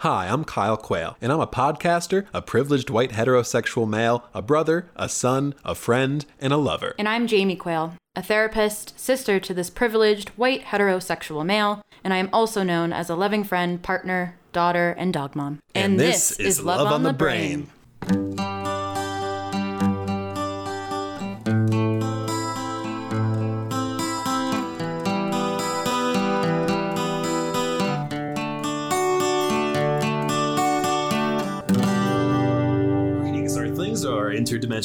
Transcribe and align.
Hi, 0.00 0.28
I'm 0.28 0.44
Kyle 0.44 0.76
Quayle, 0.76 1.16
and 1.22 1.32
I'm 1.32 1.40
a 1.40 1.46
podcaster, 1.46 2.26
a 2.34 2.42
privileged 2.42 2.90
white 2.90 3.12
heterosexual 3.12 3.88
male, 3.88 4.24
a 4.34 4.42
brother, 4.42 4.90
a 4.94 5.08
son, 5.08 5.54
a 5.64 5.74
friend, 5.74 6.26
and 6.38 6.52
a 6.52 6.58
lover. 6.58 6.94
And 6.98 7.08
I'm 7.08 7.26
Jamie 7.26 7.56
Quayle, 7.56 7.94
a 8.14 8.22
therapist, 8.22 9.00
sister 9.00 9.40
to 9.40 9.54
this 9.54 9.70
privileged 9.70 10.28
white 10.30 10.64
heterosexual 10.64 11.46
male, 11.46 11.82
and 12.04 12.12
I 12.12 12.18
am 12.18 12.28
also 12.30 12.62
known 12.62 12.92
as 12.92 13.08
a 13.08 13.16
loving 13.16 13.42
friend, 13.42 13.82
partner, 13.82 14.36
daughter, 14.52 14.94
and 14.98 15.14
dog 15.14 15.34
mom. 15.34 15.60
And 15.74 15.98
this 15.98 16.32
is 16.32 16.62
Love 16.62 16.92
on 16.92 17.02
the 17.02 17.14
Brain. 17.14 17.40
Greetings, 17.40 17.72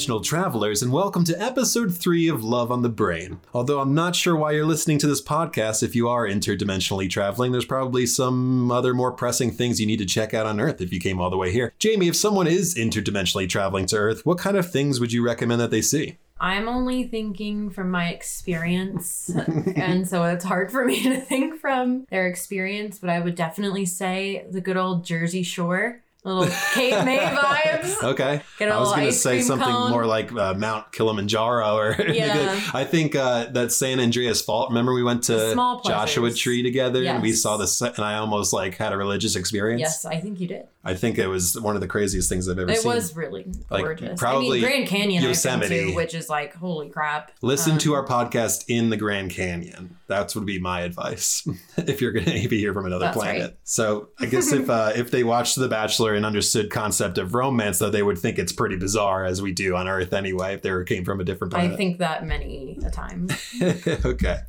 travelers, 0.01 0.81
and 0.81 0.91
welcome 0.91 1.23
to 1.23 1.39
episode 1.39 1.95
three 1.95 2.27
of 2.27 2.43
Love 2.43 2.71
on 2.71 2.81
the 2.81 2.89
Brain. 2.89 3.39
Although 3.53 3.81
I'm 3.81 3.93
not 3.93 4.15
sure 4.15 4.35
why 4.35 4.53
you're 4.53 4.65
listening 4.65 4.97
to 4.97 5.07
this 5.07 5.21
podcast 5.21 5.83
if 5.83 5.95
you 5.95 6.09
are 6.09 6.25
interdimensionally 6.27 7.07
traveling, 7.07 7.51
there's 7.51 7.65
probably 7.65 8.07
some 8.07 8.71
other 8.71 8.95
more 8.95 9.11
pressing 9.11 9.51
things 9.51 9.79
you 9.79 9.85
need 9.85 9.99
to 9.99 10.05
check 10.05 10.33
out 10.33 10.47
on 10.47 10.59
Earth 10.59 10.81
if 10.81 10.91
you 10.91 10.99
came 10.99 11.21
all 11.21 11.29
the 11.29 11.37
way 11.37 11.51
here. 11.51 11.73
Jamie, 11.77 12.07
if 12.07 12.15
someone 12.15 12.47
is 12.47 12.73
interdimensionally 12.73 13.47
traveling 13.47 13.85
to 13.85 13.95
Earth, 13.95 14.25
what 14.25 14.39
kind 14.39 14.57
of 14.57 14.71
things 14.71 14.99
would 14.99 15.13
you 15.13 15.23
recommend 15.23 15.61
that 15.61 15.69
they 15.69 15.83
see? 15.83 16.17
I'm 16.39 16.67
only 16.67 17.03
thinking 17.03 17.69
from 17.69 17.91
my 17.91 18.09
experience, 18.09 19.29
and 19.75 20.09
so 20.09 20.23
it's 20.23 20.43
hard 20.43 20.71
for 20.71 20.83
me 20.83 21.03
to 21.03 21.21
think 21.21 21.59
from 21.59 22.07
their 22.09 22.25
experience, 22.25 22.97
but 22.97 23.11
I 23.11 23.19
would 23.19 23.35
definitely 23.35 23.85
say 23.85 24.47
the 24.49 24.61
good 24.61 24.77
old 24.77 25.05
Jersey 25.05 25.43
Shore. 25.43 26.01
Little 26.23 26.53
Cape 26.73 27.03
May 27.03 27.17
vibes. 27.19 28.03
Okay. 28.03 28.41
I 28.59 28.79
was 28.79 28.93
going 28.93 29.07
to 29.07 29.11
say 29.11 29.41
something 29.41 29.67
cone. 29.67 29.89
more 29.89 30.05
like 30.05 30.31
uh, 30.31 30.53
Mount 30.53 30.91
Kilimanjaro 30.91 31.75
or 31.75 31.95
Yeah. 32.11 32.59
I 32.73 32.83
think 32.83 33.15
uh, 33.15 33.45
that 33.51 33.71
San 33.71 33.99
Andreas 33.99 34.41
Fault. 34.41 34.69
Remember 34.69 34.93
we 34.93 35.03
went 35.03 35.23
to 35.23 35.33
The 35.33 35.51
small 35.53 35.79
pleasures. 35.79 36.13
Joshua 36.15 36.31
Tree 36.31 36.61
together 36.61 37.03
and 37.05 37.21
we 37.23 37.33
saw 37.33 37.57
this 37.57 37.81
and 37.81 37.99
I 37.99 38.17
almost 38.17 38.53
like 38.53 38.75
had 38.75 38.93
a 38.93 38.97
religious 38.97 39.35
experience. 39.35 39.79
Yes, 39.81 40.05
I 40.05 40.19
think 40.19 40.39
you 40.39 40.47
did. 40.47 40.67
I 40.83 40.95
think 40.95 41.17
it 41.19 41.27
was 41.27 41.59
one 41.59 41.75
of 41.75 41.81
the 41.81 41.87
craziest 41.87 42.27
things 42.27 42.49
I've 42.49 42.57
ever 42.57 42.71
It 42.71 42.79
seen. 42.79 42.91
It 42.91 42.95
was 42.95 43.15
really 43.15 43.45
Like, 43.69 43.83
gorgeous. 43.83 44.19
probably 44.19 44.47
I 44.59 44.61
mean, 44.61 44.61
Grand 44.61 44.87
Canyon 44.87 45.23
Yosemite. 45.23 45.89
To, 45.91 45.95
which 45.95 46.15
is 46.15 46.27
like, 46.29 46.55
holy 46.55 46.89
crap. 46.89 47.31
Listen 47.41 47.73
Um, 47.73 47.77
to 47.79 47.93
our 47.93 48.05
podcast 48.05 48.65
in 48.67 48.89
the 48.89 48.97
Grand 48.97 49.29
Canyon. 49.31 49.97
That's 50.07 50.35
would 50.35 50.45
be 50.45 50.59
my 50.59 50.81
advice 50.81 51.47
if 51.77 52.01
you're 52.01 52.11
going 52.11 52.25
to 52.41 52.47
be 52.49 52.57
here 52.59 52.73
from 52.73 52.85
another 52.85 53.11
planet. 53.13 53.41
right. 53.41 53.57
So 53.63 54.09
I 54.19 54.25
guess 54.25 54.51
if 54.51 54.69
uh, 54.71 54.91
if 54.95 55.11
they 55.11 55.23
watched 55.23 55.55
The 55.55 55.67
Bachelor 55.67 56.15
and 56.15 56.25
understood 56.25 56.69
concept 56.71 57.17
of 57.17 57.33
romance, 57.35 57.79
though, 57.79 57.89
they 57.91 58.03
would 58.03 58.17
think 58.17 58.39
it's 58.39 58.51
pretty 58.51 58.75
bizarre 58.75 59.23
as 59.23 59.41
we 59.41 59.51
do 59.51 59.75
on 59.75 59.87
Earth 59.87 60.13
anyway. 60.13 60.53
If 60.55 60.63
they 60.63 60.71
were 60.71 60.83
came 60.83 61.05
from 61.05 61.21
a 61.21 61.23
different 61.23 61.53
planet. 61.53 61.73
I 61.73 61.75
think 61.77 61.99
that 61.99 62.25
many 62.25 62.79
a 62.85 62.89
time. 62.89 63.27
okay. 64.05 64.39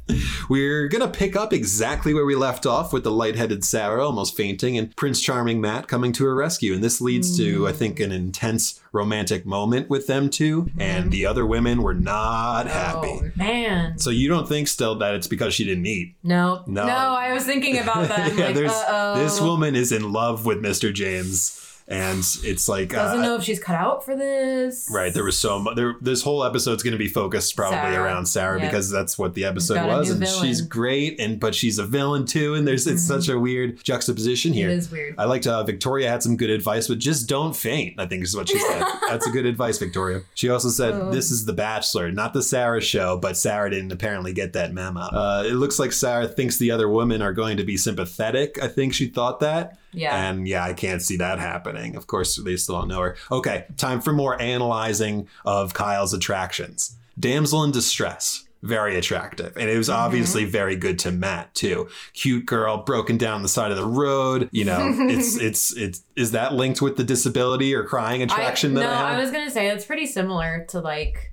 We're 0.48 0.89
going 0.89 1.02
to 1.02 1.08
pick 1.19 1.36
up 1.36 1.52
exactly 1.52 2.14
where 2.14 2.24
we 2.24 2.34
left 2.34 2.67
off 2.67 2.92
with 2.92 3.05
the 3.05 3.11
lightheaded 3.11 3.64
Sarah 3.64 4.05
almost 4.05 4.36
fainting 4.36 4.77
and 4.78 4.94
Prince 4.96 5.20
Charming 5.20 5.61
Matt 5.61 5.89
coming 5.89 6.12
to 6.12 6.21
her 6.24 6.34
rescue. 6.34 6.74
And 6.74 6.82
this 6.82 7.00
leads 7.00 7.36
to, 7.36 7.66
I 7.66 7.72
mm. 7.72 7.76
think, 7.76 8.00
an 8.00 8.12
intense 8.12 8.80
romantic 8.92 9.46
moment 9.46 9.88
with 9.90 10.06
them 10.06 10.30
two. 10.30 10.64
Mm-hmm. 10.64 10.80
And 10.80 11.10
the 11.10 11.26
other 11.26 11.46
women 11.46 11.82
were 11.82 11.94
not 11.94 12.66
oh, 12.66 12.70
happy. 12.70 13.20
Oh, 13.22 13.30
man. 13.36 13.98
So 13.98 14.10
you 14.10 14.28
don't 14.28 14.48
think 14.48 14.68
still 14.68 14.96
that 14.96 15.14
it's 15.14 15.26
because 15.26 15.54
she 15.54 15.64
didn't 15.64 15.86
eat? 15.86 16.14
no. 16.22 16.64
No. 16.66 16.86
No. 16.86 16.92
I 16.92 17.32
was 17.32 17.44
thinking 17.44 17.78
about 17.78 18.08
that. 18.08 18.32
Yeah, 18.42 18.46
like, 18.46 19.18
this 19.18 19.40
woman 19.40 19.74
is 19.74 19.92
in 19.92 20.12
love 20.12 20.46
with 20.46 20.62
Mr. 20.62 20.92
James. 20.92 21.71
And 21.88 22.20
it's 22.44 22.69
like 22.69 22.91
Doesn't 22.91 23.19
uh, 23.20 23.22
know 23.22 23.36
if 23.36 23.42
she's 23.42 23.58
cut 23.58 23.75
out 23.77 24.05
for 24.05 24.16
this. 24.16 24.88
Right, 24.91 25.12
there 25.12 25.25
was 25.25 25.38
so 25.38 25.58
much. 25.58 25.77
There, 25.77 25.94
this 26.00 26.22
whole 26.22 26.44
episode's 26.44 26.83
going 26.83 26.92
to 26.92 26.98
be 26.98 27.08
focused 27.08 27.55
probably 27.56 27.78
Sarah. 27.78 28.05
around 28.05 28.27
Sarah 28.27 28.61
Yep. 28.61 28.70
because 28.70 28.90
that's 28.90 29.18
what 29.18 29.34
the 29.34 29.45
episode 29.45 29.86
was, 29.86 30.11
and 30.11 30.27
she's 30.27 30.61
great, 30.61 31.18
and 31.20 31.39
but 31.40 31.55
she's 31.55 31.79
a 31.79 31.84
villain 31.84 32.24
too, 32.24 32.55
and 32.55 32.67
there's 32.67 32.86
it's 32.86 33.02
such 33.02 33.29
a 33.29 33.39
weird 33.39 33.83
juxtaposition 33.83 34.52
here. 34.52 34.70
It 34.70 34.74
is 34.79 34.90
weird. 34.90 35.17
I 35.18 35.24
liked 35.24 35.46
uh, 35.46 35.62
Victoria 35.64 36.08
had 36.08 36.23
some 36.23 36.36
good 36.36 36.51
advice, 36.51 36.89
but 36.89 36.98
just 36.98 37.29
don't 37.29 37.55
faint. 37.55 37.98
I 37.98 38.06
think 38.06 38.23
is 38.24 38.35
what 38.36 38.48
she 38.48 38.58
said. 38.58 38.85
That's 39.08 39.27
a 39.27 39.30
good 39.30 39.45
advice, 39.46 39.79
Victoria. 39.79 40.23
She 40.35 40.48
also 40.48 40.68
said 40.68 40.92
Oh. 40.95 41.11
this 41.11 41.30
is 41.30 41.45
the 41.45 41.52
Bachelor, 41.52 42.11
not 42.12 42.33
the 42.33 42.42
Sarah 42.42 42.80
show, 42.80 43.17
but 43.17 43.36
Sarah 43.36 43.70
didn't 43.70 43.92
apparently 43.92 44.33
get 44.33 44.52
that 44.55 44.73
memo. 44.73 45.01
Uh, 45.01 45.45
it 45.46 45.55
looks 45.55 45.79
like 45.79 45.92
Sarah 45.92 46.29
thinks 46.29 46.58
the 46.58 46.70
other 46.70 46.89
women 46.89 47.23
are 47.23 47.33
going 47.33 47.56
to 47.56 47.64
be 47.64 47.77
sympathetic. 47.77 48.62
I 48.62 48.68
think 48.68 48.95
she 48.95 49.06
thought 49.08 49.40
that. 49.40 49.79
Yeah. 49.92 50.30
And 50.30 50.48
yeah, 50.48 50.64
I 50.64 50.73
can't 50.73 51.03
see 51.03 51.17
that 51.19 51.39
happening. 51.39 51.97
Of 51.97 52.07
course, 52.07 52.36
they 52.36 52.57
still 52.57 52.79
don't 52.79 52.89
know 52.89 53.01
her. 53.01 53.17
Okay, 53.30 53.67
time 53.77 54.01
for 54.01 54.13
more 54.13 54.41
analyzing 54.41 55.29
of 55.45 55.75
Kyle's 55.75 56.14
attractions. 56.14 56.97
Damsel 57.19 57.64
in 57.64 57.73
distress. 57.73 58.45
Very 58.63 58.97
attractive. 58.97 59.57
And 59.57 59.69
it 59.69 59.77
was 59.77 59.89
mm-hmm. 59.89 59.98
obviously 59.98 60.45
very 60.45 60.77
good 60.77 61.01
to 61.01 61.11
Matt 61.11 61.53
too. 61.53 61.89
Cute 62.13 62.47
girl 62.47 62.85
broken 62.85 63.19
down 63.19 63.42
the 63.42 63.48
side 63.48 63.73
of 63.73 63.77
the 63.77 63.86
road. 63.86 64.48
You 64.53 64.64
know, 64.64 64.79
it's 65.08 65.36
it's 65.36 65.77
it's 65.77 66.05
is 66.14 66.30
that 66.30 66.55
linked 66.55 66.80
with 66.80 66.97
the 66.97 67.03
disability 67.03 67.74
or 67.74 67.83
crying 67.83 68.23
attraction 68.23 68.77
I, 68.79 68.80
that 68.80 68.86
no, 68.86 68.92
I? 68.92 69.14
I 69.14 69.20
was 69.20 69.33
gonna 69.33 69.51
say 69.51 69.69
it's 69.69 69.85
pretty 69.85 70.07
similar 70.07 70.64
to 70.69 70.80
like 70.80 71.31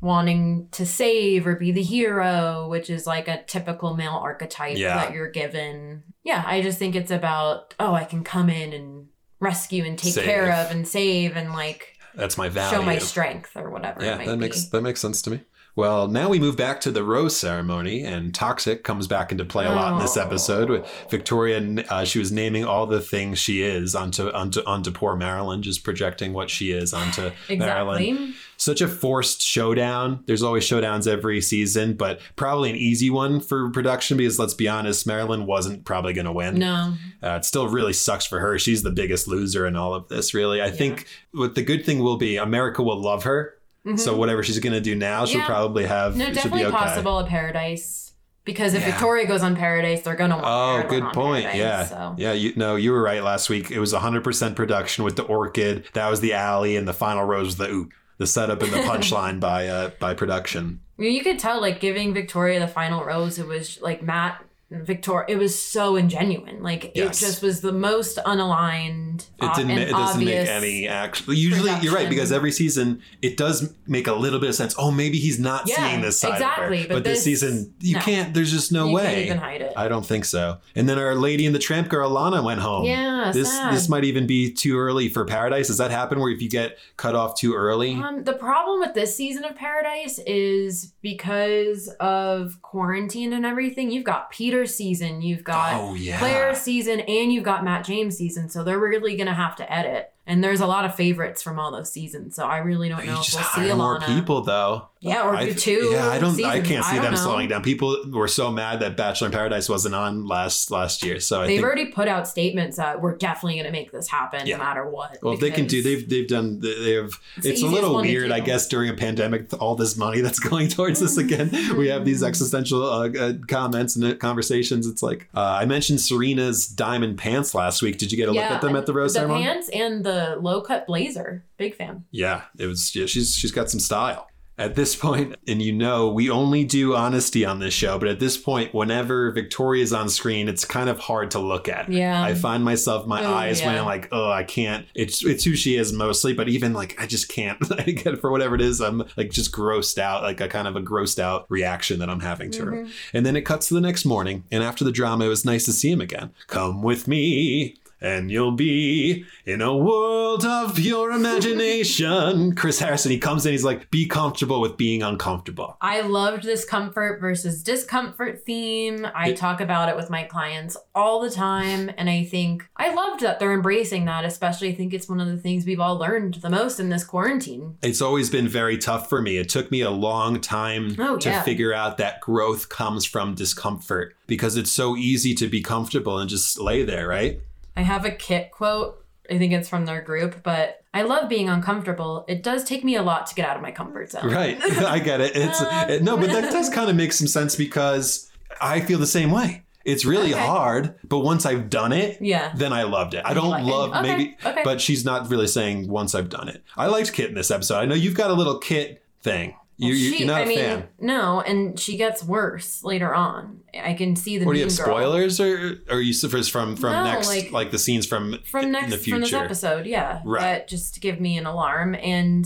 wanting 0.00 0.68
to 0.72 0.86
save 0.86 1.46
or 1.46 1.56
be 1.56 1.72
the 1.72 1.82
hero, 1.82 2.68
which 2.68 2.88
is 2.90 3.06
like 3.06 3.28
a 3.28 3.42
typical 3.44 3.96
male 3.96 4.12
archetype 4.22 4.76
Yeah. 4.76 4.96
that 4.96 5.12
you're 5.12 5.30
given. 5.30 6.04
Yeah, 6.22 6.42
I 6.46 6.62
just 6.62 6.78
think 6.78 6.94
it's 6.94 7.10
about 7.10 7.74
oh, 7.80 7.94
I 7.94 8.04
can 8.04 8.22
come 8.24 8.48
in 8.50 8.72
and 8.72 9.06
rescue 9.40 9.84
and 9.84 9.98
take 9.98 10.14
Save. 10.14 10.24
care 10.24 10.52
of 10.52 10.70
and 10.70 10.86
save 10.86 11.36
and 11.36 11.52
like 11.52 11.96
That's 12.14 12.36
my 12.38 12.48
value. 12.48 12.76
show 12.76 12.82
my 12.82 12.98
strength 12.98 13.56
or 13.56 13.70
whatever. 13.70 14.04
Yeah, 14.04 14.18
that 14.18 14.26
be. 14.26 14.36
makes 14.36 14.64
that 14.66 14.82
makes 14.82 15.00
sense 15.00 15.22
to 15.22 15.30
me. 15.30 15.40
Well, 15.78 16.08
now 16.08 16.28
we 16.28 16.40
move 16.40 16.56
back 16.56 16.80
to 16.80 16.90
the 16.90 17.04
rose 17.04 17.36
ceremony, 17.36 18.02
and 18.02 18.34
Toxic 18.34 18.82
comes 18.82 19.06
back 19.06 19.30
into 19.30 19.44
play 19.44 19.64
a 19.64 19.70
lot 19.70 19.92
in 19.92 19.98
this 20.00 20.16
Oh. 20.16 20.22
episode. 20.22 20.68
With 20.70 20.86
Victoria, 21.08 21.84
uh, 21.88 22.02
she 22.04 22.18
was 22.18 22.32
naming 22.32 22.64
all 22.64 22.84
the 22.88 23.00
things 23.00 23.38
she 23.38 23.62
is 23.62 23.94
onto 23.94 24.28
onto 24.32 24.60
onto 24.66 24.90
poor 24.90 25.16
Marylynn, 25.16 25.60
just 25.60 25.84
projecting 25.84 26.32
what 26.32 26.50
she 26.50 26.72
is 26.72 26.92
onto 26.92 27.30
Marylynn. 27.48 28.00
exactly. 28.00 28.34
Such 28.56 28.80
a 28.80 28.88
forced 28.88 29.40
showdown. 29.40 30.24
There's 30.26 30.42
always 30.42 30.64
showdowns 30.64 31.06
every 31.06 31.40
season, 31.40 31.94
but 31.94 32.18
probably 32.34 32.70
an 32.70 32.74
easy 32.76 33.08
one 33.08 33.38
for 33.38 33.70
production 33.70 34.16
because 34.16 34.36
let's 34.36 34.54
be 34.54 34.66
honest, 34.66 35.06
Marylynn 35.06 35.46
wasn't 35.46 35.84
probably 35.84 36.12
going 36.12 36.24
to 36.24 36.32
win. 36.32 36.58
No, 36.58 36.94
Uh, 37.22 37.36
it 37.36 37.44
still 37.44 37.68
really 37.68 37.92
sucks 37.92 38.26
for 38.26 38.40
her. 38.40 38.58
She's 38.58 38.82
the 38.82 38.90
biggest 38.90 39.28
loser 39.28 39.64
in 39.64 39.76
all 39.76 39.94
of 39.94 40.08
this, 40.08 40.34
really. 40.34 40.60
I 40.60 40.72
think 40.72 41.06
what 41.30 41.54
the 41.54 41.62
good 41.62 41.86
thing 41.86 42.00
will 42.00 42.16
be, 42.16 42.36
America 42.36 42.82
will 42.82 43.00
love 43.00 43.22
her. 43.22 43.54
So 43.96 44.16
whatever 44.16 44.42
she's 44.42 44.58
going 44.58 44.74
to 44.74 44.80
do 44.80 44.94
now, 44.94 45.24
she'll 45.24 45.40
Mm-hmm. 45.40 45.40
Yeah. 45.40 45.46
probably 45.46 45.86
have. 45.86 46.16
no, 46.16 46.26
definitely 46.32 46.60
be 46.60 46.66
okay. 46.66 46.76
possible 46.76 47.18
a 47.20 47.26
paradise. 47.26 48.12
Because 48.44 48.72
if 48.74 48.80
Yeah. 48.80 48.92
Victoria 48.92 49.26
goes 49.26 49.42
on 49.42 49.56
Paradise, 49.56 50.00
they're 50.02 50.14
gonna 50.16 50.36
want 50.36 50.46
Oh, 50.86 50.88
good 50.88 51.02
on 51.02 51.12
point. 51.12 51.44
Paradise, 51.44 51.58
yeah, 51.58 51.84
So. 51.84 52.14
yeah. 52.16 52.32
You 52.32 52.52
no, 52.56 52.76
you 52.76 52.92
were 52.92 53.02
right 53.02 53.22
last 53.22 53.50
week. 53.50 53.70
It 53.70 53.78
was 53.78 53.92
100% 53.92 54.56
production 54.56 55.04
with 55.04 55.16
the 55.16 55.22
orchid. 55.22 55.84
That 55.92 56.08
was 56.08 56.20
the 56.20 56.32
alley, 56.32 56.74
and 56.76 56.88
the 56.88 56.94
final 56.94 57.24
rose 57.24 57.44
was 57.46 57.56
the 57.58 57.68
oop. 57.70 57.92
The 58.16 58.26
setup 58.26 58.62
and 58.62 58.72
the 58.72 58.78
punchline 58.90 59.38
by 59.38 59.68
uh 59.68 59.90
by 60.00 60.14
production. 60.14 60.80
You 60.96 61.22
could 61.22 61.38
tell, 61.38 61.60
like, 61.60 61.78
giving 61.78 62.12
Victoria 62.14 62.58
the 62.58 62.66
final 62.68 63.04
rose, 63.04 63.38
it 63.38 63.46
was 63.46 63.80
like 63.82 64.02
Matt 64.02 64.42
Victoria, 64.70 65.24
it 65.28 65.38
was 65.38 65.58
so 65.60 65.94
ingenuine. 65.94 66.60
Like, 66.60 66.92
Yes. 66.94 67.22
it 67.22 67.26
just 67.26 67.42
was 67.42 67.62
the 67.62 67.72
most 67.72 68.18
unaligned. 68.18 69.26
It 69.40 69.44
uh, 69.44 69.54
didn't. 69.54 69.70
It 69.78 69.90
doesn't 69.90 70.22
make 70.24 70.46
any 70.48 70.86
actual. 70.86 71.32
Usually, 71.34 71.72
you're 71.80 71.94
right 71.94 72.08
because 72.08 72.32
every 72.32 72.52
season 72.52 73.00
it 73.22 73.36
does 73.36 73.72
make 73.86 74.06
a 74.06 74.12
little 74.12 74.38
bit 74.38 74.50
of 74.50 74.54
sense. 74.54 74.74
Oh, 74.78 74.90
maybe 74.90 75.18
he's 75.18 75.38
not 75.38 75.66
Yeah, 75.68 75.88
seeing 75.88 76.00
this 76.02 76.20
side 76.20 76.34
exactly, 76.34 76.82
of 76.82 76.88
her. 76.88 76.94
but 76.96 77.04
this, 77.04 77.18
this- 77.18 77.24
season, 77.24 77.74
you 77.80 77.94
no. 77.96 78.00
can't. 78.02 78.34
There's 78.34 78.50
just 78.52 78.70
no 78.70 78.88
you 78.88 78.94
way. 78.96 79.24
even 79.24 79.38
hide 79.38 79.62
it. 79.62 79.72
I 79.76 79.88
don't 79.88 80.04
think 80.04 80.24
so. 80.24 80.58
And 80.74 80.88
then 80.88 80.98
our 80.98 81.14
lady 81.14 81.46
and 81.46 81.54
the 81.54 81.58
tramp 81.58 81.88
girl 81.88 82.10
Lana 82.10 82.42
went 82.42 82.60
home. 82.60 82.84
Yeah, 82.84 83.30
This 83.32 83.50
sad. 83.50 83.72
this 83.72 83.88
might 83.88 84.04
even 84.04 84.26
be 84.26 84.52
too 84.52 84.78
early 84.78 85.08
for 85.08 85.24
Paradise. 85.24 85.68
Does 85.68 85.78
that 85.78 85.90
happen 85.90 86.20
where 86.20 86.30
if 86.30 86.42
you 86.42 86.50
get 86.50 86.76
cut 86.96 87.14
off 87.14 87.36
too 87.38 87.54
early? 87.54 87.94
Um, 87.94 88.24
the 88.24 88.34
problem 88.34 88.80
with 88.80 88.92
this 88.94 89.16
season 89.16 89.44
of 89.44 89.56
Paradise 89.56 90.18
is 90.26 90.92
because 91.00 91.88
of 92.00 92.60
quarantine 92.62 93.32
and 93.32 93.46
everything. 93.46 93.90
You've 93.90 94.04
got 94.04 94.30
Season, 94.66 95.22
you've 95.22 95.44
got 95.44 95.74
oh 95.74 95.94
yeah. 95.94 96.18
Clare's 96.18 96.58
season, 96.58 97.00
and 97.00 97.32
you've 97.32 97.44
got 97.44 97.64
Matt 97.64 97.84
James' 97.84 98.16
season. 98.16 98.48
So 98.48 98.64
they're 98.64 98.78
really 98.78 99.16
gonna 99.16 99.34
have 99.34 99.56
to 99.56 99.72
edit. 99.72 100.12
And 100.26 100.44
there's 100.44 100.60
a 100.60 100.66
lot 100.66 100.84
of 100.84 100.94
favorites 100.94 101.42
from 101.42 101.58
all 101.58 101.72
those 101.72 101.90
seasons. 101.90 102.36
So 102.36 102.46
I 102.46 102.58
really 102.58 102.90
don't 102.90 103.00
You 103.00 103.12
know 103.12 103.20
if 103.20 103.26
just 103.26 103.36
we'll 103.36 103.44
see 103.44 103.68
hire 103.68 103.76
more 103.76 104.00
people 104.00 104.42
though. 104.42 104.88
Yeah, 105.00 105.28
or 105.28 105.36
do 105.44 105.54
two. 105.54 105.90
Yeah, 105.92 106.08
I 106.08 106.18
don't. 106.18 106.42
I 106.44 106.60
can't 106.60 106.84
see 106.84 106.94
don't 106.96 107.04
them 107.04 107.14
know. 107.14 107.18
slowing 107.20 107.48
down. 107.48 107.62
People 107.62 107.96
were 108.10 108.26
so 108.26 108.50
mad 108.50 108.80
that 108.80 108.96
Bachelor 108.96 109.26
in 109.28 109.32
Paradise 109.32 109.68
wasn't 109.68 109.94
on 109.94 110.26
last 110.26 110.70
last 110.72 111.04
year. 111.04 111.20
So 111.20 111.40
I 111.42 111.46
They've 111.46 111.56
think. 111.58 111.64
already 111.66 111.86
put 111.86 112.08
out 112.08 112.26
statements 112.26 112.76
that 112.78 113.00
we're 113.00 113.16
definitely 113.16 113.54
going 113.54 113.66
to 113.66 113.70
make 113.72 113.92
this 113.92 114.08
happen 114.08 114.46
Yeah. 114.46 114.56
no 114.56 114.64
matter 114.64 114.88
what. 114.88 115.18
well, 115.22 115.36
they 115.36 115.50
can 115.52 115.66
do. 115.66 115.82
They've 115.82 116.08
they've 116.08 116.26
done. 116.26 116.58
They 116.60 116.94
have. 116.94 117.12
It's 117.36 117.44
the 117.44 117.50
It's, 117.50 117.62
a 117.62 117.66
little 117.66 117.94
weird, 117.96 118.32
I 118.32 118.40
guess, 118.40 118.66
during 118.66 118.88
a 118.90 118.94
pandemic, 118.94 119.46
all 119.60 119.76
this 119.76 119.96
money 119.96 120.20
that's 120.20 120.38
going 120.50 120.68
towards 120.68 120.98
this 120.98 121.16
again. 121.16 121.50
we 121.76 121.88
have 121.88 122.04
these 122.04 122.22
existential 122.24 122.82
uh, 122.84 123.08
uh, 123.10 123.32
comments 123.46 123.94
and 123.94 124.04
uh, 124.04 124.14
conversations. 124.16 124.86
It's 124.86 125.02
like 125.02 125.28
uh, 125.34 125.40
I 125.60 125.64
mentioned 125.64 126.00
Serena's 126.00 126.66
diamond 126.66 127.18
pants 127.18 127.54
last 127.54 127.82
week. 127.82 127.98
Did 127.98 128.10
you 128.10 128.18
get 128.18 128.28
a 128.28 128.32
look 128.32 128.42
at 128.42 128.60
them 128.60 128.74
at 128.74 128.86
the 128.86 128.92
rose 128.92 129.12
the 129.14 129.20
ceremony? 129.20 129.44
pants 129.44 129.68
and 129.68 130.02
the 130.04 130.36
low 130.40 130.60
cut 130.60 130.86
blazer. 130.88 131.44
Big 131.56 131.76
fan. 131.76 132.04
Yeah, 132.10 132.42
it 132.58 132.66
was. 132.66 132.94
Yeah, 132.96 133.06
she's 133.06 133.34
she's 133.36 133.52
got 133.52 133.70
some 133.70 133.80
style. 133.80 134.28
At 134.58 134.74
this 134.74 134.96
point, 134.96 135.36
and 135.46 135.62
you 135.62 135.72
know, 135.72 136.08
we 136.08 136.28
only 136.28 136.64
do 136.64 136.96
honesty 136.96 137.44
on 137.44 137.60
this 137.60 137.72
show, 137.72 137.96
but 137.96 138.08
at 138.08 138.18
this 138.18 138.36
point, 138.36 138.74
whenever 138.74 139.30
Victoria's 139.30 139.92
on 139.92 140.08
screen, 140.08 140.48
it's 140.48 140.64
kind 140.64 140.88
of 140.88 140.98
hard 140.98 141.30
to 141.30 141.38
look 141.38 141.68
at. 141.68 141.88
Yeah. 141.88 142.20
I 142.20 142.34
find 142.34 142.64
myself 142.64 143.06
my 143.06 143.24
Oh, 143.24 143.34
eyes 143.34 143.60
when 143.62 143.74
yeah. 143.74 143.80
I'm 143.80 143.86
like, 143.86 144.08
oh, 144.10 144.30
I 144.32 144.42
can't. 144.42 144.86
It's 144.96 145.24
it's 145.24 145.44
who 145.44 145.54
she 145.54 145.76
is 145.76 145.92
mostly, 145.92 146.34
but 146.34 146.48
even 146.48 146.72
like 146.72 147.00
I 147.00 147.06
just 147.06 147.28
can't. 147.28 147.58
Get 147.86 148.20
for 148.20 148.30
whatever 148.32 148.56
it 148.56 148.60
is. 148.60 148.80
I'm 148.80 149.04
like 149.16 149.30
just 149.30 149.52
grossed 149.52 149.98
out, 149.98 150.22
like 150.22 150.40
a 150.40 150.48
kind 150.48 150.66
of 150.66 150.74
a 150.74 150.80
grossed 150.80 151.20
out 151.20 151.46
reaction 151.48 152.00
that 152.00 152.10
I'm 152.10 152.20
having 152.20 152.50
to 152.52 152.64
her. 152.64 152.72
Mm-hmm. 152.72 153.16
And 153.16 153.24
then 153.24 153.36
it 153.36 153.42
cuts 153.42 153.68
to 153.68 153.74
the 153.74 153.80
next 153.80 154.04
morning, 154.04 154.42
and 154.50 154.64
after 154.64 154.84
the 154.84 154.92
drama, 154.92 155.26
it 155.26 155.28
was 155.28 155.44
nice 155.44 155.64
to 155.66 155.72
see 155.72 155.90
him 155.90 156.00
again. 156.00 156.32
Come 156.48 156.82
with 156.82 157.06
me. 157.06 157.76
And 158.00 158.30
you'll 158.30 158.52
be 158.52 159.24
in 159.44 159.60
a 159.60 159.76
world 159.76 160.44
of 160.44 160.78
your 160.78 161.10
imagination. 161.10 162.54
Chris 162.56 162.78
Harrison, 162.78 163.10
he 163.10 163.18
comes 163.18 163.44
in, 163.44 163.52
he's 163.52 163.64
like, 163.64 163.90
be 163.90 164.06
comfortable 164.06 164.60
with 164.60 164.76
being 164.76 165.02
uncomfortable. 165.02 165.76
I 165.80 166.02
loved 166.02 166.44
this 166.44 166.64
comfort 166.64 167.20
versus 167.20 167.62
discomfort 167.62 168.44
theme. 168.44 169.06
I 169.14 169.30
It- 169.30 169.36
talk 169.36 169.60
about 169.60 169.88
it 169.88 169.96
with 169.96 170.10
my 170.10 170.24
clients 170.24 170.76
all 170.94 171.20
the 171.20 171.30
time. 171.30 171.90
And 171.96 172.08
I 172.08 172.24
think 172.24 172.68
I 172.76 172.94
loved 172.94 173.20
that 173.22 173.38
they're 173.40 173.52
embracing 173.52 174.04
that, 174.06 174.24
especially 174.24 174.68
I 174.70 174.74
think 174.74 174.94
it's 174.94 175.08
one 175.08 175.20
of 175.20 175.28
the 175.28 175.36
things 175.36 175.66
we've 175.66 175.80
all 175.80 175.96
learned 175.98 176.34
the 176.34 176.50
most 176.50 176.78
in 176.80 176.88
this 176.90 177.04
quarantine. 177.04 177.76
It's 177.82 178.00
always 178.02 178.30
been 178.30 178.48
very 178.48 178.78
tough 178.78 179.08
for 179.08 179.20
me. 179.20 179.38
It 179.38 179.48
took 179.48 179.70
me 179.70 179.80
a 179.80 179.90
long 179.90 180.40
time 180.40 180.94
Oh, 180.98 181.16
to 181.18 181.28
yeah. 181.28 181.42
figure 181.42 181.72
out 181.74 181.98
that 181.98 182.20
growth 182.20 182.68
comes 182.68 183.04
from 183.04 183.34
discomfort 183.34 184.14
because 184.26 184.56
it's 184.56 184.70
so 184.70 184.96
easy 184.96 185.34
to 185.34 185.48
be 185.48 185.60
comfortable 185.62 186.18
and 186.18 186.28
just 186.30 186.58
lay 186.60 186.82
there, 186.84 187.08
right? 187.08 187.40
I 187.78 187.82
have 187.82 188.04
a 188.04 188.10
Kit 188.10 188.50
quote. 188.50 189.04
I 189.30 189.38
think 189.38 189.52
it's 189.52 189.68
from 189.68 189.84
their 189.86 190.00
group, 190.02 190.42
but 190.42 190.82
I 190.92 191.02
love 191.02 191.28
being 191.28 191.48
uncomfortable. 191.48 192.24
It 192.28 192.42
does 192.42 192.64
take 192.64 192.82
me 192.82 192.96
a 192.96 193.02
lot 193.02 193.26
to 193.28 193.34
get 193.34 193.48
out 193.48 193.56
of 193.56 193.62
my 193.62 193.70
comfort 193.70 194.10
zone. 194.10 194.26
Right. 194.30 194.58
I 194.82 194.98
get 194.98 195.20
it. 195.20 195.36
It's 195.36 195.60
it, 195.60 195.66
um, 196.00 196.04
no, 196.04 196.16
but 196.16 196.30
that 196.30 196.50
does 196.50 196.68
kind 196.70 196.90
of 196.90 196.96
make 196.96 197.12
some 197.12 197.26
sense 197.28 197.54
because 197.54 198.30
I 198.60 198.80
feel 198.80 198.98
the 198.98 199.06
same 199.06 199.30
way. 199.30 199.62
It's 199.84 200.04
really 200.04 200.34
Okay. 200.34 200.44
hard, 200.44 200.94
but 201.04 201.20
once 201.20 201.46
I've 201.46 201.70
done 201.70 201.92
it, 201.92 202.20
Yeah. 202.20 202.52
then 202.56 202.72
I 202.72 202.82
loved 202.82 203.14
it. 203.14 203.22
I 203.24 203.32
don't 203.32 203.48
like 203.50 203.64
love 203.64 203.90
Okay, 203.90 204.02
maybe, 204.02 204.36
okay. 204.44 204.62
but 204.64 204.80
she's 204.80 205.04
not 205.04 205.30
really 205.30 205.46
saying 205.46 205.88
once 205.88 206.14
I've 206.14 206.28
done 206.28 206.48
it. 206.48 206.62
I 206.76 206.86
liked 206.88 207.12
Kit 207.12 207.28
in 207.28 207.34
this 207.34 207.50
episode. 207.50 207.76
I 207.78 207.84
know 207.86 207.94
you've 207.94 208.16
got 208.16 208.30
a 208.30 208.34
little 208.34 208.58
Kit 208.58 209.02
thing. 209.22 209.54
You, 209.80 209.94
you, 209.94 210.10
She- 210.12 210.18
you're 210.18 210.26
not 210.26 210.40
I 210.40 210.44
a 210.44 210.46
mean, 210.46 210.58
fan. 210.58 210.88
no, 211.00 211.40
and 211.40 211.78
she 211.78 211.96
gets 211.96 212.24
worse 212.24 212.82
later 212.82 213.14
on. 213.14 213.60
I 213.80 213.94
can 213.94 214.16
see 214.16 214.36
the 214.38 214.44
What 214.44 214.54
do 214.54 214.58
you 214.58 214.64
have 214.66 214.76
girl. 214.76 214.86
spoilers 214.86 215.38
or 215.40 215.78
or 215.88 215.96
are 215.96 216.00
you 216.00 216.12
suffers 216.12 216.48
from 216.48 216.74
from 216.76 216.92
No, 216.92 217.04
next 217.04 217.28
like, 217.28 217.52
like- 217.52 217.70
the 217.70 217.78
scenes 217.78 218.04
from 218.06 218.38
from 218.44 218.64
in 218.66 218.72
next 218.72 218.90
the 218.90 218.98
from 219.10 219.20
this 219.20 219.30
future? 219.30 219.44
episode, 219.44 219.86
yeah. 219.86 220.20
Right. 220.24 220.40
That 220.40 220.68
just 220.68 221.00
give 221.00 221.20
me 221.20 221.38
an 221.38 221.46
alarm, 221.46 221.94
and 221.94 222.44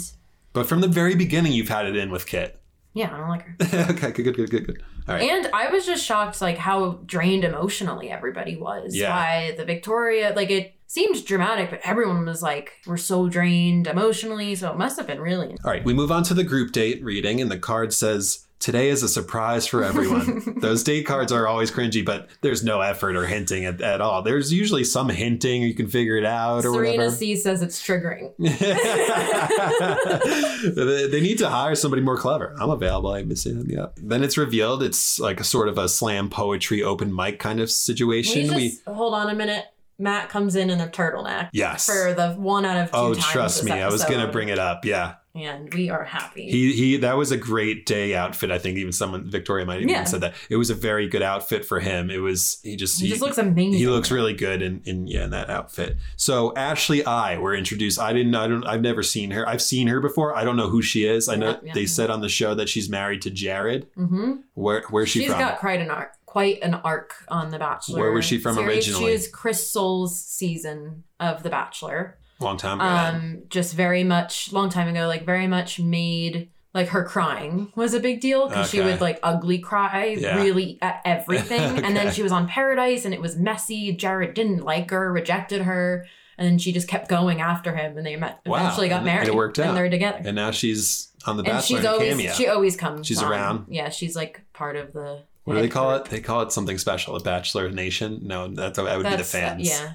But 0.52 0.66
from 0.66 0.82
the 0.82 0.88
very 0.88 1.14
beginning, 1.14 1.52
you've 1.52 1.70
had 1.70 1.86
it 1.86 1.96
in 1.96 2.10
with 2.10 2.26
Kit. 2.26 2.60
yeah, 2.92 3.10
I 3.14 3.16
don't 3.18 3.28
like 3.30 3.44
her. 3.62 3.90
okay, 3.92 4.10
good, 4.12 4.24
good, 4.24 4.36
good, 4.36 4.50
good, 4.50 4.66
good. 4.66 4.82
All 5.08 5.14
right. 5.14 5.28
And 5.30 5.48
I 5.54 5.68
was 5.68 5.86
just 5.86 6.04
shocked, 6.04 6.40
like 6.42 6.58
how 6.58 7.00
drained 7.06 7.44
emotionally 7.44 8.10
everybody 8.10 8.56
was 8.56 8.94
Yeah. 8.94 9.10
by 9.10 9.54
the 9.56 9.64
Victoria. 9.64 10.32
Like 10.36 10.50
it 10.50 10.74
seemed 10.92 11.24
dramatic, 11.24 11.70
but 11.70 11.80
everyone 11.84 12.26
was 12.26 12.42
like, 12.42 12.72
"We're 12.86 12.98
so 12.98 13.28
drained 13.28 13.86
emotionally." 13.86 14.54
So 14.54 14.70
it 14.70 14.76
must 14.76 14.98
have 14.98 15.06
been 15.06 15.20
really. 15.20 15.56
All 15.64 15.70
right, 15.70 15.84
we 15.84 15.94
move 15.94 16.12
on 16.12 16.22
to 16.24 16.34
the 16.34 16.44
group 16.44 16.72
date 16.72 17.02
reading, 17.02 17.40
and 17.40 17.50
the 17.50 17.58
card 17.58 17.94
says, 17.94 18.46
Today 18.62 18.90
is 18.90 19.02
a 19.02 19.08
surprise 19.08 19.66
for 19.66 19.82
everyone. 19.82 20.54
Those 20.60 20.84
date 20.84 21.04
cards 21.04 21.32
are 21.32 21.48
always 21.48 21.72
cringy, 21.72 22.04
but 22.04 22.28
there's 22.42 22.62
no 22.62 22.80
effort 22.80 23.16
or 23.16 23.26
hinting 23.26 23.64
at, 23.64 23.80
at 23.80 24.00
all. 24.00 24.22
There's 24.22 24.52
usually 24.52 24.84
some 24.84 25.08
hinting, 25.08 25.62
you 25.62 25.74
can 25.74 25.88
figure 25.88 26.16
it 26.16 26.24
out 26.24 26.58
or 26.58 26.74
Serena 26.74 26.98
whatever. 26.98 27.10
C 27.10 27.34
says 27.34 27.60
it's 27.60 27.84
triggering. 27.84 28.30
they 30.76 31.08
they 31.08 31.20
need 31.20 31.38
to 31.38 31.48
hire 31.48 31.74
somebody 31.74 32.02
more 32.02 32.16
clever. 32.16 32.54
I'm 32.60 32.70
available. 32.70 33.12
I'm 33.12 33.26
missing 33.26 33.58
them. 33.58 33.68
Yeah. 33.68 33.86
Then 33.96 34.22
it's 34.22 34.38
revealed 34.38 34.84
it's 34.84 35.18
like 35.18 35.40
a 35.40 35.44
sort 35.44 35.66
of 35.66 35.76
a 35.76 35.88
slam 35.88 36.30
poetry 36.30 36.84
open 36.84 37.12
mic 37.12 37.40
kind 37.40 37.58
of 37.58 37.64
We 37.64 37.70
situation. 37.70 38.46
just 38.46 38.54
We, 38.54 38.78
hold 38.86 39.14
on 39.14 39.28
a 39.28 39.34
minute. 39.34 39.64
Matt 40.02 40.28
comes 40.28 40.56
in 40.56 40.68
in 40.68 40.80
a 40.80 40.88
turtleneck 40.88 41.50
yes. 41.52 41.86
for 41.86 42.12
the 42.12 42.32
one 42.32 42.64
out 42.64 42.76
of 42.76 42.90
two 42.90 42.96
oh, 42.96 43.14
times 43.14 43.24
Oh, 43.28 43.32
trust 43.32 43.64
me. 43.64 43.70
I 43.72 43.88
was 43.88 44.04
gonna 44.04 44.30
bring 44.30 44.48
it 44.48 44.58
up. 44.58 44.84
Yeah. 44.84 45.14
and 45.34 45.72
we 45.72 45.88
are 45.88 46.04
happy. 46.04 46.50
He 46.50 46.72
he 46.72 46.96
that 46.98 47.16
was 47.16 47.30
a 47.30 47.36
great 47.38 47.86
day 47.86 48.14
outfit. 48.14 48.50
I 48.50 48.58
think 48.58 48.76
even 48.76 48.92
someone 48.92 49.30
Victoria 49.30 49.64
might 49.64 49.80
have 49.80 49.88
Yeah. 49.88 49.96
even 49.98 50.06
said 50.06 50.20
that. 50.22 50.34
It 50.50 50.56
was 50.56 50.68
a 50.70 50.74
very 50.74 51.08
good 51.08 51.22
outfit 51.22 51.64
for 51.64 51.80
him. 51.80 52.10
It 52.10 52.18
was 52.18 52.58
he 52.62 52.76
just 52.76 53.00
he, 53.00 53.08
just 53.08 53.22
looks 53.22 53.38
amazing. 53.38 53.78
he 53.78 53.86
looks 53.86 54.10
really 54.10 54.34
good 54.34 54.60
in, 54.60 54.82
in 54.84 55.06
yeah 55.06 55.24
in 55.24 55.30
that 55.30 55.48
outfit. 55.48 55.96
So 56.16 56.52
Ashley 56.56 57.04
I 57.06 57.38
were 57.38 57.54
introduced. 57.54 57.98
I 57.98 58.12
didn't 58.12 58.34
I 58.34 58.46
don't 58.48 58.66
I've 58.66 58.82
never 58.82 59.02
seen 59.02 59.30
her. 59.30 59.48
I've 59.48 59.62
seen 59.62 59.86
her 59.86 60.00
before. 60.00 60.36
I 60.36 60.44
don't 60.44 60.56
know 60.56 60.68
who 60.68 60.82
she 60.82 61.06
is. 61.06 61.28
I 61.28 61.36
know 61.36 61.50
Yeah, 61.50 61.58
yeah. 61.62 61.72
they 61.74 61.86
said 61.86 62.10
on 62.10 62.20
the 62.20 62.28
show 62.28 62.54
that 62.54 62.68
she's 62.68 62.90
married 62.90 63.22
to 63.22 63.30
Jared. 63.30 63.86
hmm 63.94 64.32
Where 64.54 64.82
where's 64.90 65.08
she 65.08 65.20
She's 65.20 65.28
from? 65.30 65.38
She's 65.38 65.44
got 65.46 65.60
arc, 65.90 66.12
quite 66.32 66.62
an 66.62 66.72
arc 66.74 67.12
on 67.28 67.50
The 67.50 67.58
Bachelor. 67.58 68.00
Where 68.00 68.12
was 68.12 68.24
she 68.24 68.38
from 68.38 68.54
series. 68.54 68.68
originally? 68.88 69.06
She 69.06 69.12
was 69.12 69.28
Chris 69.28 69.70
Soules' 69.70 70.18
season 70.18 71.04
of 71.20 71.42
The 71.42 71.50
Bachelor. 71.50 72.16
Long 72.40 72.56
time 72.56 72.80
ago. 72.80 72.88
Um, 72.88 73.42
just 73.50 73.74
very 73.74 74.02
much 74.02 74.50
long 74.50 74.70
time 74.70 74.88
ago, 74.88 75.06
like 75.06 75.26
very 75.26 75.46
much 75.46 75.78
made 75.78 76.48
like 76.74 76.88
her 76.88 77.04
crying 77.04 77.70
was 77.76 77.92
a 77.92 78.00
big 78.00 78.20
deal 78.22 78.48
because 78.48 78.70
she 78.70 78.80
would 78.80 79.00
like 79.02 79.18
ugly 79.22 79.58
cry 79.58 80.16
Yeah. 80.18 80.36
really 80.36 80.78
at 80.80 81.02
everything. 81.04 81.60
And 81.84 81.94
then 81.94 82.10
she 82.14 82.22
was 82.22 82.32
on 82.32 82.48
Paradise 82.48 83.04
and 83.04 83.12
it 83.12 83.20
was 83.20 83.36
messy. 83.36 83.92
Jared 83.92 84.32
didn't 84.32 84.64
like 84.64 84.90
her, 84.90 85.12
rejected 85.12 85.62
her. 85.62 86.06
And 86.38 86.46
then 86.48 86.56
she 86.58 86.72
just 86.72 86.88
kept 86.88 87.08
going 87.08 87.42
after 87.42 87.76
him, 87.76 87.98
and 87.98 88.06
they 88.06 88.16
met. 88.16 88.40
Wow. 88.46 88.60
Eventually, 88.60 88.88
got 88.88 88.96
And 88.96 89.04
married. 89.04 89.28
it 89.28 89.34
worked 89.34 89.58
out. 89.58 89.68
and 89.68 89.76
they're 89.76 89.90
together. 89.90 90.22
and 90.24 90.34
now 90.34 90.50
she's 90.50 91.12
on 91.26 91.36
the 91.36 91.42
And 91.42 91.52
Bachelor 91.52 91.60
she's 91.62 91.78
and 91.78 91.86
always 91.86 92.08
cameo. 92.16 92.32
she 92.32 92.46
always 92.48 92.74
comes. 92.76 93.06
She's 93.06 93.22
on. 93.22 93.30
around. 93.30 93.66
Yeah, 93.68 93.90
she's 93.90 94.16
like 94.16 94.40
part 94.54 94.76
of 94.76 94.94
the. 94.94 95.24
What 95.44 95.54
do 95.54 95.60
they 95.62 95.68
call 95.68 95.94
it? 95.96 96.04
They 96.06 96.20
call 96.20 96.42
it 96.42 96.52
something 96.52 96.78
special. 96.78 97.16
A 97.16 97.20
Bachelor 97.20 97.70
Nation? 97.70 98.20
No, 98.22 98.48
that's 98.48 98.78
I 98.78 98.96
would 98.96 99.04
be 99.04 99.10
the 99.10 99.16
That's- 99.16 99.34
uh, 99.34 99.38
fans. 99.38 99.68
yeah. 99.68 99.92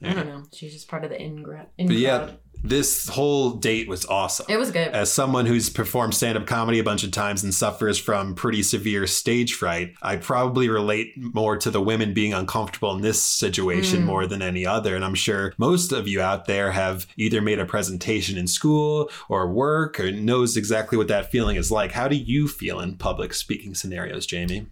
Yeah. 0.00 0.10
I 0.10 0.14
don't 0.14 0.26
know. 0.28 0.42
She's 0.54 0.72
just 0.72 0.86
part 0.88 1.02
of 1.02 1.10
the 1.10 1.20
in. 1.20 1.42
But 1.42 1.96
yeah, 1.96 2.30
this 2.62 3.08
whole 3.08 3.50
date 3.50 3.88
was 3.88 4.06
awesome. 4.06 4.46
It 4.48 4.56
was 4.56 4.70
good. 4.70 4.86
As 4.88 5.12
someone 5.12 5.44
who's 5.44 5.68
performed 5.70 6.14
stand 6.14 6.38
up 6.38 6.46
comedy 6.46 6.78
a 6.78 6.84
bunch 6.84 7.02
of 7.02 7.10
times 7.10 7.42
and 7.42 7.52
suffers 7.52 7.98
from 7.98 8.36
pretty 8.36 8.62
severe 8.62 9.08
stage 9.08 9.54
fright, 9.54 9.94
I 10.00 10.14
probably 10.14 10.68
relate 10.68 11.14
more 11.16 11.56
to 11.56 11.70
the 11.72 11.82
women 11.82 12.14
being 12.14 12.32
uncomfortable 12.32 12.92
in 12.94 13.02
this 13.02 13.20
situation 13.20 14.02
Mm. 14.02 14.06
more 14.06 14.26
than 14.28 14.40
any 14.40 14.64
other. 14.64 14.94
And 14.94 15.04
I'm 15.04 15.16
sure 15.16 15.52
most 15.58 15.90
of 15.90 16.06
you 16.06 16.20
out 16.20 16.46
there 16.46 16.70
have 16.70 17.08
either 17.16 17.40
made 17.40 17.58
a 17.58 17.66
presentation 17.66 18.38
in 18.38 18.46
school 18.46 19.10
or 19.28 19.52
work 19.52 19.98
or 19.98 20.12
knows 20.12 20.56
exactly 20.56 20.96
what 20.96 21.08
that 21.08 21.32
feeling 21.32 21.56
is 21.56 21.72
like. 21.72 21.90
How 21.90 22.06
do 22.06 22.14
you 22.14 22.46
feel 22.46 22.78
in 22.78 22.98
public 22.98 23.34
speaking 23.34 23.74
scenarios, 23.74 24.26
Jamie? 24.26 24.66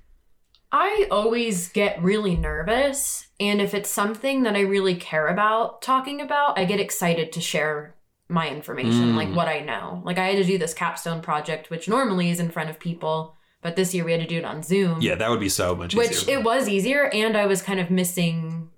I 0.78 1.06
always 1.10 1.68
get 1.70 2.02
really 2.02 2.36
nervous. 2.36 3.28
And 3.40 3.62
if 3.62 3.72
it's 3.72 3.90
something 3.90 4.42
that 4.42 4.54
I 4.54 4.60
really 4.60 4.94
care 4.94 5.26
about 5.28 5.80
talking 5.80 6.20
about, 6.20 6.58
I 6.58 6.66
get 6.66 6.80
excited 6.80 7.32
to 7.32 7.40
share 7.40 7.94
my 8.28 8.48
information, 8.50 9.12
Mm. 9.12 9.16
like 9.16 9.34
what 9.34 9.48
I 9.48 9.60
know. 9.60 10.02
Like 10.04 10.18
I 10.18 10.26
had 10.26 10.36
to 10.36 10.44
do 10.44 10.58
this 10.58 10.74
capstone 10.74 11.22
project, 11.22 11.70
which 11.70 11.88
normally 11.88 12.28
is 12.28 12.40
in 12.40 12.50
front 12.50 12.68
of 12.68 12.78
people, 12.78 13.36
but 13.62 13.74
this 13.76 13.94
year 13.94 14.04
we 14.04 14.12
had 14.12 14.20
to 14.20 14.26
do 14.26 14.36
it 14.38 14.44
on 14.44 14.62
Zoom. 14.62 15.00
Yeah, 15.00 15.14
that 15.14 15.30
would 15.30 15.40
be 15.40 15.48
so 15.48 15.74
much 15.74 15.94
easier. 15.94 15.98
which 16.02 16.12
easier. 16.22 16.38
it 16.38 16.44
was 16.44 16.68
easier. 16.68 17.10
And 17.10 17.36
I 17.38 17.46
was 17.46 17.62
kind 17.62 17.80
of 17.80 17.90
missing 17.90 18.68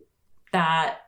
that 0.52 0.98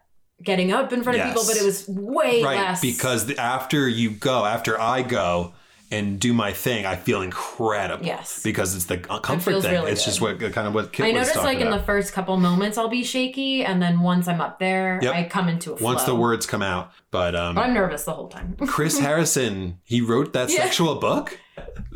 getting 0.42 0.73
up 0.73 0.92
in 0.92 1.02
front 1.04 1.20
of 1.20 1.26
people, 1.28 1.44
but 1.47 1.56
it 1.56 1.64
was 1.64 1.87
way 1.87 2.42
right 2.42 2.56
less. 2.56 2.80
because 2.80 3.30
after 3.37 3.87
you 3.87 4.11
go 4.11 4.44
after 4.47 4.80
i 4.80 5.02
go 5.02 5.52
and 5.90 6.20
do 6.20 6.32
my 6.32 6.52
thing 6.52 6.87
i 6.87 6.94
feel 6.97 7.23
incredible 7.23 8.04
Yes. 8.06 8.42
because 8.42 8.75
it's 8.76 8.85
the 8.87 8.99
comfort 8.99 9.50
feels 9.50 9.64
thing 9.64 9.73
really 9.73 9.90
it's 9.92 10.04
just 10.04 10.20
what 10.20 10.38
kind 10.40 10.66
of 10.68 10.75
what 10.75 10.92
Kit 10.92 11.06
I 11.06 11.11
noticed 11.11 11.37
like 11.37 11.59
in 11.61 11.70
the 11.70 11.80
first 11.82 12.12
couple 12.12 12.37
moments 12.37 12.78
I'll 12.78 12.88
be 12.88 13.02
shaky, 13.04 13.64
and 13.64 13.80
then 13.82 14.00
once 14.00 14.28
I'm 14.28 14.40
up 14.40 14.59
there, 14.59 14.99
Yep. 15.02 15.14
I 15.14 15.25
come 15.25 15.49
into 15.49 15.73
a 15.73 15.76
flow. 15.76 15.85
once 15.87 16.04
the 16.04 16.14
words 16.14 16.47
come 16.47 16.62
out 16.62 16.92
but 17.11 17.35
um 17.35 17.59
I'm 17.59 17.75
nervous 17.75 18.04
the 18.04 18.12
whole 18.12 18.28
time. 18.28 18.56
chris 18.68 18.99
harrison 18.99 19.78
he 19.85 20.00
wrote 20.00 20.32
that 20.32 20.50
Yeah. 20.50 20.59
sexual 20.64 20.94
book 20.97 21.38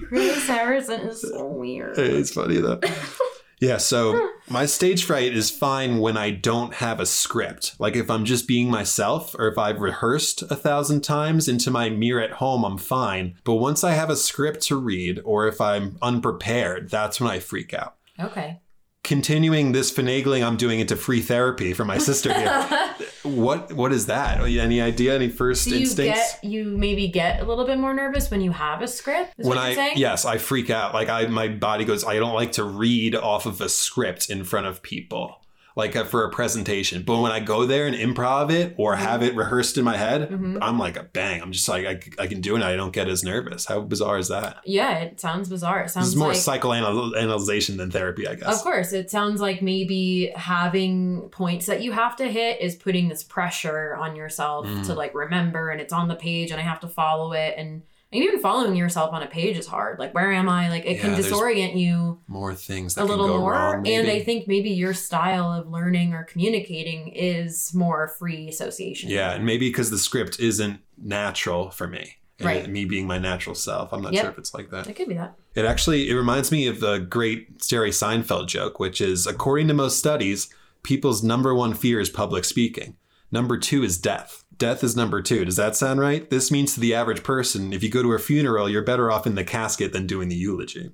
Chris 0.08 0.46
Harrison 0.46 1.00
is 1.08 1.22
so 1.22 1.46
weird. 1.46 1.96
it's 1.98 2.32
funny 2.32 2.58
though 2.58 2.80
Yeah, 3.64 3.78
so 3.78 4.30
my 4.48 4.66
stage 4.66 5.04
fright 5.04 5.32
is 5.32 5.50
fine 5.50 5.98
when 5.98 6.18
I 6.18 6.30
don't 6.30 6.74
have 6.74 7.00
a 7.00 7.06
script. 7.06 7.74
Like 7.78 7.96
if 7.96 8.10
I'm 8.10 8.26
just 8.26 8.46
being 8.46 8.70
myself 8.70 9.34
or 9.38 9.48
if 9.48 9.56
I've 9.56 9.80
rehearsed 9.80 10.42
a 10.42 10.56
thousand 10.56 11.00
times 11.02 11.48
into 11.48 11.70
my 11.70 11.88
mirror 11.88 12.20
at 12.20 12.32
home, 12.32 12.62
I'm 12.62 12.76
fine. 12.76 13.36
But 13.44 13.54
once 13.54 13.82
I 13.82 13.92
have 13.92 14.10
a 14.10 14.16
script 14.16 14.60
to 14.66 14.76
read 14.76 15.20
or 15.24 15.48
if 15.48 15.62
I'm 15.62 15.96
unprepared, 16.02 16.90
that's 16.90 17.20
when 17.20 17.30
I 17.30 17.38
freak 17.38 17.72
out. 17.72 17.96
Okay. 18.20 18.60
Continuing 19.02 19.72
this 19.72 19.90
finagling 19.90 20.46
I'm 20.46 20.58
doing 20.58 20.80
into 20.80 20.96
free 20.96 21.22
therapy 21.22 21.72
for 21.72 21.86
my 21.86 21.96
sister 21.96 22.32
here. 22.34 22.94
what 23.24 23.72
what 23.72 23.92
is 23.92 24.06
that? 24.06 24.40
Any 24.40 24.80
idea? 24.80 25.14
Any 25.14 25.28
first 25.28 25.64
Do 25.64 25.70
you 25.70 25.80
instincts? 25.80 26.34
get 26.34 26.44
you 26.44 26.64
maybe 26.76 27.08
get 27.08 27.40
a 27.40 27.44
little 27.44 27.64
bit 27.66 27.78
more 27.78 27.94
nervous 27.94 28.30
when 28.30 28.40
you 28.40 28.52
have 28.52 28.82
a 28.82 28.88
script? 28.88 29.34
Is 29.38 29.46
when 29.46 29.56
what 29.56 29.64
I 29.64 29.66
you're 29.68 29.74
saying? 29.76 29.96
yes, 29.96 30.24
I 30.24 30.38
freak 30.38 30.70
out. 30.70 30.94
Like 30.94 31.08
I, 31.08 31.26
my 31.26 31.48
body 31.48 31.84
goes. 31.84 32.04
I 32.04 32.16
don't 32.16 32.34
like 32.34 32.52
to 32.52 32.64
read 32.64 33.14
off 33.14 33.46
of 33.46 33.60
a 33.60 33.68
script 33.68 34.30
in 34.30 34.44
front 34.44 34.66
of 34.66 34.82
people, 34.82 35.40
like 35.76 35.96
uh, 35.96 36.04
for 36.04 36.24
a 36.24 36.30
presentation. 36.30 37.02
But 37.02 37.20
when 37.20 37.32
I 37.32 37.40
go 37.40 37.66
there 37.66 37.86
and 37.88 37.96
improv 37.96 38.52
it 38.52 38.74
or 38.78 38.94
have 38.94 39.22
it 39.24 39.34
rehearsed 39.34 39.76
in 39.76 39.84
my 39.84 39.96
head, 39.96 40.30
Mhm. 40.30 40.58
I'm 40.62 40.78
like 40.78 40.96
a 40.96 41.02
bang. 41.02 41.42
I'm 41.42 41.50
just 41.50 41.68
like 41.68 41.84
I, 41.84 42.22
I 42.22 42.26
can 42.28 42.40
do 42.40 42.52
it. 42.52 42.58
and 42.60 42.64
I 42.64 42.76
don't 42.76 42.92
get 42.92 43.08
as 43.08 43.24
nervous. 43.24 43.66
How 43.66 43.80
bizarre 43.80 44.18
is 44.18 44.28
that? 44.28 44.58
Yeah, 44.64 44.98
it 44.98 45.18
sounds 45.20 45.48
bizarre. 45.48 45.80
It 45.80 45.84
This 45.84 45.92
sounds 45.94 46.08
is 46.08 46.16
more 46.16 46.28
like 46.28 46.36
psychoanalyzation 46.36 47.76
than 47.76 47.90
therapy, 47.90 48.28
I 48.28 48.34
guess. 48.36 48.56
Of 48.56 48.62
course, 48.62 48.92
it 48.92 49.10
sounds 49.10 49.40
like 49.40 49.62
maybe 49.62 50.32
having 50.36 51.28
points 51.30 51.66
that 51.66 51.82
you 51.82 51.92
have 51.92 52.16
to 52.16 52.28
hit 52.30 52.60
is 52.60 52.76
putting 52.76 53.08
this 53.08 53.22
pressure 53.22 53.96
on 53.96 54.16
yourself 54.16 54.66
Mm. 54.66 54.86
to 54.86 54.94
like 54.94 55.14
remember 55.14 55.70
and 55.70 55.80
it's 55.80 55.92
on 55.92 56.08
the 56.08 56.14
page 56.14 56.50
and 56.50 56.60
I 56.60 56.64
have 56.64 56.80
to 56.80 56.88
follow 56.88 57.32
it 57.32 57.54
and 57.58 57.82
and 58.14 58.22
even 58.24 58.40
following 58.40 58.76
yourself 58.76 59.12
on 59.12 59.22
a 59.22 59.26
page 59.26 59.58
is 59.58 59.66
hard. 59.66 59.98
Like 59.98 60.14
where 60.14 60.32
am 60.32 60.48
I? 60.48 60.70
Like 60.70 60.86
it 60.86 61.00
can 61.00 61.10
Yeah, 61.10 61.20
there's 61.20 61.32
disorient 61.32 61.76
you 61.78 62.20
More 62.28 62.54
things 62.54 62.94
that 62.94 63.02
a 63.02 63.06
can 63.06 63.18
little 63.18 63.38
more. 63.38 63.52
wrong. 63.52 63.86
and. 63.86 64.08
I 64.08 64.20
think 64.22 64.46
maybe 64.48 64.70
your 64.70 64.94
style 64.94 65.52
of 65.52 65.68
learning 65.68 66.14
or 66.14 66.24
communicating 66.24 67.08
is 67.08 67.74
more 67.74 68.08
free 68.18 68.48
association. 68.48 69.10
yeah, 69.10 69.32
and 69.32 69.44
maybe 69.44 69.68
because 69.68 69.90
the 69.90 69.98
script 69.98 70.38
isn't 70.40 70.80
natural 70.96 71.70
for 71.70 71.86
me. 71.86 72.16
And 72.38 72.46
Right. 72.46 72.68
Me 72.68 72.84
being 72.84 73.06
my 73.06 73.18
natural 73.18 73.54
self. 73.54 73.92
I'm 73.92 74.02
not 74.02 74.12
Yep. 74.12 74.22
sure 74.22 74.30
if 74.32 74.38
it's 74.38 74.54
like 74.54 74.70
that. 74.70 74.86
It 74.88 74.94
could 74.96 75.08
be 75.08 75.14
that. 75.14 75.34
It 75.54 75.64
actually 75.64 76.08
it 76.10 76.14
reminds 76.14 76.50
me 76.52 76.66
of 76.66 76.80
the 76.80 76.98
great 76.98 77.60
Jerry 77.60 77.90
Seinfeld 77.90 78.48
joke, 78.48 78.78
which 78.80 79.00
is 79.00 79.26
according 79.26 79.68
to 79.68 79.74
most 79.74 79.98
studies, 79.98 80.48
people's 80.82 81.22
number 81.22 81.54
one 81.54 81.74
fear 81.74 82.00
is 82.00 82.10
public 82.10 82.44
speaking. 82.44 82.96
Number 83.32 83.56
two 83.58 83.82
is 83.82 83.98
death. 83.98 84.43
Death 84.58 84.84
is 84.84 84.96
number 84.96 85.22
two. 85.22 85.44
Does 85.44 85.56
that 85.56 85.76
sound 85.76 86.00
right? 86.00 86.28
This 86.30 86.50
means 86.50 86.74
to 86.74 86.80
the 86.80 86.94
average 86.94 87.22
person, 87.22 87.72
if 87.72 87.82
you 87.82 87.90
go 87.90 88.02
to 88.02 88.12
a 88.12 88.18
funeral, 88.18 88.68
you're 88.68 88.82
better 88.82 89.10
off 89.10 89.26
in 89.26 89.34
the 89.34 89.44
casket 89.44 89.92
than 89.92 90.06
doing 90.06 90.28
the 90.28 90.36
eulogy. 90.36 90.90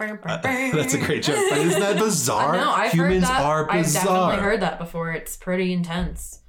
Uh, 0.00 0.16
that's 0.72 0.94
a 0.94 0.98
great 0.98 1.22
joke. 1.22 1.36
But 1.50 1.58
isn't 1.58 1.80
that 1.80 1.98
bizarre? 1.98 2.56
Know. 2.56 2.70
I've 2.70 2.92
Humans 2.92 3.24
heard 3.24 3.34
that. 3.34 3.42
are 3.42 3.70
I've 3.70 3.92
definitely 3.92 4.36
heard 4.36 4.60
that 4.60 4.78
before. 4.78 5.12
It's 5.12 5.36
pretty 5.36 5.72
intense. 5.72 6.40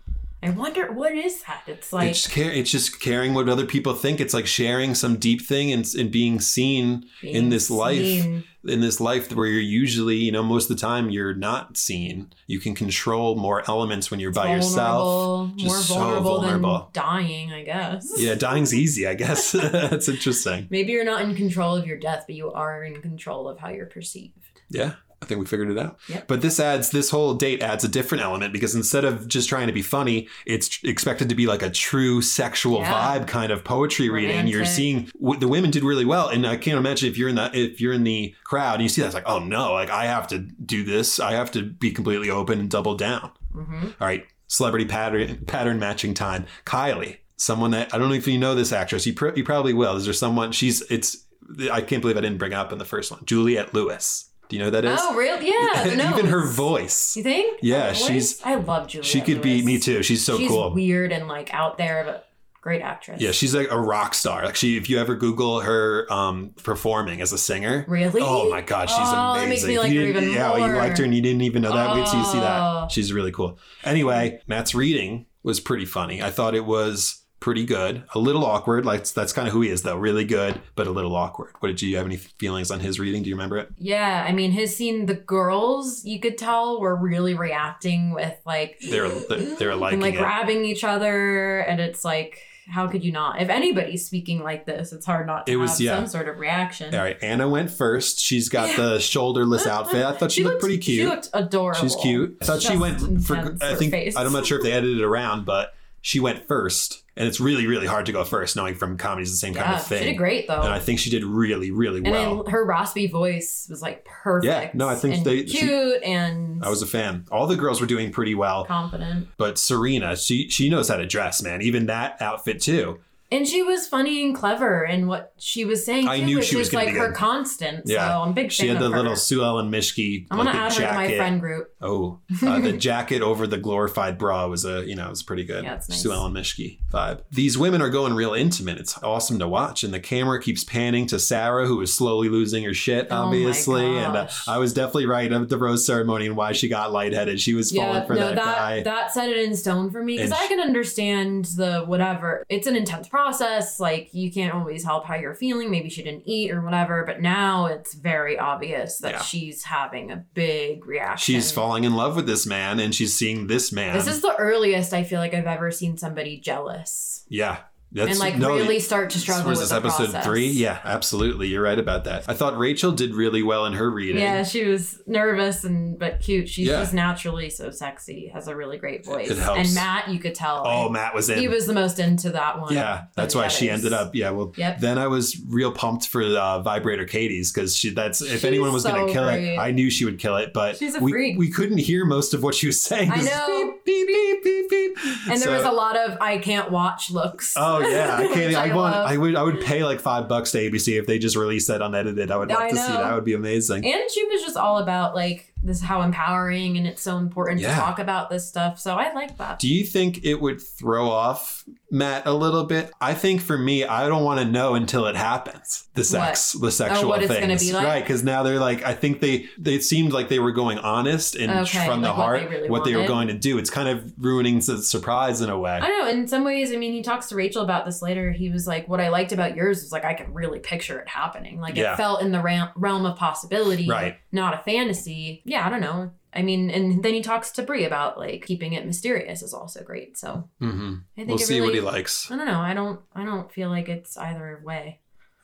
I 0.43 0.49
wonder 0.49 0.91
what 0.91 1.13
is 1.13 1.43
that? 1.43 1.63
It's 1.67 1.93
like 1.93 2.09
it's, 2.11 2.27
care, 2.27 2.51
it's 2.51 2.71
just 2.71 2.99
caring 2.99 3.35
what 3.35 3.47
other 3.47 3.65
people 3.65 3.93
think. 3.93 4.19
It's 4.19 4.33
like 4.33 4.47
sharing 4.47 4.95
some 4.95 5.17
deep 5.17 5.41
thing 5.41 5.71
and, 5.71 5.85
and 5.97 6.09
being 6.09 6.39
seen 6.39 7.05
in 7.21 7.31
being 7.31 7.49
this 7.49 7.69
life. 7.69 7.99
seen. 7.99 8.43
in 8.63 8.81
this 8.81 8.99
life 8.99 9.31
where 9.35 9.45
you're 9.45 9.61
usually, 9.61 10.15
you 10.15 10.31
know, 10.31 10.41
most 10.41 10.69
of 10.69 10.75
the 10.75 10.81
time 10.81 11.11
you're 11.11 11.35
not 11.35 11.77
seen. 11.77 12.33
You 12.47 12.59
can 12.59 12.73
control 12.73 13.35
more 13.35 13.63
elements 13.69 14.09
when 14.09 14.19
you're 14.19 14.31
by 14.31 14.55
yourself. 14.55 15.55
Just 15.57 15.67
more 15.67 15.77
so 15.77 15.93
vulnerable, 15.93 16.41
vulnerable. 16.41 16.89
than 16.91 17.03
dying, 17.03 17.53
I 17.53 17.63
guess. 17.63 18.11
Yeah, 18.17 18.33
dying's 18.33 18.73
easy, 18.73 19.05
I 19.05 19.13
guess. 19.13 19.51
That's 19.51 20.09
interesting. 20.09 20.67
Maybe 20.71 20.91
you're 20.91 21.05
not 21.05 21.21
in 21.21 21.35
control 21.35 21.75
of 21.75 21.85
your 21.85 21.97
death, 21.97 22.23
but 22.27 22.35
you 22.35 22.51
are 22.51 22.83
in 22.83 22.99
control 23.01 23.47
of 23.47 23.59
how 23.59 23.69
you're 23.69 23.85
perceived. 23.85 24.61
Yeah, 24.69 24.93
I 25.21 25.25
think 25.27 25.39
we 25.39 25.45
figured 25.45 25.69
it 25.69 25.77
out. 25.77 25.99
Yep. 26.07 26.27
But 26.27 26.41
this 26.41 26.59
adds, 26.59 26.89
this 26.89 27.11
whole 27.11 27.35
date 27.35 27.61
adds 27.61 27.83
a 27.83 27.87
different 27.87 28.23
element 28.23 28.51
because 28.53 28.73
instead 28.73 29.05
of 29.05 29.27
just 29.27 29.47
trying 29.47 29.67
to 29.67 29.73
be 29.73 29.83
funny, 29.83 30.27
it's 30.47 30.79
expected 30.83 31.29
to 31.29 31.35
be 31.35 31.45
like 31.45 31.61
a 31.61 31.69
true 31.69 32.23
sexual 32.23 32.79
Yeah. 32.79 32.91
vibe 33.19 33.27
kind 33.27 33.51
of 33.51 33.63
poetry 33.63 34.09
reading. 34.09 34.47
You're 34.47 34.65
seeing 34.65 35.11
the 35.39 35.47
women 35.47 35.69
did 35.69 35.83
really 35.83 36.05
well, 36.05 36.27
and 36.29 36.47
I 36.47 36.57
can't 36.57 36.77
imagine 36.79 37.07
if 37.09 37.17
you're 37.19 37.29
in 37.29 37.35
the 37.35 37.51
if 37.53 37.79
you're 37.79 37.93
in 37.93 38.03
the 38.03 38.33
crowd 38.43 38.75
and 38.75 38.83
you 38.83 38.89
see 38.89 39.01
that, 39.01 39.07
it's 39.07 39.13
like, 39.15 39.27
oh 39.27 39.37
no, 39.39 39.73
like 39.73 39.91
I 39.91 40.05
have 40.05 40.27
to 40.29 40.39
do 40.39 40.83
this. 40.83 41.19
I 41.19 41.33
have 41.33 41.51
to 41.51 41.61
be 41.63 41.91
completely 41.91 42.29
open 42.31 42.59
and 42.59 42.69
double 42.69 42.95
down. 42.95 43.31
hmm 43.53 43.89
All 44.01 44.07
right, 44.07 44.25
celebrity 44.47 44.85
pattern 44.85 45.45
pattern 45.45 45.77
matching 45.77 46.15
time. 46.15 46.45
Kylie, 46.65 47.17
someone 47.37 47.69
that 47.71 47.93
I 47.93 47.99
don't 47.99 48.09
know 48.09 48.15
if 48.15 48.27
you 48.27 48.39
know 48.39 48.55
this 48.55 48.71
actress. 48.73 49.05
You, 49.05 49.13
pr- 49.13 49.35
you 49.35 49.43
probably 49.43 49.73
will. 49.73 49.95
Is 49.97 50.05
there 50.05 50.13
someone? 50.15 50.51
She's 50.51 50.81
it's. 50.89 51.25
I 51.71 51.81
can't 51.81 52.01
believe 52.01 52.17
I 52.17 52.21
didn't 52.21 52.39
bring 52.39 52.53
up 52.53 52.71
in 52.71 52.79
the 52.79 52.85
first 52.85 53.11
one. 53.11 53.23
Juliette 53.25 53.73
Lewis. 53.75 54.29
Do 54.51 54.57
you 54.57 54.59
know 54.59 54.65
who 54.65 54.71
that 54.71 54.83
is? 54.83 54.99
Oh, 55.01 55.15
really? 55.15 55.47
Yeah. 55.47 55.83
the 55.85 56.09
Even 56.19 56.25
her 56.25 56.45
voice. 56.45 57.15
You 57.15 57.23
think? 57.23 57.59
Yeah, 57.61 57.93
she's- 57.93 58.41
I 58.43 58.55
love 58.55 58.87
Julia. 58.87 59.05
She 59.07 59.21
could 59.21 59.41
be 59.41 59.61
me 59.63 59.79
too. 59.79 60.03
She's 60.03 60.25
so 60.25 60.37
she's 60.37 60.49
cool. 60.49 60.73
weird 60.73 61.13
and 61.13 61.29
like 61.29 61.53
out 61.53 61.77
there, 61.77 62.03
but 62.03 62.27
great 62.59 62.81
actress. 62.81 63.21
Yeah, 63.21 63.31
she's 63.31 63.55
like 63.55 63.71
a 63.71 63.79
rock 63.79 64.13
star. 64.13 64.43
Like 64.43 64.57
she, 64.57 64.75
if 64.75 64.89
you 64.89 64.99
ever 64.99 65.15
Google 65.15 65.61
her 65.61 66.05
um, 66.11 66.53
performing 66.63 67.21
as 67.21 67.31
a 67.31 67.37
singer, 67.37 67.85
Really? 67.87 68.19
oh 68.21 68.49
my 68.49 68.59
god, 68.59 68.89
she's 68.89 68.97
Oh, 68.99 69.35
that 69.35 69.45
amazing. 69.45 69.49
makes 69.49 69.63
me 69.63 69.79
like 69.79 69.91
you 69.93 70.01
her 70.01 70.07
even 70.07 70.29
yeah, 70.31 70.57
you 70.57 70.75
liked 70.75 70.97
her 70.97 71.05
and 71.05 71.15
you 71.15 71.21
didn't 71.21 71.43
even 71.43 71.61
know 71.61 71.71
that. 71.73 71.95
Wait 71.95 72.05
till 72.07 72.19
you 72.19 72.25
see 72.25 72.37
Oh. 72.39 72.41
that. 72.41 72.91
She's 72.91 73.13
really 73.13 73.31
cool. 73.31 73.57
Anyway, 73.85 74.41
Matt's 74.47 74.75
reading 74.75 75.27
was 75.43 75.61
pretty 75.61 75.85
funny. 75.85 76.21
I 76.21 76.29
thought 76.29 76.55
it 76.55 76.65
was 76.65 77.20
pretty 77.41 77.65
good. 77.65 78.03
A 78.15 78.19
little 78.19 78.45
awkward. 78.45 78.85
Like 78.85 79.05
that's 79.09 79.33
kind 79.33 79.47
of 79.49 79.53
who 79.53 79.59
he 79.61 79.69
is, 79.69 79.81
though. 79.81 79.97
Really 79.97 80.23
good, 80.23 80.61
but 80.75 80.87
a 80.87 80.91
little 80.91 81.13
awkward. 81.15 81.51
What 81.59 81.67
did 81.67 81.81
you 81.81 81.97
have 81.97 82.05
any 82.05 82.15
feelings 82.15 82.71
on 82.71 82.79
his 82.79 82.97
reading? 82.99 83.23
Do 83.23 83.29
you 83.29 83.35
remember 83.35 83.57
it? 83.57 83.69
Yeah, 83.77 84.23
I 84.25 84.31
mean, 84.31 84.51
his 84.51 84.73
scene, 84.77 85.07
the 85.07 85.15
girls, 85.15 86.05
you 86.05 86.21
could 86.21 86.37
tell 86.37 86.79
were 86.79 86.95
really 86.95 87.33
reacting 87.33 88.11
with 88.13 88.37
like 88.45 88.79
They're 88.89 89.09
they're, 89.09 89.55
they're 89.57 89.75
liking 89.75 89.95
and 89.95 90.01
like 90.03 90.13
it. 90.13 90.19
grabbing 90.19 90.63
each 90.63 90.85
other, 90.85 91.59
and 91.59 91.81
it's 91.81 92.05
like, 92.05 92.39
how 92.69 92.87
could 92.87 93.03
you 93.03 93.11
not? 93.11 93.41
If 93.41 93.49
anybody's 93.49 94.05
speaking 94.05 94.43
like 94.43 94.65
this, 94.67 94.93
it's 94.93 95.05
hard 95.05 95.25
not 95.27 95.47
to 95.47 95.51
It 95.51 95.55
was- 95.55 95.71
have 95.71 95.81
yeah. 95.81 95.95
some 95.97 96.07
sort 96.07 96.29
of 96.29 96.37
reaction. 96.37 96.93
All 96.95 97.01
right, 97.01 97.17
Anna 97.21 97.49
went 97.49 97.71
first. 97.71 98.19
She's 98.19 98.47
got 98.49 98.75
the 98.77 98.97
shoulderless 98.99 99.65
outfit. 99.65 100.05
I 100.05 100.13
thought 100.13 100.31
she, 100.31 100.43
looked, 100.43 100.61
pretty 100.61 100.77
cute. 100.77 100.99
She 101.01 101.07
looked 101.07 101.29
adorable. 101.33 101.81
She's 101.81 101.95
cute. 101.95 102.37
I 102.41 102.45
thought 102.45 102.61
she 102.61 102.77
went 102.77 103.23
for. 103.25 103.57
I 103.61 103.73
think. 103.75 103.93
I'm 104.15 104.31
not 104.31 104.45
sure 104.45 104.59
if 104.59 104.63
they 104.63 104.71
edited 104.71 104.99
it 104.99 105.03
around, 105.03 105.43
but 105.45 105.73
she 106.01 106.19
went 106.19 106.47
first, 106.47 107.03
and 107.15 107.27
it's 107.27 107.39
really 107.39 107.67
really 107.67 107.85
hard 107.87 108.05
to 108.07 108.11
go 108.11 108.23
first, 108.23 108.55
knowing 108.55 108.75
from 108.75 108.97
comedy 108.97 109.23
is 109.23 109.31
the 109.31 109.37
same 109.37 109.53
Yeah, 109.53 109.63
kind 109.63 109.75
of 109.75 109.85
thing. 109.85 109.99
she 109.99 110.05
did 110.09 110.17
great 110.17 110.47
though. 110.47 110.61
And 110.61 110.73
I 110.73 110.79
think 110.79 110.99
she 110.99 111.09
did 111.09 111.23
really 111.23 111.71
really 111.71 111.99
And 111.99 112.11
well. 112.11 112.45
her 112.47 112.65
raspy 112.65 113.07
voice 113.07 113.67
was 113.69 113.81
like 113.81 114.05
perfect. 114.05 114.45
Yeah, 114.45 114.71
no, 114.73 114.87
I 114.89 114.95
think 114.95 115.15
and 115.17 115.25
they- 115.25 115.45
she- 115.45 115.59
cute 115.59 116.03
and 116.03 116.63
I 116.63 116.69
was 116.69 116.81
a 116.81 116.87
fan. 116.87 117.25
All 117.31 117.47
the 117.47 117.55
girls 117.55 117.79
were 117.81 117.87
doing 117.87 118.11
pretty 118.11 118.35
well, 118.35 118.65
confident. 118.65 119.27
but 119.37 119.57
Serena, 119.57 120.15
she 120.15 120.49
she 120.49 120.69
knows 120.69 120.89
how 120.89 120.95
to 120.97 121.05
dress, 121.05 121.41
man. 121.43 121.61
Even 121.61 121.85
that 121.87 122.21
outfit 122.21 122.61
too. 122.61 122.99
And 123.33 123.47
she 123.47 123.63
was 123.63 123.87
funny 123.87 124.25
and 124.25 124.35
clever 124.35 124.83
in 124.83 125.07
what 125.07 125.31
she 125.37 125.63
was 125.63 125.85
saying. 125.85 126.05
I 126.05 126.19
too, 126.19 126.25
knew 126.25 126.41
she 126.41 126.57
was 126.57 126.73
like 126.73 126.89
her 126.89 127.07
good. 127.07 127.15
constant. 127.15 127.83
Yeah. 127.85 128.05
So 128.09 128.23
I'm 128.23 128.33
big 128.33 128.51
She 128.51 128.67
had 128.67 128.77
the 128.79 128.89
her. 128.89 128.97
little 128.97 129.15
Sue 129.15 129.41
Ellen 129.41 129.71
Mischke. 129.71 130.27
I'm 130.29 130.37
like 130.37 130.47
gonna 130.47 130.59
add 130.59 130.73
her 130.73 130.81
to 130.87 130.93
my 130.93 131.15
friend 131.15 131.39
group. 131.39 131.70
Oh, 131.81 132.19
uh, 132.43 132.59
the 132.59 132.73
jacket 132.77 133.21
over 133.21 133.47
the 133.47 133.57
glorified 133.57 134.17
bra 134.17 134.47
was 134.47 134.65
a 134.65 134.85
you 134.85 134.95
know 134.95 135.07
it 135.07 135.09
was 135.09 135.23
pretty 135.23 135.43
good. 135.43 135.63
Yeah, 135.63 135.73
nice. 135.75 136.01
Sue 136.01 136.11
Ellen 136.11 136.33
Mischke 136.33 136.79
vibe. 136.91 137.21
These 137.31 137.57
women 137.57 137.81
are 137.81 137.89
going 137.89 138.13
real 138.13 138.33
intimate. 138.33 138.77
It's 138.77 139.01
awesome 139.03 139.39
to 139.39 139.47
watch, 139.47 139.83
and 139.83 139.93
the 139.93 139.99
camera 139.99 140.41
keeps 140.41 140.63
panning 140.63 141.07
to 141.07 141.19
Sarah, 141.19 141.65
who 141.67 141.81
is 141.81 141.93
slowly 141.93 142.29
losing 142.29 142.63
her 142.63 142.73
shit, 142.73 143.07
Oh 143.09 143.23
obviously. 143.25 143.85
and 143.97 144.15
uh. 144.15 144.27
I 144.47 144.57
was 144.57 144.73
definitely 144.73 145.05
right 145.07 145.31
at 145.31 145.49
the 145.49 145.57
rose 145.57 145.85
ceremony 145.85 146.25
and 146.27 146.35
why 146.35 146.51
she 146.51 146.67
got 146.67 146.91
lightheaded. 146.91 147.39
She 147.39 147.53
was 147.53 147.71
falling 147.71 147.95
Yeah, 147.95 148.05
for 148.05 148.13
no, 148.15 148.19
that, 148.27 148.35
that 148.35 148.55
guy. 148.57 148.83
that 148.83 149.11
set 149.13 149.29
it 149.29 149.37
in 149.37 149.55
stone 149.55 149.89
for 149.91 150.03
me 150.03 150.17
because 150.17 150.31
I 150.31 150.47
can 150.47 150.59
understand 150.59 151.45
the 151.45 151.81
whatever. 151.85 152.43
It's 152.49 152.67
an 152.67 152.75
intense 152.75 153.07
process. 153.07 153.79
Like 153.79 154.09
you 154.13 154.31
can't 154.31 154.53
always 154.53 154.83
help 154.83 155.05
how 155.05 155.15
you're 155.15 155.33
feeling. 155.35 155.71
Maybe 155.71 155.89
she 155.89 156.03
didn't 156.03 156.23
eat 156.27 156.51
or 156.51 156.61
whatever. 156.61 157.03
But 157.05 157.21
now 157.21 157.65
it's 157.67 157.93
very 157.93 158.37
obvious 158.37 158.97
that 158.99 159.13
Yeah. 159.13 159.21
she's 159.21 159.63
having 159.63 160.11
a 160.11 160.17
big 160.33 160.85
reaction. 160.85 161.33
She's 161.35 161.51
falling 161.51 161.70
in 161.83 161.95
love 161.95 162.15
with 162.15 162.27
this 162.27 162.45
man, 162.45 162.79
and 162.79 162.93
she's 162.93 163.15
seeing 163.15 163.47
this 163.47 163.71
man. 163.71 163.95
This 163.95 164.07
is 164.07 164.21
the 164.21 164.35
earliest 164.35 164.93
I 164.93 165.03
feel 165.03 165.19
like 165.19 165.33
I've 165.33 165.45
ever 165.45 165.71
seen 165.71 165.97
somebody 165.97 166.37
jealous 166.37 167.11
yeah. 167.31 167.59
That's, 167.93 168.11
and 168.11 168.19
like 168.19 168.37
no, 168.37 168.55
really 168.55 168.79
start 168.79 169.09
to 169.11 169.19
struggle 169.19 169.49
Was 169.49 169.59
with 169.59 169.69
this 169.69 169.77
episode 169.77 170.11
process. 170.11 170.25
three? 170.25 170.47
Yeah, 170.47 170.79
absolutely. 170.85 171.47
You're 171.47 171.61
right 171.63 171.77
about 171.77 172.05
that. 172.05 172.23
I 172.29 172.33
thought 172.33 172.57
Rachel 172.57 172.91
did 172.93 173.13
really 173.13 173.43
well 173.43 173.65
in 173.65 173.73
her 173.73 173.89
reading. 173.91 174.21
Yeah, 174.21 174.43
she 174.43 174.63
was 174.65 175.01
nervous 175.07 175.63
and 175.65 175.99
but 175.99 176.21
cute. 176.21 176.47
She's 176.47 176.67
Yeah. 176.67 176.79
just 176.79 176.93
naturally 176.93 177.49
so 177.49 177.69
sexy. 177.71 178.29
Has 178.33 178.47
a 178.47 178.55
really 178.55 178.77
great 178.77 179.05
voice. 179.05 179.29
It 179.29 179.37
helps. 179.37 179.59
And 179.59 179.75
Matt, 179.75 180.07
you 180.09 180.19
could 180.19 180.35
tell. 180.35 180.63
Oh, 180.65 180.87
Matt 180.89 181.13
was 181.13 181.29
in. 181.29 181.39
he 181.39 181.47
was 181.49 181.65
the 181.65 181.73
most 181.73 181.99
into 181.99 182.29
that 182.29 182.61
one. 182.61 182.73
Yeah, 182.73 183.03
that's 183.15 183.35
why 183.35 183.49
she 183.49 183.69
ended 183.69 183.91
up. 183.93 184.15
Yeah, 184.15 184.29
well, 184.31 184.53
Yep. 184.55 184.79
then 184.79 184.97
I 184.97 185.07
was 185.07 185.39
real 185.49 185.71
pumped 185.73 186.07
for 186.07 186.23
uh, 186.23 186.59
Vibrator 186.61 187.05
Katie's 187.05 187.51
because 187.51 187.75
she. 187.75 187.89
That's 187.89 188.21
if 188.21 188.29
She's 188.29 188.45
anyone 188.45 188.71
was 188.71 188.83
going 188.83 189.07
to 189.07 189.11
kill 189.11 189.25
great. 189.25 189.55
it, 189.55 189.57
I 189.59 189.71
knew 189.71 189.89
she 189.89 190.05
would 190.05 190.17
kill 190.19 190.37
it. 190.37 190.53
But 190.53 190.77
She's 190.77 190.95
a 190.95 190.99
we 191.01 191.11
freak. 191.11 191.37
we 191.37 191.49
couldn't 191.51 191.79
hear 191.79 192.05
most 192.05 192.33
of 192.33 192.41
what 192.41 192.55
she 192.55 192.67
was 192.67 192.79
saying. 192.81 193.11
I 193.11 193.17
know. 193.21 193.73
Beep 193.83 194.07
beep 194.07 194.43
beep 194.43 194.69
beep 194.69 194.69
beep. 194.69 195.27
And 195.29 195.41
there 195.41 195.51
was 195.51 195.63
a 195.65 195.71
lot 195.71 195.97
of 195.97 196.17
I 196.21 196.37
can't 196.37 196.71
watch 196.71 197.11
looks. 197.11 197.55
Oh 197.57 197.80
Oh, 197.85 197.89
yeah, 197.89 198.15
I 198.17 198.27
can't. 198.27 198.55
I 198.55 198.69
I 198.69 198.75
want. 198.75 198.95
love. 198.95 199.09
I 199.09 199.17
would. 199.17 199.35
I 199.35 199.43
would 199.43 199.61
pay 199.61 199.83
like 199.83 199.99
five 199.99 200.27
bucks 200.27 200.51
to 200.51 200.57
ABC 200.59 200.97
if 200.99 201.05
they 201.07 201.19
just 201.19 201.35
released 201.35 201.67
that 201.67 201.81
unedited. 201.81 202.31
I 202.31 202.37
would 202.37 202.49
love 202.49 202.59
I 202.59 202.69
to 202.69 202.75
see 202.75 202.91
know. 202.91 202.97
that. 203.03 203.15
Would 203.15 203.25
be 203.25 203.33
amazing. 203.33 203.85
And 203.85 204.09
she 204.11 204.25
was 204.25 204.41
just 204.41 204.57
all 204.57 204.77
about 204.79 205.15
like 205.15 205.50
this 205.63 205.77
is 205.77 205.83
how 205.83 206.01
empowering 206.01 206.77
and 206.77 206.87
it's 206.87 207.01
so 207.01 207.17
important 207.17 207.59
Yeah. 207.61 207.75
to 207.75 207.79
talk 207.81 207.99
about 207.99 208.29
this 208.29 208.47
stuff. 208.47 208.79
So 208.79 208.95
I 208.95 209.13
like 209.13 209.37
that. 209.37 209.59
Do 209.59 209.67
you 209.67 209.83
think 209.85 210.23
it 210.25 210.41
would 210.41 210.61
throw 210.61 211.09
off 211.09 211.63
Matt 211.91 212.25
a 212.25 212.33
little 212.33 212.63
bit? 212.63 212.91
I 213.01 213.13
think 213.13 213.41
for 213.41 213.57
me, 213.57 213.83
I 213.83 214.07
don't 214.07 214.23
want 214.23 214.39
to 214.39 214.45
know 214.45 214.75
until 214.75 215.05
it 215.07 215.15
happens. 215.15 215.87
The 215.93 216.03
sex, 216.03 216.53
the 216.53 216.67
oh, 216.67 216.69
sexual 216.69 217.05
Oh, 217.05 217.07
what 217.09 217.25
things, 217.27 217.71
like? 217.73 217.85
right? 217.85 218.01
Because 218.03 218.23
now 218.23 218.43
they're 218.43 218.59
like, 218.59 218.83
I 218.83 218.93
think 218.93 219.19
they 219.19 219.47
they 219.57 219.79
seemed 219.79 220.13
like 220.13 220.29
they 220.29 220.39
were 220.39 220.51
going 220.53 220.77
honest 220.79 221.35
and 221.35 221.51
Okay, 221.51 221.85
from 221.85 222.01
the 222.01 222.07
like 222.09 222.17
what 222.17 222.23
heart 222.25 222.39
they 222.41 222.47
really 222.47 222.69
what 222.69 222.83
they 222.85 222.95
were 222.95 223.05
going 223.07 223.27
to 223.27 223.33
do. 223.33 223.57
It's 223.57 223.69
kind 223.69 223.89
of 223.89 224.13
ruining 224.17 224.59
the 224.59 224.77
surprise 224.81 225.41
in 225.41 225.49
a 225.49 225.59
way. 225.59 225.79
I 225.81 225.87
know. 225.89 226.07
In 226.07 226.27
some 226.27 226.43
ways, 226.43 226.71
I 226.71 226.77
mean, 226.77 226.93
he 226.93 227.01
talks 227.03 227.27
to 227.29 227.35
Rachel 227.35 227.61
about 227.61 227.85
this 227.85 228.01
later. 228.01 228.31
He 228.31 228.49
was 228.49 228.65
like, 228.67 228.87
"What 228.87 228.99
I 229.01 229.09
liked 229.09 229.31
about 229.31 229.55
yours 229.55 229.81
was 229.83 229.91
like 229.91 230.05
I 230.05 230.13
could 230.13 230.33
really 230.33 230.59
picture 230.59 230.97
it 230.99 231.07
happening. 231.09 231.59
Like 231.59 231.75
Yeah. 231.75 231.93
it 231.93 231.97
felt 231.97 232.21
in 232.21 232.31
the 232.31 232.41
realm 232.75 233.05
of 233.05 233.17
possibility, 233.17 233.87
Right. 233.87 234.17
Not 234.31 234.53
a 234.53 234.57
fantasy. 234.59 235.41
Yeah, 235.51 235.65
I 235.67 235.69
don't 235.69 235.81
know. 235.81 236.11
I 236.33 236.43
mean, 236.43 236.69
and 236.69 237.03
then 237.03 237.13
he 237.13 237.21
talks 237.21 237.51
to 237.51 237.61
Brie 237.63 237.83
about 237.83 238.17
like 238.17 238.45
keeping 238.45 238.71
it 238.73 238.85
mysterious 238.85 239.41
is 239.41 239.53
also 239.53 239.83
great. 239.83 240.17
So 240.17 240.47
hmm 240.59 240.93
I 241.17 241.25
think 241.25 241.27
We'll 241.27 241.37
see 241.39 241.55
really, 241.59 241.67
what 241.67 241.75
he 241.75 241.81
likes. 241.81 242.31
I 242.31 242.37
don't 242.37 242.45
know. 242.45 242.61
I 242.61 242.73
don't. 242.73 243.01
I 243.13 243.25
don't 243.25 243.51
feel 243.51 243.69
like 243.69 243.89
it's 243.89 244.15
either 244.17 244.61
way 244.63 244.99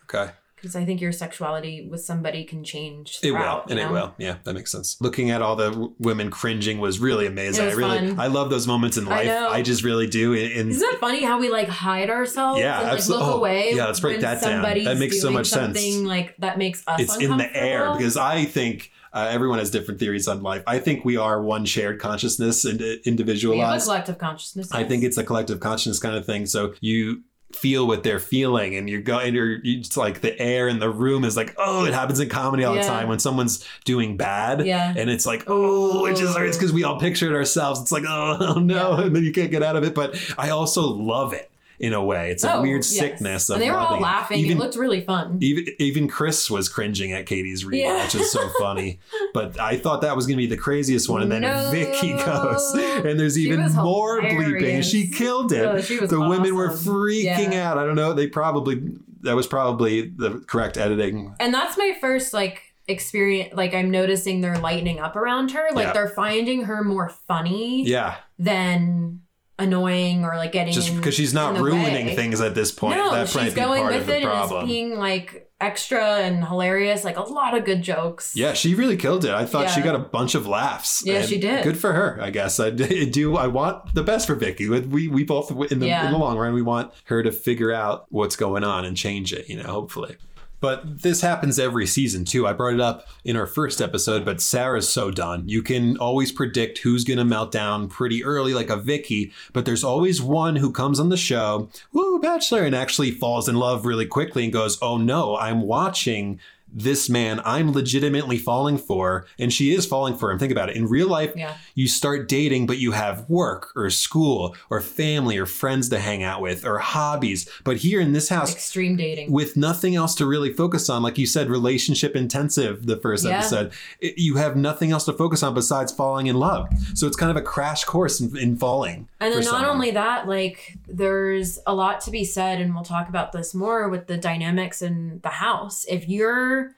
Okay. 0.05 0.31
because 0.55 0.77
I 0.77 0.85
think 0.85 1.01
your 1.01 1.11
sexuality 1.11 1.89
with 1.91 1.99
somebody 1.99 2.45
can 2.45 2.63
change. 2.63 3.19
It 3.21 3.33
will, 3.33 3.63
and 3.69 3.77
you 3.77 3.85
it 3.85 3.91
will. 3.91 4.15
Yeah, 4.17 4.37
that 4.45 4.53
makes 4.53 4.71
sense. 4.71 4.95
Looking 5.01 5.29
at 5.29 5.41
all 5.41 5.57
the 5.57 5.71
w- 5.71 5.93
women 5.99 6.31
cringing 6.31 6.79
was 6.79 6.99
really 6.99 7.25
amazing. 7.25 7.65
Was 7.65 7.73
I 7.73 7.77
really, 7.77 8.07
fun. 8.11 8.19
I 8.21 8.27
love 8.27 8.49
those 8.49 8.65
moments 8.65 8.95
in 8.95 9.07
I 9.09 9.11
life. 9.11 9.25
know. 9.27 9.49
I, 9.49 9.61
just 9.61 9.83
really 9.83 10.07
do. 10.07 10.33
And 10.35 10.69
Isn't 10.69 10.93
it 10.93 10.99
funny 11.01 11.21
how 11.25 11.37
we 11.37 11.49
like 11.49 11.67
hide 11.67 12.09
ourselves 12.09 12.61
Yeah, 12.61 12.79
and 12.79 12.87
like 12.91 12.99
absol- 12.99 13.09
look 13.09 13.23
oh, 13.23 13.37
away? 13.39 13.73
yeah, 13.73 13.87
let's 13.87 13.99
break 13.99 14.13
when 14.13 14.21
that 14.21 14.41
down. 14.41 14.61
That 14.85 14.97
makes 14.97 15.19
so 15.21 15.31
much 15.31 15.47
sense. 15.47 15.77
Like 15.97 16.37
that 16.37 16.57
makes 16.57 16.81
us. 16.87 17.01
it's 17.01 17.17
in 17.17 17.35
the 17.35 17.49
air 17.53 17.91
because 17.97 18.15
I 18.15 18.45
think 18.45 18.91
uh, 19.13 19.27
everyone 19.29 19.59
has 19.59 19.71
different 19.71 19.99
theories 19.99 20.27
on 20.27 20.41
life. 20.43 20.63
I 20.67 20.79
think 20.79 21.05
we 21.05 21.17
are 21.17 21.41
one 21.41 21.65
shared 21.65 21.99
consciousness 21.99 22.65
and 22.65 22.81
uh, 22.81 22.83
we 22.83 22.89
have 22.89 22.99
a 23.05 23.09
individualized. 23.09 23.85
collective 23.85 24.17
consciousness. 24.17 24.71
I 24.71 24.83
think 24.83 25.03
it's 25.03 25.17
a 25.17 25.23
collective 25.23 25.59
consciousness 25.59 25.99
kind 25.99 26.15
of 26.15 26.25
thing. 26.25 26.45
So 26.45 26.73
you 26.81 27.23
feel 27.53 27.87
what 27.87 28.03
they're 28.03 28.19
feeling 28.19 28.75
and 28.75 28.89
you're 28.89 29.01
going 29.01 29.33
you're 29.33 29.57
it's 29.63 29.95
like 29.95 30.19
the 30.19 30.37
air 30.37 30.67
in 30.67 30.79
the 30.79 30.89
room 30.89 31.23
is 31.23 31.37
like 31.37 31.55
oh 31.57 31.85
it 31.85 31.93
happens 31.93 32.19
in 32.19 32.27
comedy 32.27 32.65
all 32.65 32.75
the 32.75 32.81
time 32.83 33.07
when 33.07 33.19
someone's 33.19 33.65
doing 33.85 34.17
bad 34.17 34.65
Yeah. 34.65 34.93
and 34.97 35.09
it's 35.09 35.25
like 35.25 35.45
oh 35.47 36.05
it 36.07 36.17
just 36.17 36.37
hurts 36.37 36.57
because 36.57 36.73
we 36.73 36.83
all 36.83 36.99
picture 36.99 37.25
it 37.33 37.33
ourselves 37.33 37.79
it's 37.79 37.91
like 37.91 38.03
oh, 38.05 38.37
oh 38.41 38.53
no 38.59 38.97
Yeah. 38.97 39.05
and 39.05 39.15
then 39.15 39.23
you 39.23 39.31
can't 39.31 39.49
get 39.49 39.63
out 39.63 39.77
of 39.77 39.85
it 39.85 39.95
but 39.95 40.17
i 40.37 40.49
also 40.49 40.81
love 40.89 41.31
it 41.31 41.49
in 41.79 41.93
a 41.93 42.03
way 42.03 42.31
it's 42.31 42.43
a 42.43 42.55
Oh, 42.55 42.61
weird 42.63 42.77
yes. 42.83 42.97
sickness 42.97 43.49
of 43.49 43.55
And 43.57 43.63
they 43.63 43.69
were 43.69 43.77
all 43.77 43.99
laughing. 43.99 44.39
even 44.39 44.57
it 44.57 44.59
looked 44.59 44.75
really 44.75 45.01
fun. 45.01 45.37
even 45.41 45.65
even 45.79 46.07
Chris 46.07 46.49
was 46.49 46.69
cringing 46.69 47.13
at 47.13 47.25
Katie's 47.27 47.63
read, 47.65 47.81
Yeah. 47.81 48.03
which 48.03 48.15
is 48.15 48.31
so 48.31 48.49
funny. 48.59 48.99
But 49.33 49.59
I 49.59 49.77
thought 49.77 50.01
that 50.01 50.15
was 50.15 50.25
going 50.25 50.37
to 50.37 50.41
be 50.43 50.47
the 50.47 50.57
craziest 50.57 51.07
one, 51.09 51.21
and 51.21 51.31
then 51.31 51.41
No. 51.41 51.69
Vicky 51.71 52.13
goes, 52.13 52.73
and 52.73 53.19
there's 53.19 53.35
She 53.35 53.41
even 53.41 53.71
more 53.73 54.21
bleeping. 54.21 54.83
She 54.83 55.07
killed 55.09 55.51
it. 55.51 55.65
Oh, 55.65 55.79
she 55.81 55.97
the 55.97 56.19
women 56.19 56.55
were 56.55 56.69
freaking 56.69 57.51
Yeah. 57.51 57.71
out. 57.71 57.77
I 57.77 57.85
don't 57.85 57.95
know. 57.95 58.13
They 58.13 58.27
probably 58.27 58.81
that 59.21 59.35
was 59.35 59.45
probably 59.47 60.01
the 60.15 60.43
correct 60.47 60.77
editing. 60.77 61.35
And 61.39 61.53
that's 61.53 61.77
my 61.77 61.95
first 61.99 62.33
like 62.33 62.61
experience. 62.87 63.53
Like 63.53 63.73
I'm 63.73 63.91
noticing 63.91 64.41
they're 64.41 64.57
lightening 64.59 64.99
up 64.99 65.15
around 65.15 65.51
her. 65.51 65.67
Like 65.73 65.87
Yeah. 65.87 65.93
they're 65.93 66.07
finding 66.09 66.63
her 66.63 66.83
more 66.83 67.09
funny 67.27 67.83
Yeah, 67.85 68.15
than 68.39 69.21
annoying 69.59 70.23
or 70.23 70.35
like 70.37 70.51
getting 70.51 70.73
just 70.73 70.95
because 70.95 71.13
she's 71.15 71.33
not 71.33 71.57
ruining 71.59 72.07
way. 72.07 72.15
things 72.15 72.41
at 72.41 72.55
this 72.55 72.71
point. 72.71 72.97
No, 72.97 73.11
that 73.11 73.27
she's 73.29 73.53
going 73.53 73.85
with 73.85 74.07
it 74.09 74.21
and 74.23 74.25
problem. 74.25 74.63
is 74.65 74.69
being 74.69 74.97
like 74.97 75.49
extra 75.59 76.17
and 76.17 76.45
hilarious. 76.45 77.03
Like 77.03 77.17
a 77.17 77.23
lot 77.23 77.57
of 77.57 77.65
good 77.65 77.81
jokes. 77.81 78.35
Yeah, 78.35 78.53
she 78.53 78.75
really 78.75 78.97
killed 78.97 79.25
it. 79.25 79.31
I 79.31 79.45
thought 79.45 79.69
she 79.69 79.81
got 79.81 79.95
a 79.95 79.99
bunch 79.99 80.35
of 80.35 80.47
laughs. 80.47 81.03
Yeah, 81.05 81.21
she 81.23 81.39
did. 81.39 81.63
Good 81.63 81.77
for 81.77 81.93
her, 81.93 82.19
I 82.21 82.29
guess. 82.29 82.59
I 82.59 82.69
do. 82.71 83.35
I 83.37 83.47
want 83.47 83.93
the 83.95 84.03
best 84.03 84.27
for 84.27 84.35
Vicky. 84.35 84.69
We 84.69 85.07
we 85.07 85.23
both 85.23 85.51
in 85.71 85.79
the 85.79 85.87
Yeah. 85.87 86.05
in 86.05 86.11
the 86.11 86.17
long 86.19 86.37
run, 86.37 86.53
we 86.53 86.61
want 86.61 86.93
her 87.05 87.23
to 87.23 87.31
figure 87.31 87.71
out 87.71 88.05
what's 88.09 88.35
going 88.35 88.63
on 88.63 88.85
and 88.85 88.95
change 88.95 89.33
it. 89.33 89.49
You 89.49 89.57
know, 89.61 89.69
hopefully. 89.69 90.17
But 90.59 91.01
this 91.03 91.21
happens 91.21 91.59
every 91.59 91.85
season 91.85 92.25
too. 92.25 92.47
I 92.47 92.53
brought 92.53 92.73
it 92.73 92.81
up 92.81 93.07
in 93.23 93.35
our 93.35 93.45
first 93.45 93.81
episode, 93.81 94.25
but 94.25 94.41
Sarah's 94.41 94.89
so 94.89 95.11
done. 95.11 95.47
You 95.47 95.61
can 95.61 95.97
always 95.97 96.31
predict 96.31 96.79
who's 96.79 97.03
going 97.03 97.19
to 97.19 97.25
melt 97.25 97.51
down 97.51 97.89
pretty 97.89 98.23
early, 98.23 98.53
like 98.53 98.69
a 98.69 98.77
Vicky, 98.77 99.31
but 99.53 99.65
there's 99.65 99.83
always 99.83 100.21
one 100.21 100.55
who 100.55 100.71
comes 100.71 100.99
on 100.99 101.09
the 101.09 101.17
show, 101.17 101.69
woo, 101.93 102.19
Bachelor, 102.19 102.63
and 102.63 102.75
actually 102.75 103.11
falls 103.11 103.47
in 103.47 103.55
love 103.55 103.85
really 103.85 104.07
quickly 104.07 104.43
and 104.43 104.53
goes, 104.53 104.77
oh 104.81 104.97
no, 104.97 105.37
I'm 105.37 105.61
watching 105.61 106.39
this 106.77 107.09
man 107.09 107.41
I'm 107.43 107.71
legitimately 107.73 108.37
falling 108.37 108.77
for, 108.77 109.25
and 109.39 109.51
she 109.51 109.73
is 109.73 109.85
falling 109.85 110.15
for 110.15 110.31
him. 110.31 110.37
Think 110.37 110.51
about 110.51 110.69
it. 110.69 110.75
In 110.75 110.87
real 110.87 111.07
life, 111.09 111.33
Yeah. 111.35 111.55
you 111.73 111.87
start 111.87 112.29
dating, 112.29 112.67
but 112.67 112.77
you 112.77 112.91
have 112.91 113.27
work 113.27 113.69
or 113.75 113.89
school 113.89 114.55
or 114.69 114.79
family 114.79 115.37
or 115.37 115.47
friends 115.47 115.89
to 115.89 115.97
hang 115.99 116.21
out 116.21 116.39
with 116.39 116.63
or 116.65 116.77
hobbies. 116.77 117.49
But 117.63 117.77
here 117.77 117.99
in 117.99 118.13
this 118.13 118.29
house, 118.29 118.53
Extreme 118.53 118.97
dating. 118.97 119.31
with 119.31 119.57
nothing 119.57 119.95
else 119.95 120.13
to 120.15 120.25
really 120.27 120.53
focus 120.53 120.87
on, 120.87 121.01
like 121.01 121.17
you 121.17 121.25
said, 121.25 121.49
relationship 121.49 122.15
intensive, 122.15 122.85
the 122.85 122.97
first 122.97 123.25
Yeah. 123.25 123.39
episode, 123.39 123.71
it, 123.99 124.19
you 124.19 124.35
have 124.35 124.55
nothing 124.55 124.91
else 124.91 125.05
to 125.05 125.13
focus 125.13 125.41
on 125.41 125.55
besides 125.55 125.91
falling 125.91 126.27
in 126.27 126.35
love. 126.37 126.67
So 126.93 127.07
it's 127.07 127.17
kind 127.17 127.31
of 127.31 127.37
a 127.37 127.41
crash 127.41 127.85
course 127.85 128.19
in, 128.21 128.37
in 128.37 128.55
falling. 128.55 129.07
And 129.19 129.33
then 129.33 129.39
not 129.39 129.45
someone. 129.49 129.65
only 129.65 129.91
that, 129.91 130.27
like 130.27 130.76
there's 130.87 131.59
a 131.67 131.75
lot 131.75 132.01
to 132.01 132.11
be 132.11 132.23
said, 132.23 132.61
and 132.61 132.73
we'll 132.73 132.83
talk 132.83 133.09
about 133.09 133.31
this 133.31 133.53
more 133.53 133.89
with 133.89 134.07
the 134.07 134.17
dynamics 134.17 134.81
in 134.81 135.19
the 135.21 135.29
house. 135.29 135.85
If 135.85 136.07
you're 136.07 136.75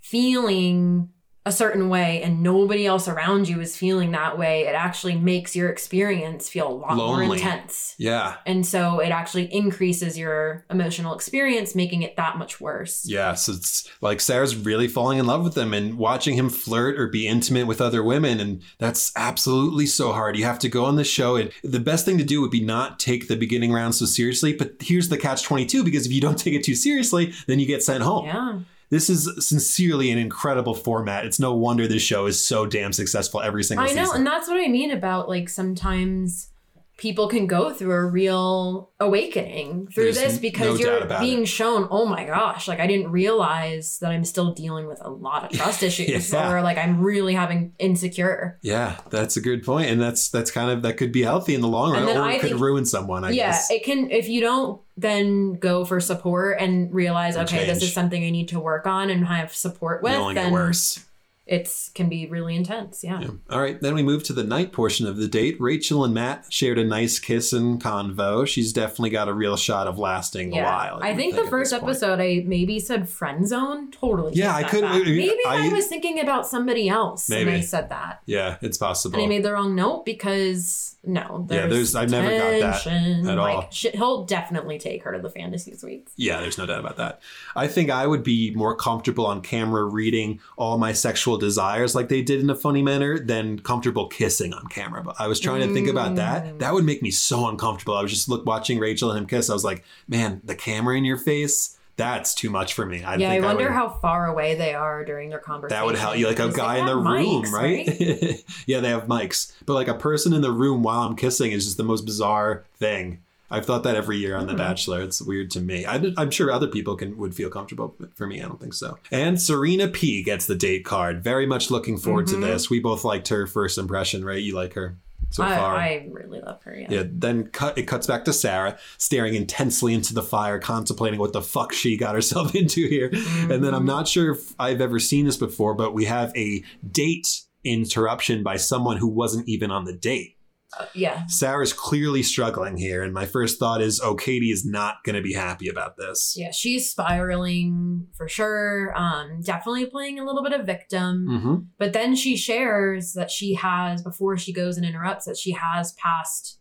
feeling 0.00 1.10
a 1.46 1.52
certain 1.52 1.88
way 1.88 2.22
and 2.22 2.42
nobody 2.42 2.86
else 2.86 3.08
around 3.08 3.48
you 3.48 3.60
is 3.60 3.76
feeling 3.76 4.12
that 4.12 4.36
way, 4.38 4.66
it 4.66 4.74
actually 4.74 5.14
makes 5.14 5.56
your 5.56 5.70
experience 5.70 6.48
feel 6.48 6.68
a 6.68 6.70
lot 6.70 6.96
more 6.96 7.22
intense. 7.22 7.94
Yeah. 7.98 8.36
And 8.44 8.66
so 8.66 9.00
it 9.00 9.10
actually 9.10 9.52
increases 9.52 10.18
your 10.18 10.66
emotional 10.70 11.14
experience, 11.14 11.74
making 11.74 12.02
it 12.02 12.16
that 12.16 12.36
much 12.36 12.60
worse. 12.60 13.08
Yeah, 13.08 13.32
so 13.34 13.52
it's 13.52 13.88
like 14.02 14.20
Sarah's 14.20 14.56
really 14.56 14.88
falling 14.88 15.18
in 15.18 15.26
love 15.26 15.42
with 15.42 15.56
him 15.56 15.72
and 15.72 15.96
watching 15.96 16.34
him 16.34 16.50
flirt 16.50 16.98
or 16.98 17.08
be 17.08 17.26
intimate 17.26 17.66
with 17.66 17.80
other 17.80 18.02
women. 18.02 18.40
And 18.40 18.62
that's 18.78 19.10
absolutely 19.16 19.86
so 19.86 20.12
hard. 20.12 20.36
You 20.36 20.44
have 20.44 20.58
to 20.60 20.68
go 20.68 20.84
on 20.84 20.96
the 20.96 21.04
show. 21.04 21.36
And 21.36 21.50
the 21.64 21.80
best 21.80 22.04
thing 22.04 22.18
to 22.18 22.24
do 22.24 22.42
would 22.42 22.50
be 22.50 22.62
not 22.62 23.00
take 23.00 23.28
the 23.28 23.36
beginning 23.36 23.72
round 23.72 23.94
so 23.94 24.04
seriously. 24.04 24.52
But 24.52 24.74
here's 24.80 25.08
the 25.08 25.16
catch 25.16 25.44
22 25.44 25.82
because 25.82 26.04
if 26.04 26.12
you 26.12 26.20
don't 26.20 26.38
take 26.38 26.54
it 26.54 26.64
too 26.64 26.74
seriously, 26.74 27.32
then 27.46 27.58
you 27.58 27.66
get 27.66 27.82
sent 27.82 28.02
home. 28.02 28.26
Yeah. 28.26 28.58
This 28.90 29.10
is 29.10 29.30
sincerely 29.46 30.10
an 30.10 30.18
incredible 30.18 30.74
format. 30.74 31.26
It's 31.26 31.38
no 31.38 31.54
wonder 31.54 31.86
this 31.86 32.02
show 32.02 32.26
is 32.26 32.42
so 32.42 32.64
damn 32.66 32.92
successful 32.92 33.40
every 33.42 33.62
single 33.62 33.86
I 33.86 33.92
know, 33.92 34.04
season. 34.04 34.18
and 34.18 34.26
that's 34.26 34.48
what 34.48 34.60
I 34.60 34.68
mean 34.68 34.90
about 34.90 35.28
like 35.28 35.48
sometimes 35.48 36.50
people 36.98 37.28
can 37.28 37.46
go 37.46 37.72
through 37.72 37.92
a 37.92 38.04
real 38.04 38.90
awakening 39.00 39.86
through 39.86 40.04
There's 40.12 40.18
this 40.20 40.38
because 40.38 40.78
no 40.80 40.98
you're 40.98 41.06
being 41.20 41.44
shown, 41.44 41.86
oh 41.90 42.04
my 42.06 42.24
gosh, 42.24 42.66
like 42.68 42.80
I 42.80 42.86
didn't 42.86 43.10
realize 43.10 43.98
that 44.00 44.10
I'm 44.10 44.24
still 44.24 44.52
dealing 44.52 44.86
with 44.88 44.98
a 45.02 45.08
lot 45.08 45.44
of 45.44 45.50
trust 45.56 45.82
issues 45.88 46.32
Yeah. 46.32 46.52
or 46.52 46.60
like 46.60 46.76
I'm 46.76 47.00
really 47.00 47.34
having 47.34 47.72
insecure. 47.78 48.58
yeah, 48.62 48.98
that's 49.10 49.36
a 49.36 49.40
good 49.40 49.64
point. 49.64 49.90
And 49.90 50.00
that's 50.00 50.28
that's 50.28 50.50
kind 50.50 50.70
of 50.70 50.82
that 50.82 50.96
could 50.96 51.12
be 51.12 51.22
healthy 51.22 51.54
in 51.54 51.60
the 51.60 51.68
long 51.68 51.92
run 51.92 52.02
or 52.04 52.10
it 52.10 52.16
I 52.18 52.38
could 52.38 52.50
think- 52.50 52.60
ruin 52.60 52.84
someone, 52.84 53.24
I 53.24 53.30
yeah, 53.30 53.52
guess. 53.52 53.70
it 53.70 53.84
can 53.84 54.10
if 54.10 54.28
you 54.28 54.40
don't 54.40 54.80
then 54.96 55.52
go 55.54 55.84
for 55.84 56.00
support 56.00 56.56
and 56.60 56.92
realize, 56.92 57.36
And 57.36 57.46
okay, 57.48 57.64
this 57.64 57.82
is 57.84 57.92
something 57.92 58.24
I 58.24 58.30
need 58.30 58.48
to 58.48 58.58
work 58.58 58.84
on 58.86 59.10
and 59.10 59.24
have 59.28 59.54
support 59.54 60.02
with, 60.02 60.12
It'll 60.12 60.24
only 60.24 60.34
get 60.34 60.42
then 60.44 60.52
worse. 60.52 61.04
It's 61.48 61.88
can 61.94 62.08
be 62.10 62.26
really 62.26 62.54
intense. 62.54 63.02
Yeah. 63.02 63.20
Yeah. 63.20 63.28
All 63.50 63.60
right, 63.60 63.80
then 63.80 63.94
we 63.94 64.02
move 64.02 64.22
to 64.24 64.32
the 64.34 64.44
night 64.44 64.70
portion 64.72 65.06
of 65.06 65.16
the 65.16 65.26
date. 65.26 65.56
Rachel 65.58 66.04
and 66.04 66.12
Matt 66.12 66.46
shared 66.50 66.78
a 66.78 66.84
nice 66.84 67.18
kiss 67.18 67.52
and 67.54 67.82
convo. 67.82 68.46
She's 68.46 68.72
definitely 68.72 69.10
got 69.10 69.28
a 69.28 69.32
real 69.32 69.56
shot 69.56 69.86
of 69.86 69.98
lasting 69.98 70.56
a 70.56 70.62
while. 70.62 71.00
I 71.02 71.10
you 71.10 71.16
think 71.16 71.36
the 71.36 71.46
first 71.46 71.72
episode 71.72 72.20
I 72.20 72.44
maybe 72.46 72.78
said 72.78 73.08
friend 73.08 73.48
zone. 73.48 73.90
Totally. 73.90 74.34
Yeah, 74.34 74.54
I 74.54 74.62
couldn't- 74.62 74.90
back. 74.92 75.04
Maybe 75.04 75.32
I, 75.46 75.68
I- 75.70 75.72
was 75.72 75.86
thinking 75.86 76.20
about 76.20 76.46
somebody 76.46 76.88
else 76.88 77.30
Maybe. 77.30 77.50
and 77.50 77.58
I 77.58 77.60
said 77.62 77.88
that. 77.88 78.20
Yeah, 78.26 78.58
it's 78.60 78.76
possible. 78.76 79.16
And 79.18 79.24
I 79.24 79.28
made 79.28 79.42
the 79.42 79.52
wrong 79.52 79.74
note 79.74 80.04
because 80.04 80.96
no, 81.02 81.46
there's, 81.48 81.62
Yeah, 81.62 81.66
there's- 81.68 81.94
I've 81.94 82.10
never 82.10 82.28
got 82.28 82.84
that 82.84 82.86
at 82.86 83.38
like, 83.38 83.56
all. 83.56 83.70
Shit, 83.70 83.94
he'll 83.94 84.24
definitely 84.26 84.78
take 84.78 85.04
her 85.04 85.12
to 85.12 85.18
the 85.22 85.30
fantasy 85.30 85.74
suites. 85.74 86.12
Yeah, 86.16 86.40
there's 86.40 86.58
no 86.58 86.66
doubt 86.66 86.80
about 86.80 86.96
that. 86.98 87.22
I 87.56 87.68
think 87.68 87.88
I 87.88 88.06
would 88.06 88.22
be 88.22 88.50
more 88.54 88.76
comfortable 88.76 89.24
on 89.24 89.40
camera 89.40 89.84
reading 89.84 90.40
all 90.58 90.76
my 90.76 90.92
sexual 90.92 91.37
desires 91.38 91.94
like 91.94 92.08
they 92.08 92.22
did 92.22 92.40
in 92.40 92.50
a 92.50 92.54
funny 92.54 92.82
manner 92.82 93.18
than 93.18 93.58
comfortable 93.60 94.06
kissing 94.08 94.52
on 94.52 94.66
camera. 94.66 95.02
But 95.02 95.16
I 95.18 95.26
was 95.26 95.40
trying 95.40 95.66
to 95.66 95.72
think 95.72 95.88
about 95.88 96.12
Mm. 96.12 96.16
that. 96.16 96.58
That 96.58 96.74
would 96.74 96.84
make 96.84 97.02
me 97.02 97.10
so 97.10 97.48
uncomfortable. 97.48 97.94
I 97.94 98.02
was 98.02 98.10
just 98.12 98.28
look 98.28 98.44
watching 98.46 98.78
Rachel 98.78 99.10
and 99.10 99.18
him 99.18 99.26
kiss. 99.26 99.48
I 99.50 99.54
was 99.54 99.64
like, 99.64 99.84
man, 100.08 100.40
the 100.44 100.54
camera 100.54 100.96
in 100.96 101.04
your 101.04 101.16
face, 101.16 101.76
that's 101.96 102.32
too 102.34 102.48
much 102.48 102.74
for 102.74 102.86
me. 102.86 103.02
I 103.02 103.16
yeah, 103.16 103.30
I 103.32 103.40
wonder 103.40 103.64
would, 103.64 103.72
how 103.72 103.88
far 103.88 104.26
away 104.26 104.54
they 104.54 104.72
are 104.72 105.04
during 105.04 105.30
their 105.30 105.40
conversation. 105.40 105.80
that 105.80 105.84
would 105.86 105.96
help 105.96 106.16
you 106.16 106.28
like 106.28 106.38
a 106.38 106.48
guy 106.52 106.76
in 106.78 106.86
the 106.86 106.94
have 106.94 107.04
room, 107.04 107.42
mics, 107.44 107.50
right? 107.50 108.44
yeah, 108.66 108.78
they 108.80 108.90
have 108.90 109.06
mics. 109.08 109.52
But 109.66 109.74
like 109.74 109.88
a 109.88 109.94
person 109.94 110.32
in 110.32 110.40
the 110.40 110.52
room 110.52 110.82
while 110.84 111.00
I'm 111.02 111.16
kissing 111.16 111.50
is 111.50 111.64
just 111.64 111.76
the 111.76 111.82
most 111.84 112.04
bizarre 112.06 112.64
thing. 112.76 113.20
I've 113.50 113.64
thought 113.66 113.82
that 113.84 113.96
every 113.96 114.18
year 114.18 114.36
on 114.36 114.46
The 114.46 114.52
Mhm. 114.52 114.58
Bachelor. 114.58 115.00
It's 115.02 115.22
weird 115.22 115.50
to 115.52 115.60
me. 115.60 115.84
I, 115.86 115.96
am 116.16 116.30
sure 116.30 116.50
other 116.52 116.66
people 116.68 116.96
can 116.96 117.16
would 117.16 117.34
feel 117.34 117.48
comfortable, 117.50 117.94
but 117.98 118.14
for 118.16 118.26
me, 118.26 118.40
I 118.42 118.46
don't 118.46 118.60
think 118.60 118.74
so. 118.74 118.98
And 119.10 119.40
Serena 119.40 119.88
P 119.88 120.22
gets 120.22 120.46
the 120.46 120.54
date 120.54 120.84
card. 120.84 121.24
Very 121.24 121.46
much 121.46 121.70
looking 121.70 121.96
forward 121.96 122.26
Mhm. 122.26 122.30
to 122.32 122.36
this. 122.36 122.68
We 122.70 122.80
both 122.80 123.04
liked 123.04 123.28
her 123.28 123.46
first 123.46 123.78
impression, 123.78 124.24
right? 124.24 124.42
You 124.42 124.54
like 124.54 124.74
her 124.74 124.98
so 125.30 125.42
I, 125.44 125.56
far. 125.56 125.76
I 125.76 126.08
really 126.10 126.40
love 126.40 126.62
her. 126.64 126.74
Yeah. 126.78 126.86
yeah. 126.90 127.02
Then 127.10 127.44
cut. 127.48 127.76
It 127.78 127.82
cuts 127.84 128.06
back 128.06 128.24
to 128.26 128.32
Sarah 128.32 128.78
staring 128.98 129.34
intensely 129.34 129.92
into 129.94 130.12
the 130.14 130.22
fire, 130.22 130.58
contemplating 130.58 131.18
what 131.18 131.32
the 131.32 131.42
fuck 131.42 131.72
she 131.72 131.96
got 131.96 132.14
herself 132.14 132.54
into 132.54 132.86
here. 132.86 133.10
And 133.50 133.62
then 133.64 133.74
I'm 133.74 133.82
Mhm. 133.84 133.86
not 133.86 134.08
sure 134.08 134.32
if 134.32 134.54
I've 134.58 134.80
ever 134.80 134.98
seen 134.98 135.24
this 135.26 135.36
before, 135.36 135.74
but 135.74 135.92
we 135.94 136.04
have 136.04 136.32
a 136.36 136.62
date 136.90 137.42
interruption 137.64 138.42
by 138.42 138.56
someone 138.56 138.96
who 138.98 139.08
wasn't 139.08 139.48
even 139.48 139.70
on 139.70 139.84
the 139.84 139.92
date. 139.92 140.36
Uh, 140.78 140.84
yeah. 140.94 141.24
Sarah's 141.28 141.72
clearly 141.72 142.22
struggling 142.22 142.76
here, 142.76 143.02
and 143.02 143.14
my 143.14 143.24
first 143.24 143.58
thought 143.58 143.80
is, 143.80 144.00
oh, 144.00 144.14
Katie 144.14 144.50
is 144.50 144.66
not 144.66 145.02
going 145.04 145.16
to 145.16 145.22
be 145.22 145.32
happy 145.32 145.68
about 145.68 145.96
this. 145.96 146.34
Yeah, 146.36 146.50
she's 146.50 146.90
spiraling 146.90 148.08
for 148.16 148.28
sure. 148.28 148.92
Um, 148.96 149.40
definitely 149.42 149.86
playing 149.86 150.18
a 150.18 150.24
little 150.24 150.42
bit 150.42 150.52
of 150.52 150.66
victim. 150.66 151.26
Mm-hmm. 151.28 151.54
But 151.78 151.94
then 151.94 152.14
she 152.14 152.36
shares 152.36 153.14
that 153.14 153.30
she 153.30 153.54
has, 153.54 154.02
before 154.02 154.36
she 154.36 154.52
goes 154.52 154.76
and 154.76 154.84
interrupts, 154.84 155.24
that 155.24 155.38
she 155.38 155.52
has 155.52 155.92
past 155.92 156.60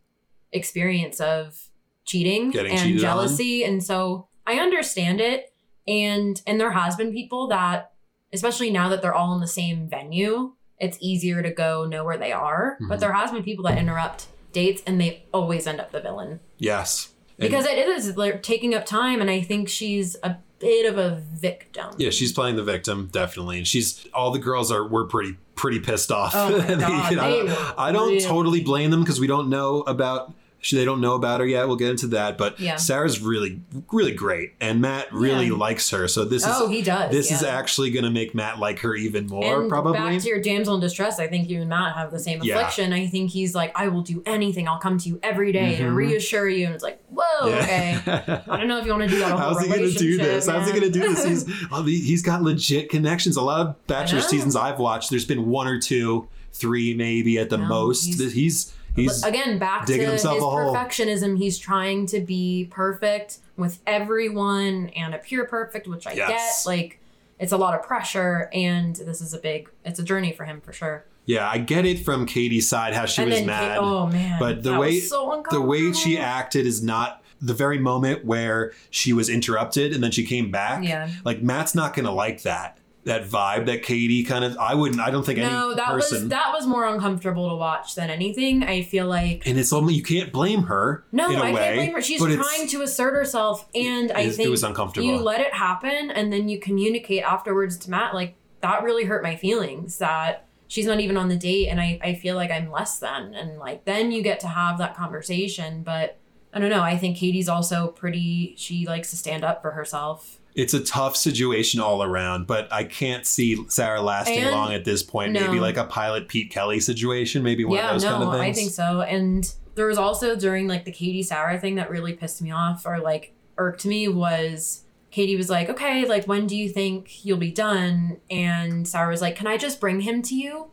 experience 0.53 1.19
of 1.19 1.67
cheating 2.05 2.51
Getting 2.51 2.71
and 2.71 2.79
cheated 2.79 2.97
on. 2.97 3.01
jealousy. 3.01 3.65
And 3.65 3.83
so 3.83 4.29
I 4.45 4.59
understand 4.59 5.19
it. 5.19 5.53
And 5.85 6.41
and 6.47 6.59
there 6.59 6.71
has 6.71 6.95
been 6.95 7.11
people 7.11 7.47
that, 7.47 7.91
especially 8.33 8.71
now 8.71 8.87
that 8.89 9.01
they're 9.01 9.13
all 9.13 9.33
in 9.33 9.41
the 9.41 9.47
same 9.47 9.89
venue, 9.89 10.53
it's 10.79 10.97
easier 11.01 11.41
to 11.41 11.51
go 11.51 11.85
know 11.85 12.03
where 12.03 12.17
they 12.17 12.31
are. 12.31 12.77
Mhm. 12.81 12.89
But 12.89 12.99
there 12.99 13.13
has 13.13 13.31
been 13.31 13.43
people 13.43 13.63
that 13.65 13.77
interrupt 13.77 14.27
dates 14.53 14.81
and 14.87 14.99
they 14.99 15.23
always 15.33 15.67
end 15.67 15.79
up 15.79 15.91
the 15.91 15.99
villain. 15.99 16.39
Yes. 16.57 17.09
And- 17.39 17.49
Because 17.49 17.65
it 17.65 17.77
is 17.77 18.17
like 18.17 18.41
taking 18.43 18.73
up 18.73 18.85
time, 18.85 19.21
and 19.21 19.29
I 19.29 19.41
think 19.41 19.69
she's 19.69 20.15
a 20.23 20.37
bit 20.59 20.91
of 20.91 20.97
a 20.97 21.21
victim. 21.35 21.85
yeah, 21.97 22.09
she's 22.09 22.31
playing 22.33 22.55
the 22.55 22.63
victim 22.63 23.09
definitely, 23.11 23.57
and 23.59 23.67
she's 23.67 24.07
all 24.13 24.31
the 24.31 24.39
girls 24.39 24.71
are 24.71 24.87
were 24.87 25.05
pretty 25.05 25.37
pretty 25.55 25.79
pissed 25.79 26.11
off. 26.11 26.33
Oh 26.35 26.57
my 26.57 26.65
And, 26.67 26.81
God, 26.81 27.11
you 27.11 27.17
know, 27.17 27.31
they 27.31 27.43
were 27.43 27.73
I 27.77 27.91
don't 27.91 28.07
really 28.09 28.21
totally 28.21 28.61
blame 28.61 28.89
them 28.91 29.01
because 29.01 29.19
we 29.19 29.27
don't 29.27 29.49
know 29.49 29.81
about. 29.81 30.33
She- 30.59 30.75
They 30.75 30.85
don't 30.85 31.01
know 31.01 31.13
about 31.15 31.39
her 31.39 31.45
yet. 31.45 31.67
We'll 31.67 31.75
get 31.77 31.89
into 31.91 32.07
that, 32.07 32.37
but 32.37 32.59
Yeah. 32.59 32.75
Sarah's 32.77 33.19
really, 33.21 33.61
really 33.91 34.11
great, 34.11 34.53
and 34.59 34.81
Matt 34.81 35.11
really 35.13 35.47
Yeah. 35.47 35.53
likes 35.55 35.89
her. 35.91 36.07
So 36.07 36.25
this 36.25 36.43
oh, 36.45 36.65
is 36.65 36.69
he 36.71 36.81
does. 36.81 37.11
this 37.11 37.31
is 37.31 37.43
actually 37.43 37.91
going 37.91 38.03
to 38.05 38.11
make 38.11 38.33
Matt 38.35 38.59
like 38.59 38.79
her 38.79 38.95
even 38.95 39.27
more, 39.27 39.61
and 39.61 39.69
probably. 39.69 39.93
back 39.93 40.19
to 40.21 40.27
your 40.27 40.41
damsel 40.41 40.75
in 40.75 40.81
distress. 40.81 41.19
I 41.19 41.27
think 41.27 41.49
you 41.49 41.61
and 41.61 41.69
Matt 41.69 41.95
have 41.95 42.11
the 42.11 42.19
same 42.19 42.41
Yeah. 42.43 42.55
affliction. 42.55 42.93
I 42.93 43.07
think 43.07 43.31
he's 43.31 43.55
like, 43.55 43.71
I 43.75 43.87
will 43.87 44.01
do 44.01 44.21
anything. 44.25 44.67
I'll 44.67 44.79
come 44.79 44.97
to 44.97 45.09
you 45.09 45.19
every 45.23 45.51
day 45.51 45.75
to 45.77 45.83
Mhm. 45.83 45.95
reassure 45.95 46.47
you. 46.49 46.65
And 46.65 46.75
it's 46.75 46.83
like, 46.83 46.99
whoa, 47.09 47.23
okay. 47.49 47.99
I 48.05 48.57
don't 48.57 48.67
know 48.67 48.79
if 48.79 48.85
you 48.85 48.91
want 48.91 49.03
to 49.03 49.09
do 49.09 49.19
that. 49.19 49.37
How's 49.37 49.61
he 49.61 49.67
gonna 49.67 49.77
do 49.77 49.83
relationship, 49.85 50.21
this? 50.25 50.47
How's 50.47 50.67
he 50.67 50.73
gonna 50.73 50.91
do 50.91 50.99
this? 50.99 51.23
He's 51.25 51.45
he's 51.85 52.21
got 52.21 52.41
legit 52.41 52.89
connections. 52.89 53.37
A 53.37 53.41
lot 53.41 53.61
of 53.65 53.87
Bachelor 53.87 54.21
seasons 54.21 54.55
I've 54.55 54.79
watched, 54.79 55.09
there's 55.09 55.25
been 55.25 55.47
one 55.47 55.67
or 55.67 55.79
two, 55.79 56.27
three 56.53 56.93
maybe 56.93 57.37
at 57.37 57.49
the 57.49 57.57
No, 57.57 57.65
most. 57.65 58.05
he's- 58.05 58.33
He's 58.33 58.73
he's, 58.97 59.23
again 59.23 59.57
back 59.59 59.85
to 59.85 59.93
his 59.97 60.23
perfectionism. 60.25 61.37
He's 61.37 61.57
trying 61.57 62.05
to 62.07 62.19
be 62.19 62.67
perfect 62.69 63.39
with 63.55 63.79
everyone 63.87 64.89
and 64.95 65.13
appear 65.15 65.45
perfect, 65.45 65.87
which 65.87 66.05
I 66.07 66.13
Yes. 66.13 66.63
get. 66.63 66.69
Like 66.69 66.99
it's 67.39 67.51
a 67.51 67.57
lot 67.57 67.73
of 67.75 67.83
pressure, 67.83 68.49
and 68.53 68.95
this 68.95 69.21
is 69.21 69.33
a 69.33 69.37
big. 69.39 69.69
It's 69.85 69.99
a 69.99 70.03
journey 70.03 70.31
for 70.33 70.43
him 70.45 70.59
for 70.61 70.73
sure. 70.73 71.05
yeah. 71.25 71.47
I 71.49 71.57
get 71.59 71.85
it 71.85 72.03
from 72.03 72.25
Katie's 72.25 72.67
side 72.67 72.93
how 72.93 73.05
she 73.05 73.21
and 73.21 73.31
was 73.31 73.43
mad. 73.43 73.77
oh 73.79 74.07
man, 74.07 74.37
but 74.39 74.63
the 74.63 74.71
that 74.71 74.79
way- 74.79 74.95
was 74.95 75.09
so 75.09 75.43
the 75.51 75.61
way 75.61 75.91
she 75.93 76.17
acted 76.17 76.65
is 76.65 76.81
not 76.83 77.23
the 77.39 77.53
very 77.53 77.77
moment 77.77 78.25
where 78.25 78.73
she 78.89 79.13
was 79.13 79.29
interrupted 79.29 79.93
and 79.93 80.03
then 80.03 80.09
she 80.11 80.25
came 80.25 80.49
back. 80.49 80.83
Yeah. 80.83 81.07
Like 81.23 81.41
Matt's 81.43 81.75
not 81.75 81.93
gonna 81.95 82.11
like 82.13 82.41
that. 82.43 82.79
That 83.07 83.23
vibe 83.25 83.67
that 83.67 83.83
Katie 83.83 84.23
kind 84.25 84.43
of 84.43 84.57
I 84.57 84.75
wouldn't 84.75 84.99
I 84.99 85.11
don't 85.11 85.25
think 85.25 85.39
No, 85.39 85.67
any 85.67 85.75
that 85.77 85.87
person 85.87 86.23
was 86.23 86.29
that 86.29 86.51
was 86.51 86.67
more 86.67 86.85
uncomfortable 86.85 87.49
to 87.49 87.55
watch 87.55 87.95
than 87.95 88.09
anything. 88.09 88.63
I 88.63 88.81
feel 88.81 89.07
like 89.07 89.47
and 89.47 89.57
it's 89.57 89.71
only 89.71 89.93
you 89.93 90.03
can't 90.03 90.33
blame 90.33 90.63
her 90.63 91.05
no, 91.13 91.27
I 91.29 91.53
way. 91.53 91.59
can't 91.61 91.75
blame 91.75 91.93
her. 91.93 92.01
She's 92.01 92.21
trying 92.21 92.67
to 92.67 92.81
assert 92.81 93.13
herself, 93.13 93.65
and 93.73 94.11
I 94.11 94.29
think 94.29 94.47
it 94.47 94.49
was 94.49 94.63
uncomfortable. 94.63 95.07
you 95.07 95.15
let 95.15 95.39
it 95.39 95.53
happen, 95.53 96.11
and 96.11 96.33
then 96.33 96.49
you 96.49 96.59
communicate 96.59 97.23
afterwards 97.23 97.77
to 97.77 97.89
Matt. 97.89 98.13
Like 98.13 98.35
that 98.59 98.83
really 98.83 99.05
hurt 99.05 99.23
my 99.23 99.37
feelings. 99.37 99.99
That 99.99 100.45
she's 100.67 100.85
not 100.85 100.99
even 100.99 101.15
on 101.15 101.29
the 101.29 101.37
date, 101.37 101.69
and 101.69 101.79
I 101.79 101.99
I 102.03 102.13
feel 102.13 102.35
like 102.35 102.51
I'm 102.51 102.69
less 102.69 102.99
than, 102.99 103.33
and 103.33 103.57
like 103.57 103.85
then 103.85 104.11
you 104.11 104.21
get 104.21 104.41
to 104.41 104.47
have 104.49 104.77
that 104.79 104.97
conversation. 104.97 105.81
But 105.81 106.17
I 106.53 106.59
don't 106.59 106.69
know. 106.69 106.81
I 106.81 106.97
think 106.97 107.15
Katie's 107.15 107.47
also 107.47 107.87
pretty. 107.87 108.53
She 108.57 108.85
likes 108.85 109.11
to 109.11 109.15
stand 109.15 109.45
up 109.45 109.61
for 109.61 109.71
herself. 109.71 110.36
It's 110.57 110.73
a 110.73 110.83
tough 110.83 111.15
situation 111.15 111.79
all 111.79 112.03
around, 112.03 112.47
but 112.47 112.67
I 112.73 112.83
can't 112.83 113.25
see 113.25 113.63
Sarah 113.69 114.01
lasting 114.01 114.39
And- 114.39 114.51
long 114.51 114.73
at 114.73 114.83
this 114.83 115.03
point. 115.03 115.31
no. 115.31 115.41
Maybe 115.41 115.59
like 115.59 115.77
a 115.77 115.85
pilot 115.85 116.27
Pete 116.27 116.49
Kelley 116.49 116.79
situation, 116.81 117.43
maybe 117.43 117.63
one 117.63 117.77
yeah, 117.77 117.87
of 117.89 117.93
those 117.93 118.03
no, 118.03 118.11
kind 118.17 118.23
of 118.23 118.33
things. 118.33 118.57
I 118.57 118.59
think 118.59 118.71
so. 118.71 119.01
And 119.01 119.53
there 119.75 119.85
was 119.85 119.99
also 119.99 120.35
during 120.35 120.67
like 120.67 120.83
the 120.83 120.91
Katie 120.91 121.23
Sarah 121.23 121.59
thing 121.59 121.75
that 121.75 121.89
really 121.89 122.13
pissed 122.13 122.41
me 122.41 122.51
off 122.51 122.85
or 122.85 122.99
like 122.99 123.33
irked 123.57 123.85
me 123.85 124.07
was 124.07 124.83
Katie 125.11 125.35
was 125.35 125.49
like, 125.49 125.69
okay, 125.69 126.05
like 126.05 126.25
when 126.25 126.47
do 126.47 126.57
you 126.57 126.69
think 126.69 127.23
you'll 127.23 127.37
be 127.37 127.51
done? 127.51 128.17
And 128.29 128.87
Sarah 128.87 129.09
was 129.09 129.21
like, 129.21 129.35
can 129.35 129.47
I 129.47 129.57
just 129.57 129.79
bring 129.79 130.01
him 130.01 130.21
to 130.23 130.35
you? 130.35 130.71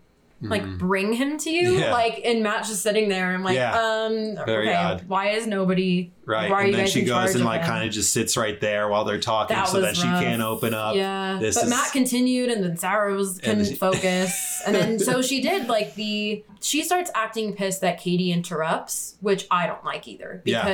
Like 0.49 0.63
Mhm. 0.63 0.79
bring 0.79 1.13
him 1.13 1.39
to 1.39 1.51
you? 1.51 1.79
Yeah. 1.79 1.93
Like 1.93 2.21
and 2.25 2.43
Matt's 2.43 2.69
just 2.69 2.83
sitting 2.83 3.09
there 3.09 3.27
and 3.29 3.37
I'm 3.37 3.45
like, 3.45 3.57
Yeah. 3.57 3.75
um 3.79 4.37
Very 4.47 4.69
okay, 4.69 4.75
odd. 4.77 5.05
why 5.09 5.31
is 5.31 5.47
nobody 5.47 6.13
right. 6.27 6.51
why 6.51 6.65
and 6.65 6.75
then 6.75 6.87
she 6.87 7.03
goes 7.03 7.35
and 7.35 7.45
like 7.45 7.63
kind 7.63 7.87
of 7.87 7.93
just 7.93 8.13
sits 8.13 8.37
right 8.37 8.61
there 8.61 8.89
while 8.89 9.05
they're 9.05 9.19
talking, 9.21 9.57
that 9.57 9.69
so 9.69 9.81
that 9.81 9.87
then 9.87 9.95
she 9.95 10.03
can't 10.03 10.43
open 10.43 10.75
up. 10.75 10.95
Yeah, 10.97 11.39
This 11.41 11.55
but 11.57 11.65
is- 11.65 11.71
Matt 11.71 11.93
continued, 11.93 12.51
and 12.51 12.63
then 12.63 12.77
Sarah 12.77 13.15
was 13.15 13.39
couldn't 13.39 13.65
she- 13.67 13.75
focus, 13.75 14.63
and 14.67 14.75
then 14.75 14.99
so 14.99 15.23
she 15.23 15.41
did 15.41 15.69
like 15.69 15.95
the 15.95 16.45
she 16.61 16.83
starts 16.83 17.11
acting 17.15 17.55
pissed 17.55 17.81
that 17.83 18.01
Katie 18.01 18.33
interrupts, 18.33 19.17
which 19.21 19.47
I 19.51 19.67
don't 19.67 19.85
like 19.85 20.07
either 20.09 20.43
Yeah. 20.45 20.65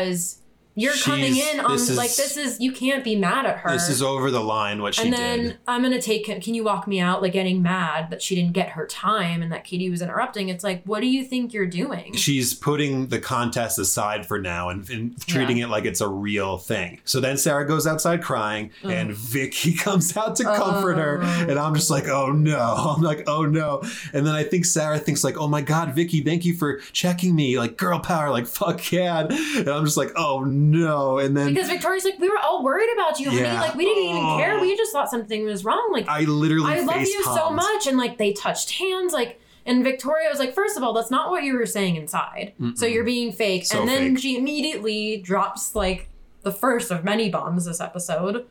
You're 0.74 0.94
coming 0.94 1.37
in 1.37 1.61
on 1.61 1.74
is- 1.74 1.96
like 1.96 2.14
this 2.14 2.37
is 2.37 2.61
you 2.61 2.72
can't 2.72 3.02
be 3.04 3.16
mad 3.16 3.46
at 3.46 3.59
her. 3.59 3.70
This 3.70 3.88
is 3.88 4.02
over 4.02 4.30
the 4.30 4.40
line 4.40 4.80
what 4.83 4.94
she 4.94 5.04
and 5.04 5.12
then 5.12 5.38
did. 5.40 5.59
I'm 5.66 5.83
gonna 5.83 6.00
take. 6.00 6.24
Can 6.42 6.54
you 6.54 6.64
walk 6.64 6.87
me 6.87 7.00
out? 7.00 7.22
Like 7.22 7.33
getting 7.33 7.61
mad 7.62 8.11
that 8.11 8.22
she 8.22 8.35
didn't 8.35 8.52
get 8.52 8.70
her 8.70 8.87
time 8.87 9.42
and 9.42 9.50
that 9.52 9.64
Katie 9.64 9.90
was 9.90 10.00
interrupting. 10.02 10.48
It's 10.48 10.62
like, 10.64 10.83
what 10.85 11.00
do 11.00 11.06
you 11.06 11.24
think 11.24 11.52
you're 11.52 11.66
doing? 11.66 12.14
She's 12.14 12.54
putting 12.54 13.09
the 13.09 13.18
contest 13.18 13.78
aside 13.78 14.26
for 14.26 14.38
now 14.40 14.68
and, 14.68 14.88
and 14.90 15.20
treating 15.26 15.59
it 15.59 15.68
like 15.68 15.85
it's 15.85 16.00
a 16.00 16.09
real 16.09 16.56
thing. 16.59 17.00
So 17.04 17.20
then 17.20 17.37
Sarah 17.37 17.66
goes 17.66 17.87
outside 17.87 18.22
crying, 18.22 18.70
and 18.85 19.12
Vicky 19.12 19.74
comes 19.76 20.16
out 20.16 20.37
to 20.37 20.44
comfort 20.44 20.96
her, 20.96 21.20
Oh. 21.22 21.46
and 21.48 21.59
I'm 21.59 21.74
just 21.74 21.90
like, 21.90 22.09
oh 22.09 22.33
no! 22.33 22.59
I'm 22.96 23.02
like, 23.02 23.24
oh 23.28 23.44
no! 23.44 23.83
And 24.12 24.26
then 24.26 24.35
I 24.35 24.44
think 24.44 24.64
Sarah 24.64 24.98
thinks 24.98 25.24
like, 25.24 25.37
oh 25.38 25.48
my 25.48 25.61
god, 25.62 25.94
Vicky, 25.94 26.22
thank 26.22 26.44
you 26.44 26.54
for 26.54 26.78
checking 26.92 27.35
me, 27.35 27.59
like 27.59 27.76
girl 27.76 27.98
power, 27.98 28.30
like 28.30 28.46
fuck 28.46 28.92
yeah! 28.92 29.26
And 29.26 29.68
I'm 29.68 29.85
just 29.85 29.96
like, 29.96 30.12
oh 30.16 30.44
no! 30.44 30.59
And 30.62 31.36
then 31.36 31.52
because 31.52 31.68
Victoria's 31.68 32.04
like, 32.04 32.18
we 32.18 32.28
were 32.28 32.38
all 32.38 32.62
worried 32.62 32.88
about 32.94 33.18
you, 33.18 33.30
honey. 33.30 33.42
Yeah. 33.42 33.60
Like 33.60 33.74
we 33.74 33.84
didn't 33.84 34.04
even 34.04 34.22
Oh. 34.24 34.38
care. 34.38 34.60
We 34.60 34.72
oh. 34.72 34.76
just 34.76 34.92
thought 34.92 35.10
something 35.10 35.44
was 35.44 35.64
wrong. 35.64 35.90
Like 35.92 36.08
I 36.08 36.20
literally 36.22 36.72
I 36.72 36.80
love 36.80 37.00
you 37.00 37.24
so 37.24 37.50
much. 37.50 37.86
And 37.86 37.96
like 37.98 38.18
they 38.18 38.32
touched 38.32 38.72
hands, 38.72 39.12
like 39.12 39.40
and 39.66 39.84
Victoria 39.84 40.28
was 40.30 40.38
like, 40.38 40.54
first 40.54 40.76
of 40.76 40.82
all, 40.82 40.92
that's 40.92 41.10
not 41.10 41.30
what 41.30 41.44
you 41.44 41.54
were 41.56 41.66
saying 41.66 41.96
inside. 41.96 42.54
So 42.58 42.64
Mm-mm. 42.64 42.92
you're 42.92 43.04
being 43.04 43.32
fake. 43.32 43.66
So 43.66 43.80
and 43.80 43.88
then 43.88 44.14
fake. 44.14 44.22
she 44.22 44.36
immediately 44.38 45.18
drops 45.18 45.74
like 45.74 46.08
the 46.42 46.52
first 46.52 46.90
of 46.90 47.04
many 47.04 47.28
bombs 47.30 47.66
this 47.66 47.80
episode 47.80 48.46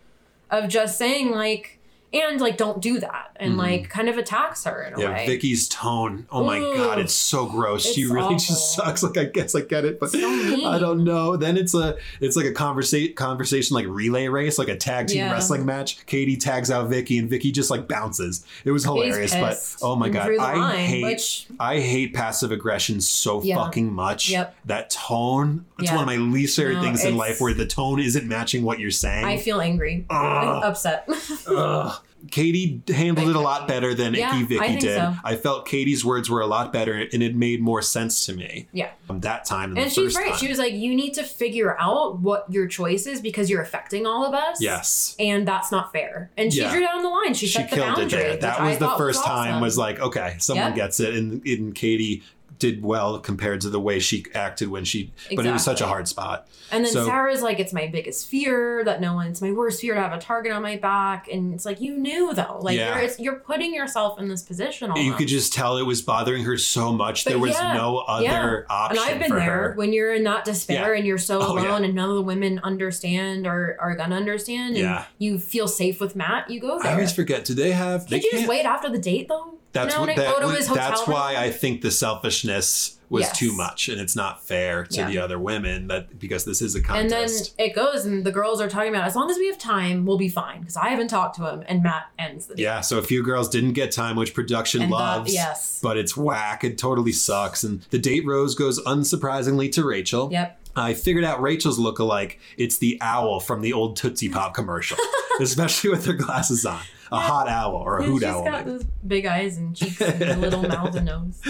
of 0.52 0.70
just 0.70 0.98
saying 0.98 1.32
like 1.32 1.79
and 2.12 2.42
like 2.42 2.58
don't 2.58 2.82
do 2.82 3.00
that 3.00 3.32
and 3.36 3.54
Mhm. 3.54 3.58
like 3.58 3.90
kind 3.90 4.10
of 4.10 4.18
attacks 4.18 4.64
her 4.64 4.82
in 4.84 4.94
a 4.96 5.00
Yeah, 5.02 5.14
way. 5.14 5.26
Vicky's 5.28 5.68
tone. 5.70 6.26
Oh 6.32 6.44
my 6.44 6.60
Ooh. 6.60 6.76
god, 6.76 7.00
it's 7.00 7.14
so 7.14 7.46
gross. 7.46 7.86
she 7.86 8.02
It's 8.02 8.12
really 8.12 8.36
just 8.36 8.76
sucks. 8.76 9.04
Like 9.04 9.18
I 9.18 9.26
guess 9.26 9.54
I 9.56 9.62
get 9.62 9.86
it, 9.86 10.00
but 10.00 10.12
So. 10.12 10.20
I 10.68 10.80
don't 10.80 11.04
know. 11.04 11.36
Then 11.38 11.56
it's 11.58 11.74
a 11.74 11.98
it's 12.20 12.36
like 12.36 12.46
a 12.46 12.52
conversation 12.52 13.14
conversation 13.16 13.76
like 13.76 13.86
relay 13.88 14.28
race, 14.28 14.58
like 14.58 14.68
a 14.70 14.76
tag 14.76 15.08
team 15.08 15.18
Yeah. 15.18 15.32
wrestling 15.32 15.66
match. 15.66 16.06
Katie 16.06 16.38
tags 16.38 16.72
out 16.72 16.90
Vicky 16.90 17.18
and 17.18 17.30
Vicky 17.30 17.52
just 17.52 17.70
like 17.70 17.88
bounces. 17.88 18.44
It 18.66 18.72
was 18.72 18.84
hilarious, 18.84 19.34
but 19.34 19.58
oh 19.82 19.96
my 19.96 20.10
god, 20.10 20.30
I 20.40 20.56
line, 20.56 20.80
hate 20.86 21.04
which 21.04 21.48
I 21.60 21.80
hate 21.80 22.14
passive 22.14 22.52
aggression 22.52 23.02
so 23.02 23.42
Yeah. 23.44 23.56
fucking 23.56 23.94
much. 23.94 24.30
Yep. 24.30 24.56
That 24.66 24.90
tone, 24.90 25.66
it's 25.78 25.90
Yeah. 25.90 25.96
one 25.98 26.04
of 26.04 26.08
my 26.08 26.18
least 26.18 26.56
favorite 26.56 26.76
No, 26.76 26.82
things 26.82 27.06
in 27.06 27.16
life 27.18 27.40
where 27.40 27.54
the 27.54 27.66
tone 27.68 28.00
isn't 28.00 28.28
matching 28.28 28.64
what 28.64 28.80
you're 28.80 28.92
saying. 28.92 29.26
I 29.26 29.38
feel 29.38 29.62
angry. 29.62 30.06
Ugh. 30.10 30.16
I'm 30.18 30.64
upset. 30.64 31.08
Katie 32.32 32.82
handled 32.88 33.30
it 33.30 33.36
a 33.36 33.40
lot 33.40 33.68
better 33.68 33.94
than 33.94 34.14
Yeah, 34.14 34.36
Icky 34.36 34.46
Vicky 34.46 34.60
I 34.66 34.76
did. 34.80 34.96
so. 34.98 35.16
I 35.24 35.36
felt 35.36 35.66
Katie's 35.68 36.04
words 36.04 36.30
were 36.30 36.42
a 36.42 36.48
lot 36.48 36.72
better 36.74 36.94
and 36.94 37.24
it 37.24 37.36
made 37.36 37.62
more 37.62 37.82
sense 37.82 38.26
to 38.28 38.34
me 38.34 38.68
yeah. 38.72 38.92
um, 39.10 39.22
that 39.22 39.46
time. 39.46 39.78
And 39.78 39.92
she's 39.92 40.16
right. 40.16 40.30
time. 40.30 40.38
She 40.38 40.48
was 40.48 40.58
like, 40.60 40.74
you 40.74 40.96
need 40.96 41.14
to 41.16 41.24
figure 41.24 41.76
out 41.80 42.20
what 42.20 42.46
your 42.52 42.68
choice 42.68 43.06
is 43.08 43.22
because 43.22 43.50
you're 43.50 43.62
affecting 43.62 44.06
all 44.06 44.26
of 44.26 44.34
us. 44.34 44.62
yes. 44.62 45.16
and 45.20 45.48
that's 45.48 45.72
not 45.72 45.92
fair. 45.92 46.30
And 46.38 46.54
she 46.54 46.60
Yeah. 46.62 46.72
drew 46.72 46.82
down 46.82 47.02
the 47.04 47.10
line. 47.10 47.34
She, 47.34 47.48
She 47.48 47.54
set 47.60 47.70
the 47.70 47.76
killed 47.78 47.96
boundary. 47.96 48.06
it 48.06 48.22
there. 48.22 48.32
which 48.32 48.42
That 48.42 48.62
was 48.64 48.78
the 48.78 48.90
first 48.98 49.24
time 49.24 49.54
awesome. 49.54 49.62
was 49.62 49.78
like, 49.78 50.00
okay, 50.00 50.36
someone 50.40 50.68
Yep. 50.68 50.76
gets 50.76 51.00
it. 51.00 51.16
And, 51.16 51.46
and 51.46 51.74
Katie 51.74 52.24
did 52.60 52.84
well 52.84 53.20
compared 53.20 53.62
to 53.62 53.70
the 53.70 53.80
way 53.80 54.00
she 54.00 54.26
acted 54.36 54.68
when 54.70 54.84
she. 54.84 55.12
But 55.36 55.46
it 55.46 55.52
was 55.52 55.64
such 55.64 55.82
a 55.82 55.88
hard 55.88 56.08
spot. 56.08 56.48
And 56.72 56.86
then 56.86 56.92
So- 56.92 57.06
Sarah's 57.06 57.42
like, 57.42 57.60
it's 57.60 57.74
my 57.74 57.88
biggest 57.88 58.28
fear 58.28 58.84
that 58.84 59.02
no 59.02 59.16
one, 59.16 59.28
it's 59.28 59.42
my 59.42 59.52
worst 59.52 59.82
fear 59.82 59.96
to 59.96 60.02
have 60.02 60.14
a 60.14 60.20
target 60.20 60.52
on 60.52 60.62
my 60.62 60.76
back. 60.76 61.28
And 61.32 61.54
it's 61.54 61.66
like, 61.66 61.82
you 61.82 61.98
knew 61.98 62.34
though. 62.34 62.60
Like, 62.62 62.78
Yeah. 62.78 62.96
you're, 62.96 63.04
it's, 63.06 63.20
you're 63.20 63.36
putting 63.40 63.74
yourself 63.74 64.20
in 64.20 64.28
this 64.28 64.44
position. 64.44 64.92
Almost. 64.92 65.06
You 65.06 65.14
could 65.14 65.28
just 65.30 65.54
tell 65.54 65.78
it 65.78 65.84
was 65.86 66.02
bothering 66.02 66.44
her 66.44 66.58
so 66.58 66.92
much. 66.92 67.24
But 67.24 67.32
there 67.32 67.40
was 67.40 67.52
yeah, 67.54 67.74
no 67.74 68.00
other 68.00 68.24
yeah. 68.26 68.62
option 68.76 69.02
And 69.04 69.10
I've 69.10 69.20
been 69.20 69.36
there 69.38 69.70
her. 69.70 69.74
when 69.76 69.94
you're 69.94 70.14
in 70.14 70.26
that 70.26 70.44
despair 70.46 70.94
and 70.94 71.08
you're 71.08 71.18
so 71.18 71.40
Oh, 71.42 71.54
alone 71.54 71.84
and 71.86 71.96
none 71.96 72.10
of 72.10 72.16
the 72.16 72.22
women 72.22 72.60
understand 72.64 73.48
or 73.48 73.78
are 73.80 73.96
gonna 73.96 74.16
understand 74.18 74.76
and 74.76 74.84
Yeah. 74.84 75.06
you 75.18 75.40
feel 75.40 75.68
safe 75.68 76.00
with 76.02 76.16
Matt, 76.16 76.50
you 76.50 76.60
go 76.60 76.80
I 76.80 76.92
always 76.92 77.14
forget. 77.14 77.46
Do 77.46 77.54
they 77.54 77.72
have? 77.72 78.02
Can't 78.02 78.10
they 78.10 78.16
you 78.18 78.22
just 78.24 78.36
can't- 78.42 78.50
wait 78.50 78.66
after 78.66 78.90
the 78.90 79.00
date 79.00 79.28
though? 79.30 79.56
That's 79.72 79.98
what 79.98 80.16
that, 80.16 80.42
was- 80.44 80.58
his 80.58 80.68
hotel 80.68 80.90
that's 80.90 81.08
why 81.08 81.34
room? 81.34 81.42
I 81.44 81.50
think 81.52 81.82
the 81.82 81.92
selfishness 81.92 82.96
was 83.10 83.24
Yes. 83.24 83.40
too 83.40 83.52
much, 83.56 83.90
and 83.90 84.00
it's 84.00 84.16
not 84.16 84.46
fair 84.46 84.84
to 84.86 84.98
Yeah. 84.98 85.08
the 85.10 85.18
other 85.18 85.40
women 85.40 85.88
that 85.88 86.20
because 86.20 86.46
this 86.46 86.62
is 86.62 86.76
a 86.76 86.82
contest. 86.82 87.54
And 87.58 87.58
then 87.58 87.68
it 87.70 87.76
goes, 87.76 88.06
and 88.06 88.24
the 88.24 88.32
girls 88.32 88.62
are 88.62 88.70
talking 88.70 88.90
about 88.94 89.06
as 89.08 89.16
long 89.16 89.32
as 89.32 89.38
we 89.38 89.48
have 89.48 89.58
time, 89.58 90.06
we'll 90.06 90.18
be 90.20 90.30
fine. 90.30 90.60
Because 90.60 90.78
I 90.78 90.90
haven't 90.90 91.08
talked 91.08 91.36
to 91.38 91.50
him, 91.50 91.64
and 91.68 91.82
Matt 91.82 92.04
ends 92.20 92.46
the 92.46 92.54
date. 92.56 92.62
yeah, 92.64 92.82
so 92.82 93.00
a 93.00 93.02
few 93.02 93.24
girls 93.24 93.50
didn't 93.50 93.74
get 93.74 93.92
time, 93.92 94.16
which 94.16 94.36
production 94.36 94.84
And 94.84 94.92
loves. 94.92 95.34
yes. 95.34 95.80
But 95.82 95.98
it's 95.98 96.16
whack. 96.16 96.64
It 96.64 96.78
totally 96.78 97.12
sucks. 97.12 97.64
And 97.64 97.82
the 97.90 97.98
date 97.98 98.26
rose 98.28 98.54
goes 98.54 98.80
unsurprisingly 98.84 99.72
to 99.72 99.84
Rachel. 99.84 100.30
Yep. 100.32 100.58
I 100.76 100.94
figured 100.94 101.24
out 101.26 101.42
Rachel's 101.42 101.80
lookalike. 101.80 102.36
It's 102.58 102.78
the 102.78 103.00
owl 103.02 103.40
from 103.40 103.62
the 103.62 103.74
old 103.74 103.98
Tootsie 103.98 104.30
Pop 104.30 104.54
commercial, 104.54 104.98
especially 105.40 105.90
with 105.90 106.06
her 106.06 106.14
glasses 106.14 106.64
on. 106.64 106.80
A 107.12 107.20
hot 107.20 107.48
owl 107.48 107.76
or 107.76 107.98
a 107.98 108.02
Yeah, 108.04 108.08
hoot 108.10 108.20
she's 108.22 108.30
owl. 108.30 108.44
got 108.44 108.66
maybe. 108.66 108.78
those 108.78 108.84
big 109.08 109.26
eyes 109.26 109.58
and 109.58 109.76
cheeks 109.76 110.00
and 110.02 110.22
a 110.24 110.36
little 110.38 110.62
mouth 110.68 110.96
and 110.96 111.06
nose. 111.06 111.42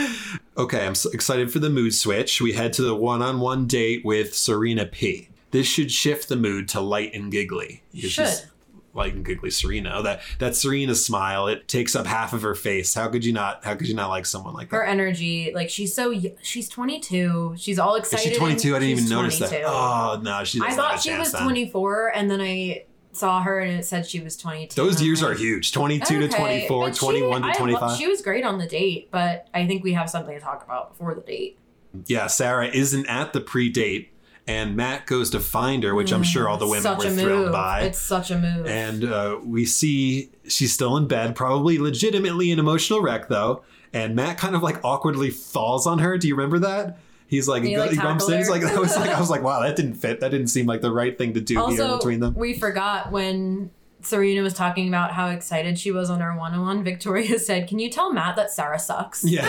Okay, 0.57 0.85
I'm 0.85 0.95
so 0.95 1.09
excited 1.11 1.51
for 1.51 1.59
the 1.59 1.69
mood 1.69 1.93
switch. 1.93 2.41
We 2.41 2.53
head 2.53 2.73
to 2.73 2.81
the 2.81 2.95
one 2.95 3.21
on 3.21 3.39
one 3.39 3.67
date 3.67 4.03
with 4.05 4.33
Serena 4.35 4.85
P. 4.85 5.29
This 5.51 5.67
should 5.67 5.91
shift 5.91 6.29
the 6.29 6.35
mood 6.35 6.67
to 6.69 6.79
light 6.81 7.13
and 7.13 7.31
giggly. 7.31 7.83
because 7.93 8.11
Should. 8.11 8.27
she's 8.27 8.45
Light 8.95 9.13
and 9.13 9.23
giggly 9.23 9.51
Serena. 9.51 9.91
Oh, 9.97 10.01
that 10.01 10.21
that 10.39 10.55
Serena 10.55 10.95
smile, 10.95 11.47
it 11.47 11.67
takes 11.67 11.95
up 11.95 12.07
half 12.07 12.33
of 12.33 12.41
her 12.41 12.55
face. 12.55 12.95
How 12.95 13.07
could 13.07 13.23
you 13.23 13.31
not 13.31 13.63
how 13.63 13.75
could 13.75 13.87
you 13.87 13.93
not 13.93 14.09
like 14.09 14.25
someone 14.25 14.55
like 14.55 14.71
that? 14.71 14.75
Her 14.77 14.83
energy, 14.83 15.51
like 15.53 15.69
she's 15.69 15.93
so 15.93 16.11
she's 16.41 16.67
22. 16.69 17.53
She's 17.55 17.77
all 17.77 17.93
Is 17.95 17.99
excited. 18.11 18.33
she 18.33 18.39
22? 18.39 18.75
I 18.75 18.79
didn't 18.79 18.97
even 18.97 19.09
notice 19.09 19.37
that. 19.39 19.49
22. 19.49 19.65
Oh 19.67 20.19
no, 20.23 20.43
she 20.43 20.59
doesn't 20.59 20.73
I 20.73 20.75
thought 20.75 21.01
she 21.01 21.15
was 21.15 21.31
then. 21.31 21.43
24, 21.43 22.13
and 22.15 22.31
then 22.31 22.41
I 22.41 22.85
saw 23.11 23.41
her 23.41 23.59
and 23.59 23.79
it 23.79 23.85
said 23.85 24.05
she 24.05 24.19
was 24.19 24.37
22. 24.37 24.75
Those 24.81 25.01
years 25.01 25.23
are 25.23 25.33
huge. 25.33 25.71
22 25.71 26.05
to 26.19 26.25
okay, 26.25 26.37
24, 26.67 26.87
but 26.87 26.95
she- 26.95 26.99
21 27.05 27.41
to 27.41 27.47
I 27.47 27.51
lo- 27.51 27.57
25. 27.57 27.97
She 27.97 28.07
was 28.07 28.21
great 28.21 28.43
on 28.45 28.57
the 28.57 28.67
date, 28.67 29.09
but 29.11 29.47
I 29.53 29.65
think 29.67 29.83
we 29.83 29.93
have 29.93 30.09
something 30.09 30.33
to 30.35 30.41
talk 30.41 30.63
about 30.63 30.91
before 30.91 31.15
the 31.15 31.21
date. 31.21 31.57
yeah, 32.05 32.27
Sarah 32.27 32.67
isn't 32.67 33.07
at 33.07 33.33
the 33.33 33.41
pre-date 33.41 34.11
and 34.49 34.75
Matt 34.75 35.05
goes 35.05 35.29
to 35.29 35.39
find 35.39 35.83
her, 35.83 35.93
which 35.93 36.11
I'm 36.11 36.23
sure 36.23 36.49
all 36.49 36.57
the 36.57 36.65
women 36.65 36.97
were 36.97 37.09
thrilled 37.11 37.51
by. 37.51 37.81
It's 37.81 37.99
such 37.99 38.31
a 38.31 38.37
move. 38.37 38.65
And 38.65 39.03
uh, 39.03 39.39
we 39.43 39.63
see 39.65 40.31
she's 40.47 40.73
still 40.73 40.97
in 40.97 41.07
bed, 41.07 41.35
probably 41.35 41.77
legitimately 41.77 42.51
an 42.51 42.57
emotional 42.57 42.99
wreck, 42.99 43.27
though. 43.27 43.61
And 43.93 44.15
Matt 44.15 44.39
kind 44.39 44.55
of 44.55 44.63
like 44.63 44.83
awkwardly 44.83 45.29
falls 45.29 45.85
on 45.85 45.99
her. 45.99 46.17
Do 46.17 46.27
you 46.27 46.35
remember 46.35 46.57
that? 46.59 46.97
He's 47.29 47.47
like, 47.47 47.63
He, 47.63 47.77
like, 47.77 47.91
he 47.91 47.97
bumps 47.97 48.27
in. 48.27 48.39
He's 48.39 48.49
like, 48.49 48.63
I 48.65 48.79
was 48.79 48.95
like, 48.97 49.11
I 49.11 49.19
was 49.19 49.29
like, 49.29 49.43
wow, 49.49 49.61
that 49.61 49.75
didn't 49.75 49.93
fit. 49.93 50.19
That 50.19 50.29
didn't 50.31 50.47
seem 50.47 50.65
like 50.65 50.81
the 50.81 50.91
right 50.91 51.15
thing 51.15 51.35
to 51.35 51.41
do 51.41 51.63
here 51.67 51.87
between 51.95 52.19
them. 52.19 52.33
we 52.33 52.57
forgot 52.57 53.11
when 53.11 53.69
Serena 54.01 54.41
was 54.41 54.53
talking 54.53 54.87
about 54.87 55.11
how 55.11 55.27
excited 55.27 55.77
she 55.77 55.91
was 55.91 56.09
on 56.09 56.21
her 56.21 56.35
one-on-one. 56.37 56.83
Victoria 56.83 57.37
said, 57.39 57.67
"Can 57.67 57.79
you 57.79 57.89
tell 57.89 58.13
Matt 58.13 58.35
that 58.37 58.49
Sarah 58.51 58.79
sucks?" 58.79 59.23
Yeah, 59.23 59.47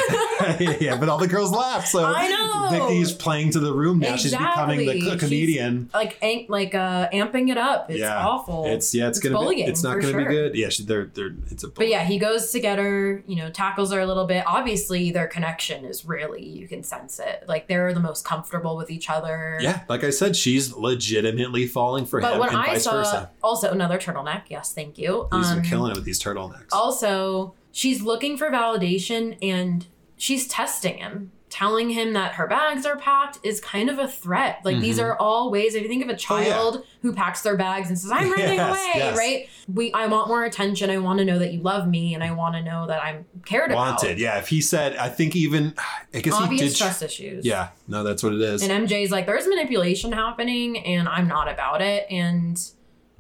yeah, 0.81 0.97
but 0.99 1.09
all 1.09 1.19
the 1.19 1.29
girls 1.29 1.53
laugh. 1.53 1.87
So 1.87 2.05
I 2.05 2.29
know. 2.29 2.89
Vicky's 2.89 3.13
playing 3.13 3.51
to 3.53 3.61
the 3.61 3.73
room 3.73 3.99
now. 4.01 4.17
She's 4.17 4.33
becoming 4.33 4.81
the 4.81 4.91
Exactly. 4.91 5.11
co- 5.19 5.19
comedian. 5.19 5.91
like 5.95 6.19
an- 6.23 6.47
like 6.49 6.75
uh, 6.75 7.09
amping 7.11 7.51
it 7.51 7.59
up. 7.59 7.91
It's 7.91 8.01
yeah, 8.01 8.27
awful. 8.27 8.67
It's 8.67 8.95
yeah, 8.95 9.09
it's, 9.09 9.19
gonna 9.19 9.49
be. 9.49 9.63
It's 9.63 9.83
not 9.83 10.01
gonna 10.01 10.09
sure. 10.13 10.19
be 10.21 10.27
good. 10.27 10.55
Yeah, 10.55 10.69
she, 10.69 10.83
they're 10.85 11.07
they're. 11.07 11.35
It's 11.51 11.63
a. 11.65 11.69
But 11.69 11.89
yeah, 11.89 12.05
he 12.05 12.19
goes 12.19 12.51
to 12.51 12.61
get 12.61 12.79
her, 12.79 13.23
you 13.27 13.37
know, 13.37 13.51
tackles 13.51 13.93
her 13.93 14.01
a 14.01 14.07
little 14.07 14.27
bit. 14.27 14.45
Obviously, 14.47 15.11
their 15.11 15.27
connection 15.29 15.85
is 15.85 16.05
really, 16.05 16.45
you 16.45 16.67
can 16.69 16.83
sense 16.83 17.19
it. 17.19 17.45
Like 17.47 17.69
they're 17.69 17.93
the 17.95 18.01
most 18.01 18.25
comfortable 18.25 18.77
with 18.77 18.91
each 18.91 19.09
other. 19.09 19.59
Yeah, 19.61 19.83
like 19.89 20.05
I 20.05 20.11
said, 20.11 20.37
she's 20.37 20.75
legitimately 20.75 21.67
falling 21.67 22.07
for 22.07 22.21
But 22.21 22.35
him, 22.35 22.41
when 22.41 22.49
and 22.51 22.59
I 22.59 22.67
vice 22.67 22.85
saw 22.85 22.93
versa. 22.93 23.31
also 23.43 23.71
another 23.71 23.99
turtleneck, 23.99 24.40
yes, 24.49 24.73
thank 24.73 24.99
you. 24.99 25.29
He's 25.33 25.47
Um, 25.49 25.61
been 25.61 25.65
killing 25.71 25.91
it 25.93 25.97
with 25.97 26.05
these 26.05 26.23
turtlenecks. 26.23 26.69
Also, 26.73 27.55
she's 27.73 28.03
looking 28.03 28.37
for 28.37 28.51
validation 28.51 29.37
and 29.43 29.87
she's 30.17 30.47
testing 30.49 30.99
him. 30.99 31.33
Telling 31.49 31.91
him 31.91 32.13
that 32.13 32.35
her 32.35 32.47
bags 32.47 32.87
are 32.87 32.95
packed 32.95 33.41
is 33.43 33.61
kind 33.61 33.91
of 33.91 33.99
a 33.99 34.07
threat. 34.07 34.61
Like 34.65 34.79
these 34.79 35.01
Mhm. 35.01 35.05
are 35.07 35.17
all 35.19 35.51
ways. 35.51 35.75
If 35.75 35.83
you 35.83 35.89
think 35.89 36.01
of 36.05 36.09
a 36.09 36.13
Oh, 36.13 36.39
yeah. 36.39 36.45
child 36.45 36.85
who 37.03 37.13
packs 37.13 37.43
their 37.43 37.57
bags 37.57 37.89
and 37.89 37.99
says, 37.99 38.13
"I'm 38.13 38.31
running 38.31 38.55
Yes, 38.55 38.71
away," 38.71 38.91
yes. 38.95 39.19
right? 39.19 39.49
We, 39.75 39.93
I 39.93 40.07
want 40.07 40.29
more 40.29 40.45
attention. 40.45 40.91
I 40.91 40.99
want 40.99 41.19
to 41.19 41.25
know 41.25 41.41
that 41.41 41.53
you 41.53 41.61
love 41.61 41.89
me, 41.89 42.15
and 42.15 42.23
I 42.23 42.31
want 42.31 42.55
to 42.55 42.63
know 42.63 42.87
that 42.87 43.03
I'm 43.03 43.25
cared 43.45 43.73
about. 43.73 44.01
Wanted, 44.01 44.21
yeah. 44.21 44.39
If 44.39 44.47
he 44.47 44.61
said, 44.61 44.95
I 44.97 45.09
think 45.09 45.35
even, 45.35 45.75
I 46.15 46.21
guess 46.21 46.39
he 46.39 46.45
Obvious 46.45 46.73
did. 46.75 46.79
trust 46.79 47.03
issues. 47.03 47.45
Yeah, 47.45 47.71
no, 47.89 48.05
that's 48.05 48.23
what 48.23 48.33
it 48.33 48.41
is. 48.41 48.63
And 48.63 48.71
MJ's 48.89 49.11
like, 49.11 49.27
there's 49.27 49.49
manipulation 49.49 50.13
happening, 50.13 50.79
and 50.79 51.09
I'm 51.09 51.27
not 51.27 51.51
about 51.51 51.83
it. 51.83 52.07
And 52.09 52.63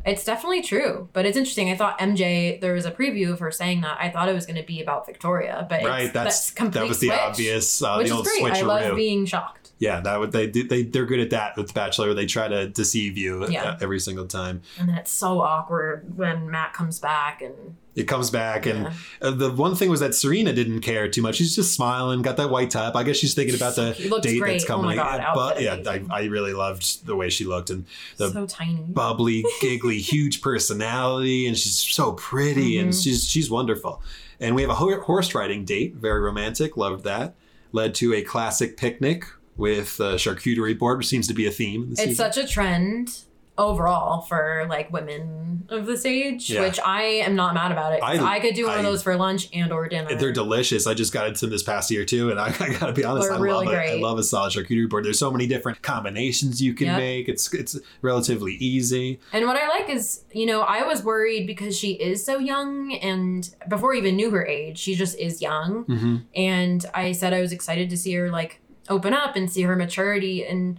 it's 0.05 0.25
definitely 0.25 0.63
true. 0.63 1.09
But 1.13 1.27
it's 1.27 1.37
interesting. 1.37 1.71
I 1.71 1.77
thought 1.77 1.99
MJ, 1.99 2.61
there 2.61 2.73
was 2.73 2.87
a 2.87 2.91
preview 2.91 3.33
of 3.33 3.39
her 3.41 3.51
saying 3.51 3.83
that. 3.83 3.99
I 4.01 4.11
thought 4.11 4.29
it 4.29 4.35
was 4.35 4.47
going 4.47 4.57
to 4.57 4.67
be 4.67 4.81
about 4.81 5.07
Victoria, 5.07 5.67
but 5.69 5.85
right, 5.85 6.05
it's, 6.05 6.13
that's, 6.13 6.51
complete 6.51 6.81
that 6.81 6.89
was 6.89 7.01
the 7.01 7.09
switch, 7.09 7.19
obvious, 7.19 7.83
uh, 7.83 7.97
which 7.97 8.09
the 8.09 8.15
is 8.15 8.17
old 8.17 8.25
great. 8.25 8.53
I 8.53 8.63
love 8.63 8.97
being 8.97 9.27
shocked. 9.27 9.60
Yeah, 9.81 10.01
that 10.01 10.21
would 10.21 10.31
they 10.31 10.47
do. 10.47 10.62
They 10.69 10.83
they're 10.85 11.07
good 11.07 11.19
at 11.21 11.31
that 11.31 11.57
with 11.57 11.66
the 11.69 11.73
Bachelor. 11.73 12.07
Where 12.07 12.14
they 12.14 12.27
try 12.27 12.47
to 12.47 12.69
deceive 12.69 13.19
you 13.19 13.49
Yeah. 13.49 13.64
uh, 13.71 13.79
every 13.81 13.99
single 13.99 14.27
time. 14.27 14.62
And 14.79 14.88
then 14.88 14.97
it's 14.97 15.11
so 15.11 15.40
awkward 15.40 16.16
when 16.16 16.49
Matt 16.51 16.73
comes 16.75 16.99
back 17.01 17.43
and 17.43 17.55
It 17.97 18.05
comes 18.05 18.31
back, 18.31 18.66
and 18.66 18.85
Yeah. 18.85 18.93
uh, 19.21 19.31
the 19.33 19.51
one 19.51 19.75
thing 19.75 19.90
was 19.90 19.99
that 19.99 20.14
Serena 20.14 20.53
didn't 20.53 20.83
care 20.83 21.09
too 21.09 21.23
much. 21.23 21.35
She's 21.37 21.57
just 21.57 21.75
smiling, 21.75 22.23
got 22.23 22.37
that 22.37 22.49
white 22.49 22.71
top. 22.71 22.95
I 22.95 23.03
guess 23.03 23.16
she's 23.16 23.35
thinking 23.35 23.57
about 23.57 23.75
the 23.75 23.93
date 24.23 24.38
great. 24.38 24.53
that's 24.61 24.71
Oh 24.71 24.81
my 24.81 24.95
coming. 24.95 24.97
God, 24.97 25.35
but 25.35 25.61
yeah. 25.61 25.77
I, 25.87 26.01
I 26.09 26.25
really 26.27 26.53
loved 26.55 27.05
the 27.07 27.16
way 27.16 27.31
she 27.31 27.45
looked 27.45 27.69
and 27.69 27.85
the 28.16 28.31
so 28.31 28.47
tiny. 28.47 28.77
bubbly, 28.87 29.45
giggly, 29.61 29.99
huge 29.99 30.40
personality, 30.40 31.47
and 31.49 31.59
she's 31.59 31.79
so 31.79 32.12
pretty, 32.12 32.79
and 32.79 32.90
Mhm. 32.90 33.03
she's 33.03 33.27
she's 33.29 33.51
wonderful. 33.51 34.01
And 34.38 34.55
we 34.55 34.62
have 34.62 34.71
a 34.71 34.75
horse 34.75 35.35
riding 35.35 35.64
date, 35.64 35.97
very 35.97 36.21
romantic. 36.21 36.77
Loved 36.77 37.03
that. 37.05 37.35
Led 37.73 37.95
to 37.97 38.14
a 38.14 38.23
classic 38.23 38.77
picnic 38.77 39.25
with 39.61 40.01
a 40.01 40.14
charcuterie 40.14 40.79
board, 40.79 40.99
which 40.99 41.07
seems 41.09 41.27
to 41.29 41.35
be 41.35 41.46
a 41.46 41.51
theme. 41.51 41.85
in 41.85 41.92
It's 41.92 42.01
season. 42.03 42.14
such 42.16 42.37
a 42.37 42.46
trend 42.46 43.11
overall 43.59 44.23
for 44.23 44.64
like 44.70 44.90
women 44.90 45.66
of 45.68 45.85
this 45.85 46.07
age, 46.07 46.49
Yeah. 46.49 46.62
which 46.62 46.81
I 46.83 47.03
am 47.03 47.35
not 47.37 47.53
mad 47.53 47.70
about 47.73 47.92
it. 47.92 48.01
I- 48.03 48.37
I, 48.37 48.40
could 48.40 48.55
do 48.55 48.64
one 48.64 48.77
I- 48.77 48.79
of 48.79 48.85
those 48.85 49.03
for 49.03 49.14
lunch 49.16 49.49
and 49.53 49.70
or 49.70 49.87
dinner. 49.87 50.14
They're 50.14 50.33
delicious. 50.33 50.87
I 50.87 50.94
just 50.94 51.12
got 51.12 51.27
into 51.29 51.40
them 51.42 51.51
this 51.51 51.62
past 51.62 51.90
year 51.90 52.07
too, 52.07 52.31
and 52.31 52.40
I, 52.40 52.46
I 52.61 52.73
gotta 52.79 52.94
be 52.94 53.05
honest, 53.05 53.29
They're 53.29 53.37
I 53.37 53.40
really 53.40 53.66
love 53.66 53.75
it. 53.75 53.90
I 53.90 53.94
love 53.96 54.18
a 54.18 54.23
solid 54.23 54.55
charcuterie 54.55 54.88
board. 54.88 55.05
There's 55.05 55.18
so 55.18 55.31
many 55.31 55.46
different 55.46 55.83
combinations 55.83 56.62
you 56.62 56.73
can 56.73 56.87
Yep. 56.87 56.96
make. 56.99 57.29
It's 57.29 57.53
it's 57.53 57.79
relatively 58.01 58.55
easy. 58.55 59.20
And 59.33 59.46
what 59.46 59.57
I 59.57 59.68
like 59.68 59.90
is, 59.90 60.25
you 60.33 60.46
know, 60.46 60.62
I 60.62 60.85
was 60.87 61.03
worried 61.05 61.46
because 61.46 61.77
she 61.79 61.92
is 61.92 62.25
so 62.25 62.38
young 62.38 62.94
and 62.94 63.46
before 63.68 63.92
I 63.94 63.99
even 63.99 64.16
knew 64.16 64.31
her 64.31 64.46
age, 64.46 64.79
she 64.79 64.94
just 64.94 65.18
is 65.18 65.42
young. 65.42 65.85
Mm-hmm. 65.85 66.16
And 66.35 66.87
I 66.94 67.12
said 67.12 67.35
I 67.35 67.42
was 67.42 67.53
excited 67.53 67.90
to 67.90 67.99
see 67.99 68.14
her 68.14 68.31
like 68.31 68.61
open 68.90 69.14
up 69.14 69.37
and 69.37 69.50
see 69.50 69.62
her 69.62 69.76
maturity. 69.76 70.44
And 70.44 70.79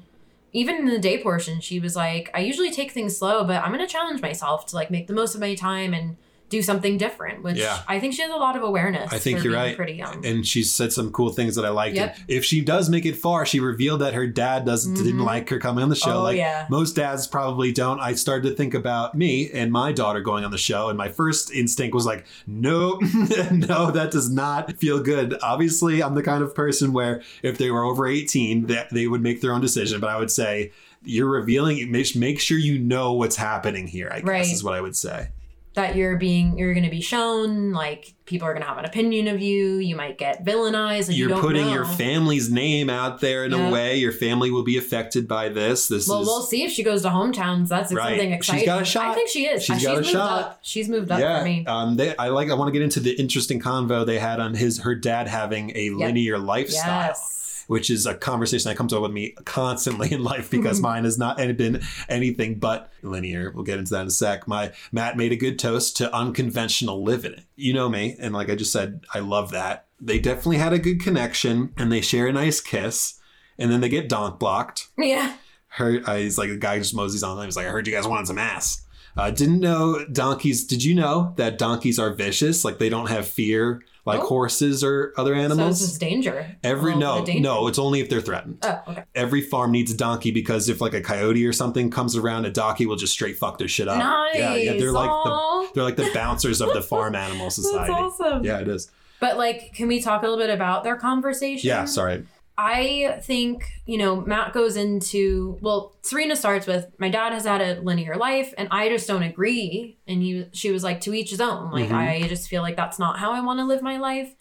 even 0.53 0.75
in 0.75 0.85
the 0.85 0.99
day 0.99 1.21
portion, 1.23 1.61
she 1.61 1.79
was 1.79 1.95
like, 1.95 2.29
I 2.33 2.39
usually 2.39 2.71
take 2.71 2.91
things 2.91 3.17
slow, 3.17 3.43
but 3.43 3.63
I'm 3.63 3.73
going 3.73 3.85
to 3.85 3.91
challenge 3.91 4.21
myself 4.21 4.65
to 4.67 4.75
like 4.75 4.91
make 4.91 5.07
the 5.07 5.13
most 5.13 5.33
of 5.33 5.41
my 5.41 5.55
time 5.55 5.93
and 5.93 6.17
do 6.51 6.61
something 6.61 6.97
different, 6.97 7.41
which 7.43 7.57
Yeah. 7.57 7.79
I 7.87 7.99
think 7.99 8.13
she 8.13 8.21
has 8.21 8.29
a 8.29 8.35
lot 8.35 8.55
of 8.55 8.61
awareness. 8.61 9.11
I 9.11 9.17
think 9.17 9.43
you're 9.43 9.53
right. 9.53 9.75
Pretty 9.75 9.93
young. 9.93 10.23
And 10.25 10.45
she 10.45 10.61
said 10.63 10.93
some 10.93 11.11
cool 11.11 11.31
things 11.31 11.55
that 11.55 11.65
I 11.65 11.69
liked. 11.69 11.95
Yep. 11.95 12.17
If 12.27 12.45
she 12.45 12.61
does 12.61 12.89
make 12.89 13.05
it 13.05 13.15
far, 13.15 13.45
she 13.45 13.59
revealed 13.59 14.01
that 14.01 14.13
her 14.13 14.27
dad 14.27 14.65
doesn't 14.65 14.93
didn't 14.93 15.17
Mhm. 15.19 15.25
like 15.25 15.49
her 15.49 15.57
coming 15.57 15.81
on 15.83 15.89
the 15.89 15.95
show. 15.95 16.19
Oh, 16.19 16.23
like 16.23 16.37
yeah. 16.37 16.67
most 16.69 16.95
dads 16.95 17.25
probably 17.25 17.71
don't. 17.71 17.99
I 17.99 18.13
started 18.13 18.49
to 18.49 18.55
think 18.55 18.73
about 18.73 19.15
me 19.15 19.49
and 19.51 19.71
my 19.71 19.91
daughter 19.91 20.19
going 20.21 20.43
on 20.45 20.51
the 20.51 20.57
show, 20.57 20.89
and 20.89 20.97
my 20.97 21.07
first 21.09 21.51
instinct 21.53 21.95
was 21.95 22.05
like, 22.05 22.25
no, 22.45 22.99
no, 23.51 23.91
that 23.91 24.09
does 24.11 24.29
not 24.29 24.77
feel 24.77 24.99
good. 25.01 25.37
Obviously, 25.41 26.03
I'm 26.03 26.15
the 26.15 26.23
kind 26.23 26.43
of 26.43 26.53
person 26.53 26.93
where 26.93 27.21
if 27.41 27.57
they 27.57 27.71
were 27.71 27.83
over 27.83 28.05
18, 28.07 28.67
that 28.67 28.89
they 28.91 29.07
would 29.07 29.21
make 29.21 29.41
their 29.41 29.53
own 29.53 29.61
decision. 29.61 29.99
But 30.01 30.09
I 30.09 30.19
would 30.19 30.31
say 30.31 30.71
you're 31.03 31.29
revealing. 31.29 31.89
Make 31.91 32.15
make 32.15 32.39
sure 32.39 32.57
you 32.57 32.77
know 32.77 33.13
what's 33.13 33.35
happening 33.37 33.87
here. 33.87 34.09
I 34.11 34.19
guess 34.19 34.27
Right. 34.27 34.45
is 34.51 34.63
what 34.63 34.73
I 34.73 34.81
would 34.81 34.95
say. 34.95 35.29
That 35.73 35.95
you're 35.95 36.17
being, 36.17 36.57
you're 36.57 36.73
going 36.73 36.83
to 36.83 36.89
be 36.91 36.99
shown, 36.99 37.71
like 37.71 38.13
people 38.25 38.45
are 38.45 38.51
going 38.53 38.61
to 38.61 38.67
have 38.67 38.77
an 38.77 38.83
opinion 38.83 39.29
of 39.29 39.41
you. 39.41 39.77
You 39.77 39.95
might 39.95 40.17
get 40.17 40.43
villainized. 40.45 41.07
And 41.07 41.15
you 41.15 41.27
You're 41.27 41.29
don't 41.29 41.41
putting 41.41 41.67
know. 41.67 41.73
your 41.73 41.85
family's 41.85 42.51
name 42.51 42.89
out 42.89 43.21
there 43.21 43.45
in 43.45 43.51
Yeah. 43.51 43.69
a 43.69 43.71
way. 43.71 43.95
Your 43.97 44.11
family 44.11 44.51
will 44.51 44.63
be 44.63 44.77
affected 44.77 45.27
by 45.29 45.47
this. 45.47 45.87
This 45.87 46.09
Well, 46.09 46.21
is 46.21 46.27
we'll 46.27 46.41
see 46.43 46.63
if 46.63 46.71
she 46.71 46.83
goes 46.83 47.03
to 47.03 47.09
hometowns. 47.09 47.69
That's 47.69 47.93
Right. 47.93 48.09
something 48.09 48.29
She's 48.31 48.35
exciting. 48.37 48.65
got 48.65 48.81
a 48.81 48.85
shot. 48.85 49.07
I 49.11 49.13
think 49.15 49.29
she 49.29 49.45
is. 49.45 49.63
She's 49.63 49.77
She's 49.77 49.85
got 49.85 49.93
a 49.93 50.01
moved 50.01 50.09
shot. 50.11 50.41
up. 50.41 50.59
She's 50.61 50.89
moved 50.89 51.09
up 51.11 51.19
yeah. 51.21 51.39
for 51.39 51.45
me. 51.45 51.65
Um, 51.65 51.95
they, 51.95 52.15
I 52.17 52.27
like. 52.29 52.49
I 52.49 52.53
want 52.55 52.67
to 52.67 52.73
get 52.73 52.81
into 52.81 52.99
the 52.99 53.11
interesting 53.19 53.59
convo 53.61 54.05
they 54.05 54.19
had 54.19 54.39
on 54.41 54.53
his 54.55 54.79
her 54.79 54.93
dad 54.95 55.27
having 55.29 55.71
a 55.75 55.91
linear 55.91 56.37
lifestyle. 56.37 57.07
Yes. 57.07 57.40
Which 57.71 57.89
is 57.89 58.05
a 58.05 58.13
conversation 58.13 58.67
that 58.67 58.75
comes 58.75 58.91
up 58.91 59.01
with 59.01 59.13
me 59.13 59.31
constantly 59.45 60.11
in 60.11 60.21
life 60.25 60.51
because 60.51 60.81
mine 60.81 61.05
has 61.05 61.17
not 61.17 61.37
been 61.55 61.81
anything 62.09 62.59
but 62.59 62.91
linear. 63.01 63.49
We'll 63.49 63.63
get 63.63 63.79
into 63.79 63.93
that 63.93 64.01
in 64.01 64.07
a 64.07 64.11
sec. 64.11 64.45
My 64.45 64.73
Matt 64.91 65.15
made 65.15 65.31
a 65.31 65.37
good 65.37 65.57
toast 65.57 65.95
to 65.95 66.13
unconventional 66.13 67.01
living. 67.01 67.45
You 67.55 67.73
know 67.73 67.87
me, 67.87 68.17
and 68.19 68.33
like 68.33 68.49
I 68.49 68.55
just 68.55 68.73
said, 68.73 69.05
I 69.13 69.19
love 69.19 69.51
that. 69.51 69.85
They 70.01 70.19
definitely 70.19 70.57
had 70.57 70.73
a 70.73 70.79
good 70.79 71.01
connection, 71.01 71.71
and 71.77 71.89
they 71.89 72.01
share 72.01 72.27
a 72.27 72.33
nice 72.33 72.59
kiss, 72.59 73.21
and 73.57 73.71
then 73.71 73.79
they 73.79 73.87
get 73.87 74.09
donk 74.09 74.37
blocked. 74.37 74.89
Yeah. 74.97 75.37
Her, 75.67 76.01
uh, 76.05 76.17
he's 76.17 76.37
like 76.37 76.49
a 76.49 76.57
guy 76.57 76.77
just 76.77 76.93
moseys 76.93 77.23
on. 77.23 77.37
Them. 77.37 77.45
He's 77.45 77.55
like, 77.55 77.67
I 77.67 77.71
heard 77.71 77.87
you 77.87 77.93
guys 77.93 78.05
wanted 78.05 78.27
some 78.27 78.37
ass. 78.37 78.85
Uh, 79.15 79.31
didn't 79.31 79.61
know 79.61 80.05
donkeys. 80.11 80.65
Did 80.65 80.83
you 80.83 80.93
know 80.93 81.33
that 81.37 81.57
donkeys 81.57 81.99
are 81.99 82.13
vicious? 82.13 82.65
Like 82.65 82.79
they 82.79 82.89
don't 82.89 83.07
have 83.07 83.29
fear 83.29 83.81
like 84.05 84.19
Oh. 84.21 84.27
horses 84.27 84.83
or 84.83 85.13
other 85.17 85.35
So 85.35 85.39
animals. 85.39 85.79
this 85.79 85.91
is 85.91 85.97
danger. 85.99 86.55
Every 86.63 86.93
oh, 86.93 86.97
no, 86.97 87.25
danger. 87.25 87.41
no, 87.41 87.67
it's 87.67 87.77
only 87.77 87.99
if 87.99 88.09
they're 88.09 88.21
threatened. 88.21 88.57
Oh, 88.63 88.79
okay. 88.89 89.03
Every 89.13 89.41
farm 89.41 89.71
needs 89.71 89.91
a 89.91 89.97
donkey 89.97 90.31
because 90.31 90.69
if 90.69 90.81
like 90.81 90.93
a 90.93 91.01
coyote 91.01 91.45
or 91.45 91.53
something 91.53 91.91
comes 91.91 92.15
around, 92.15 92.45
a 92.45 92.51
donkey 92.51 92.85
will 92.85 92.95
just 92.95 93.13
straight 93.13 93.37
fuck 93.37 93.57
their 93.59 93.67
shit 93.67 93.87
up. 93.87 93.99
Nice. 93.99 94.35
Yeah, 94.35 94.55
yeah, 94.55 94.73
they're 94.77 94.91
like 94.91 95.09
the 95.09 95.67
they're 95.75 95.83
like 95.83 95.97
the 95.97 96.09
bouncers 96.15 96.61
of 96.61 96.73
the 96.73 96.81
farm 96.81 97.13
animal 97.15 97.45
That's 97.45 97.55
society. 97.55 97.91
awesome. 97.93 98.43
Yeah, 98.43 98.59
it 98.59 98.67
is. 98.67 98.89
But 99.19 99.37
like, 99.37 99.73
can 99.75 99.87
we 99.87 100.01
talk 100.01 100.23
a 100.23 100.25
little 100.27 100.43
bit 100.43 100.49
about 100.49 100.83
their 100.83 100.95
conversation? 100.95 101.67
Yeah, 101.67 101.85
sorry. 101.85 102.25
I 102.63 103.19
think, 103.23 103.63
you 103.87 103.97
know, 103.97 104.21
Matt 104.21 104.53
goes 104.53 104.75
into 104.75 105.57
well, 105.61 105.95
Serena 106.03 106.35
starts 106.35 106.67
with 106.67 106.85
my 106.99 107.09
dad 107.09 107.33
has 107.33 107.45
had 107.45 107.59
a 107.61 107.81
linear 107.81 108.15
life 108.17 108.53
and 108.55 108.67
I 108.69 108.87
just 108.89 109.07
don't 109.07 109.23
agree. 109.23 109.97
And 110.07 110.21
he 110.21 110.45
she 110.53 110.69
was 110.71 110.83
like 110.83 111.01
to 111.01 111.13
each 111.15 111.31
his 111.31 111.41
own. 111.41 111.71
Like 111.71 111.89
Mhm. 111.89 111.95
I 111.95 112.27
just 112.27 112.47
feel 112.47 112.61
like 112.61 112.75
that's 112.75 112.99
not 112.99 113.17
how 113.17 113.31
I 113.31 113.41
want 113.41 113.59
to 113.59 113.65
live 113.65 113.81
my 113.81 113.97
life. 113.97 114.35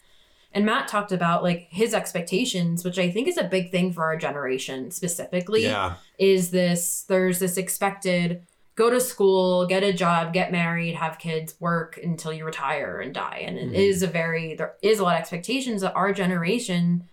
And 0.53 0.65
Matt 0.65 0.87
talked 0.87 1.11
about 1.11 1.41
like 1.41 1.67
his 1.71 1.93
expectations, 1.95 2.85
which 2.85 2.99
I 2.99 3.09
think 3.09 3.27
is 3.27 3.37
a 3.37 3.43
big 3.45 3.71
thing 3.71 3.91
for 3.91 4.03
our 4.03 4.17
generation 4.17 4.91
specifically. 4.91 5.63
Yeah. 5.63 5.95
Is 6.19 6.51
this 6.51 7.03
there's 7.07 7.39
this 7.39 7.57
expected 7.57 8.43
go 8.75 8.89
to 8.89 9.01
school, 9.01 9.65
get 9.65 9.83
a 9.83 9.91
job, 9.93 10.31
get 10.33 10.51
married, 10.51 10.95
have 10.95 11.17
kids, 11.19 11.55
work 11.59 11.99
until 12.01 12.31
you 12.31 12.45
retire 12.45 12.99
and 12.99 13.13
die. 13.13 13.43
And 13.45 13.57
it 13.57 13.71
Mhm. 13.71 13.75
is 13.75 14.03
a 14.03 14.07
very 14.07 14.53
there 14.55 14.73
is 14.83 14.99
a 14.99 15.03
lot 15.03 15.15
of 15.15 15.21
expectations 15.21 15.81
that 15.81 15.93
our 15.95 16.13
generation 16.13 17.07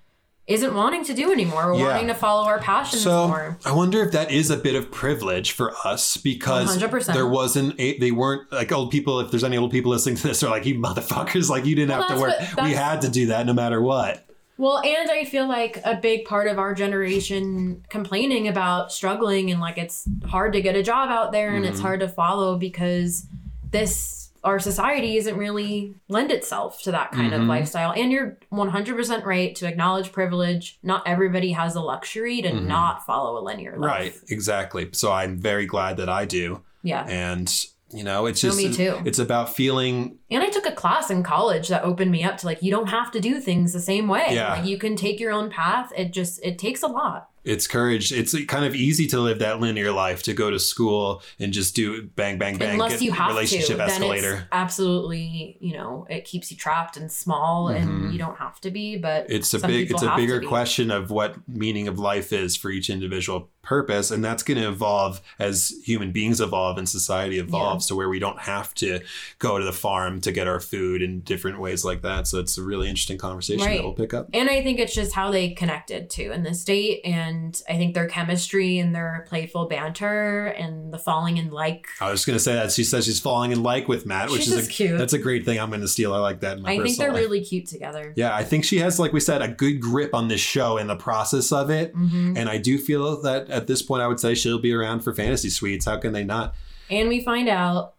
isn't 0.48 0.74
wanting 0.74 1.04
to 1.04 1.14
do 1.14 1.30
anymore. 1.30 1.72
We're 1.72 1.78
Yeah. 1.80 1.86
wanting 1.90 2.06
to 2.08 2.14
follow 2.14 2.46
our 2.46 2.58
passions 2.58 3.02
So 3.02 3.28
more. 3.28 3.58
I 3.64 3.72
wonder 3.72 4.02
if 4.02 4.12
that 4.12 4.30
is 4.32 4.50
a 4.50 4.56
bit 4.56 4.74
of 4.74 4.90
privilege 4.90 5.52
for 5.52 5.74
us 5.84 6.16
because 6.16 6.68
100%. 6.76 7.12
there 7.14 7.26
wasn't 7.26 7.78
a, 7.78 7.98
they 7.98 8.10
weren't 8.10 8.50
like 8.50 8.72
old 8.72 8.90
people. 8.90 9.20
If 9.20 9.30
there's 9.30 9.44
any 9.44 9.58
old 9.58 9.70
people 9.70 9.90
listening 9.90 10.16
to 10.16 10.28
this, 10.28 10.42
are 10.42 10.48
like 10.50 10.64
you 10.64 10.76
motherfuckers, 10.76 11.50
like 11.50 11.66
you 11.66 11.76
didn't 11.76 11.90
Well, 11.90 12.08
have 12.08 12.16
to 12.16 12.20
work. 12.22 12.34
what- 12.56 12.64
we 12.64 12.72
had 12.72 13.02
to 13.02 13.08
do 13.10 13.26
that 13.26 13.44
no 13.46 13.52
matter 13.52 13.80
what. 13.82 14.24
Well, 14.56 14.78
and 14.80 15.08
I 15.10 15.24
feel 15.24 15.46
like 15.46 15.80
a 15.84 15.94
big 15.94 16.24
part 16.24 16.48
of 16.48 16.58
our 16.58 16.74
generation 16.74 17.84
complaining 17.90 18.48
about 18.48 18.90
struggling 18.90 19.50
and 19.52 19.60
like 19.60 19.78
it's 19.78 20.02
hard 20.26 20.54
to 20.54 20.60
get 20.62 20.74
a 20.74 20.82
job 20.82 21.10
out 21.10 21.30
there 21.30 21.54
and 21.54 21.64
it's 21.64 21.78
Mhm. 21.78 21.82
hard 21.82 22.00
to 22.00 22.08
follow 22.08 22.56
because 22.58 23.26
this 23.70 24.17
our 24.44 24.58
society 24.58 25.16
isn't 25.16 25.36
really 25.36 25.94
lend 26.08 26.30
itself 26.30 26.82
to 26.82 26.92
that 26.92 27.10
kind 27.12 27.32
of 27.32 27.42
Mhm. 27.42 27.48
lifestyle. 27.48 27.92
And 27.96 28.12
you're 28.12 28.38
100% 28.50 29.24
right 29.24 29.54
to 29.56 29.66
acknowledge 29.66 30.12
privilege. 30.12 30.78
Not 30.82 31.02
everybody 31.06 31.52
has 31.52 31.74
the 31.74 31.80
luxury 31.80 32.40
to 32.42 32.50
Mhm. 32.50 32.66
not 32.66 33.04
follow 33.04 33.38
a 33.38 33.42
linear 33.42 33.72
life. 33.76 33.80
Right, 33.90 34.14
exactly. 34.30 34.88
So 34.92 35.12
I'm 35.12 35.36
very 35.38 35.66
glad 35.66 35.96
that 35.96 36.08
I 36.08 36.24
do. 36.24 36.62
Yeah. 36.82 37.04
And 37.08 37.52
you 37.90 38.04
know, 38.04 38.26
it's 38.26 38.44
No, 38.44 38.50
just 38.50 38.58
me 38.62 38.70
too. 38.70 39.00
it's 39.06 39.18
about 39.18 39.48
feeling 39.54 40.18
And 40.30 40.42
I 40.42 40.50
took 40.50 40.66
a 40.66 40.72
class 40.72 41.10
in 41.10 41.22
college 41.22 41.68
that 41.68 41.84
opened 41.84 42.10
me 42.10 42.22
up 42.22 42.36
to 42.38 42.46
like 42.46 42.62
you 42.62 42.70
don't 42.70 42.88
have 42.88 43.10
to 43.12 43.20
do 43.20 43.40
things 43.40 43.72
the 43.72 43.80
same 43.80 44.08
way. 44.08 44.26
Yeah. 44.32 44.52
Like 44.56 44.66
you 44.66 44.76
can 44.76 44.94
take 44.94 45.18
your 45.18 45.32
own 45.32 45.48
path. 45.48 45.90
It 45.96 46.12
just 46.12 46.38
it 46.44 46.58
takes 46.58 46.82
a 46.82 46.86
lot. 46.86 47.30
It's 47.44 47.66
courage. 47.66 48.12
It's 48.12 48.34
kind 48.46 48.64
of 48.64 48.74
easy 48.74 49.06
to 49.08 49.20
live 49.20 49.38
that 49.40 49.60
linear 49.60 49.92
life 49.92 50.22
to 50.24 50.34
go 50.34 50.50
to 50.50 50.58
school 50.58 51.22
and 51.38 51.52
just 51.52 51.74
do 51.74 52.02
bang 52.16 52.38
bang 52.38 52.58
bang 52.58 52.72
Unless 52.74 52.92
get 52.92 53.02
you 53.02 53.12
have 53.12 53.28
relationship 53.28 53.76
to, 53.78 53.82
escalator. 53.84 54.48
absolutely, 54.52 55.56
you 55.60 55.72
know, 55.74 56.06
it 56.10 56.24
keeps 56.24 56.50
you 56.50 56.56
trapped 56.56 56.96
and 56.96 57.10
small, 57.10 57.66
Mhm. 57.68 57.76
and 57.82 58.12
you 58.12 58.18
don't 58.18 58.38
have 58.38 58.60
to 58.62 58.70
be. 58.70 58.96
But 58.96 59.26
it's 59.30 59.52
a 59.54 59.58
big 59.58 59.90
it's 59.90 60.02
a 60.02 60.14
bigger 60.16 60.40
question 60.40 60.90
of 60.90 61.10
what 61.10 61.36
meaning 61.48 61.88
of 61.88 61.98
life 61.98 62.32
is 62.32 62.56
for 62.56 62.70
each 62.70 62.90
individual 62.90 63.50
purpose 63.62 64.10
and 64.10 64.24
that's 64.24 64.42
going 64.42 64.56
to 64.58 64.66
evolve 64.66 65.20
as 65.38 65.74
human 65.84 66.10
beings 66.10 66.40
evolve 66.40 66.78
and 66.78 66.88
society 66.88 67.38
evolves 67.38 67.84
to 67.86 67.94
where 67.94 68.08
we 68.08 68.18
don't 68.18 68.38
have 68.40 68.72
to 68.72 68.98
go 69.38 69.58
to 69.58 69.64
the 69.66 69.74
farm 69.74 70.22
to 70.22 70.32
get 70.32 70.48
our 70.48 70.58
food 70.58 71.02
in 71.02 71.20
different 71.20 71.60
ways 71.60 71.84
like 71.84 72.00
that 72.00 72.26
so 72.26 72.38
it's 72.38 72.56
a 72.56 72.62
really 72.62 72.88
interesting 72.88 73.18
conversation 73.18 73.62
Right. 73.66 73.76
that 73.76 73.84
we'll 73.84 73.92
pick 73.92 74.14
up 74.14 74.30
And 74.32 74.48
I 74.48 74.62
think 74.62 74.78
it's 74.78 74.94
just 74.94 75.12
how 75.12 75.30
they 75.30 75.50
connected 75.50 76.08
too 76.08 76.32
in 76.32 76.44
this 76.44 76.64
date, 76.64 77.02
and 77.04 77.27
I 77.68 77.76
think 77.76 77.94
their 77.94 78.06
chemistry 78.08 78.78
and 78.78 78.94
their 78.94 79.24
playful 79.28 79.66
banter 79.66 80.46
and 80.46 80.92
the 80.92 80.98
falling 80.98 81.36
in 81.36 81.50
like. 81.50 81.86
i 82.00 82.10
was 82.10 82.24
going 82.24 82.36
to 82.36 82.42
say 82.42 82.54
that 82.54 82.72
she 82.72 82.84
says 82.84 83.04
she's 83.04 83.20
falling 83.20 83.52
in 83.52 83.62
like 83.62 83.88
with 83.88 84.06
matt 84.06 84.30
which 84.30 84.42
She's 84.42 84.52
is 84.52 84.66
a, 84.66 84.70
cute. 84.70 84.98
that's 84.98 85.12
a 85.12 85.18
great 85.18 85.44
thing 85.44 85.58
i'm 85.60 85.68
going 85.70 85.80
to 85.82 85.88
steal 85.88 86.12
i 86.14 86.18
like 86.18 86.40
that 86.40 86.56
in 86.58 86.62
my 86.62 86.72
I 86.72 86.78
think 86.82 86.96
they're 86.98 87.12
life. 87.12 87.22
really 87.22 87.44
cute 87.44 87.66
together. 87.66 88.12
yeah 88.16 88.34
i 88.34 88.42
think 88.44 88.64
she 88.64 88.78
has 88.78 88.98
like 88.98 89.12
we 89.12 89.20
said 89.20 89.42
a 89.42 89.48
good 89.48 89.80
grip 89.80 90.14
on 90.14 90.28
this 90.28 90.40
show 90.40 90.76
and 90.78 90.88
the 90.88 90.96
process 90.96 91.52
of 91.52 91.70
it 91.70 91.92
hmm 91.92 92.34
and 92.36 92.48
i 92.48 92.58
do 92.58 92.78
feel 92.78 93.20
that 93.22 93.48
at 93.50 93.66
this 93.66 93.82
point 93.82 94.02
i 94.02 94.06
would 94.06 94.20
say 94.20 94.34
she'll 94.34 94.58
be 94.60 94.72
around 94.72 95.00
for 95.00 95.14
fantasy 95.14 95.50
suites 95.50 95.84
how 95.86 95.96
can 95.98 96.12
they 96.12 96.24
not 96.24 96.54
And 96.90 97.08
we 97.08 97.20
find 97.22 97.48
out 97.48 97.94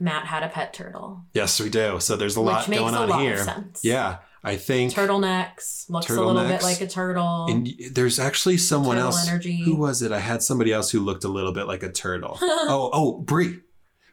Matt 0.00 0.26
had 0.26 0.42
a 0.42 0.48
pet 0.48 0.74
turtle, 0.74 1.22
Yes, 1.34 1.60
we 1.60 1.70
do. 1.70 2.00
So 2.00 2.16
there's 2.16 2.34
a 2.34 2.40
lot 2.40 2.68
going 2.68 2.94
a 2.94 2.98
on 2.98 3.08
lot 3.08 3.20
here. 3.20 3.46
Yeah, 3.82 4.18
I 4.44 4.56
think. 4.56 4.92
turtlenecks 4.92 5.88
looks 5.88 6.10
a 6.10 6.20
little 6.22 6.44
bit 6.46 6.62
like 6.62 6.80
a 6.80 6.86
turtle. 6.86 7.46
And 7.48 7.68
there's 7.92 8.18
actually 8.18 8.58
someone 8.58 8.96
Turtle 8.96 9.12
else. 9.12 9.28
energy. 9.28 9.62
Who 9.64 9.76
was 9.76 10.02
it? 10.02 10.12
I 10.12 10.20
had 10.20 10.42
somebody 10.42 10.72
else 10.72 10.90
who 10.90 11.00
looked 11.00 11.24
a 11.24 11.28
little 11.28 11.52
bit 11.52 11.66
like 11.66 11.82
a 11.82 11.90
turtle. 11.90 12.38
oh, 12.42 12.90
oh, 12.92 13.18
Bri. 13.18 13.60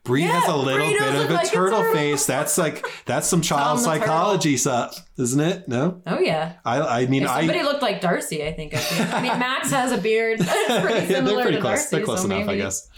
Bri 0.03 0.23
Yeah, 0.23 0.39
has 0.39 0.49
a 0.49 0.55
little 0.57 0.87
bit 0.89 0.99
of 1.13 1.29
a 1.29 1.33
like 1.35 1.45
a 1.45 1.49
turtle, 1.49 1.77
turtle. 1.79 1.93
face. 1.93 2.25
That's 2.25 2.57
like 2.57 2.83
that's 3.05 3.27
some 3.27 3.41
child 3.51 3.79
psychology 3.79 4.57
stuff, 4.57 4.99
isn't 5.19 5.39
it? 5.39 5.67
No, 5.67 6.01
oh 6.07 6.17
yeah. 6.19 6.53
I 6.65 6.81
I 6.81 7.05
mean 7.05 7.21
If 7.21 7.29
I. 7.29 7.61
looked 7.61 7.83
like 7.83 8.01
Darcy, 8.01 8.43
I 8.43 8.51
think. 8.51 8.73
I, 8.73 8.77
think. 8.77 9.13
I 9.13 9.21
mean, 9.21 9.37
Max 9.39 9.69
has 9.69 9.91
a 9.91 9.99
beard. 9.99 10.39
It's 10.41 10.49
pretty 10.49 11.01
Yeah, 11.01 11.07
similar 11.07 11.35
they're 11.35 11.43
pretty 11.43 11.57
to 11.57 11.61
close. 11.61 11.79
Darcy, 11.81 11.95
they're 11.97 12.05
close 12.05 12.21
so 12.21 12.25
enough, 12.25 12.49
I 12.49 12.55
guess. 12.57 12.89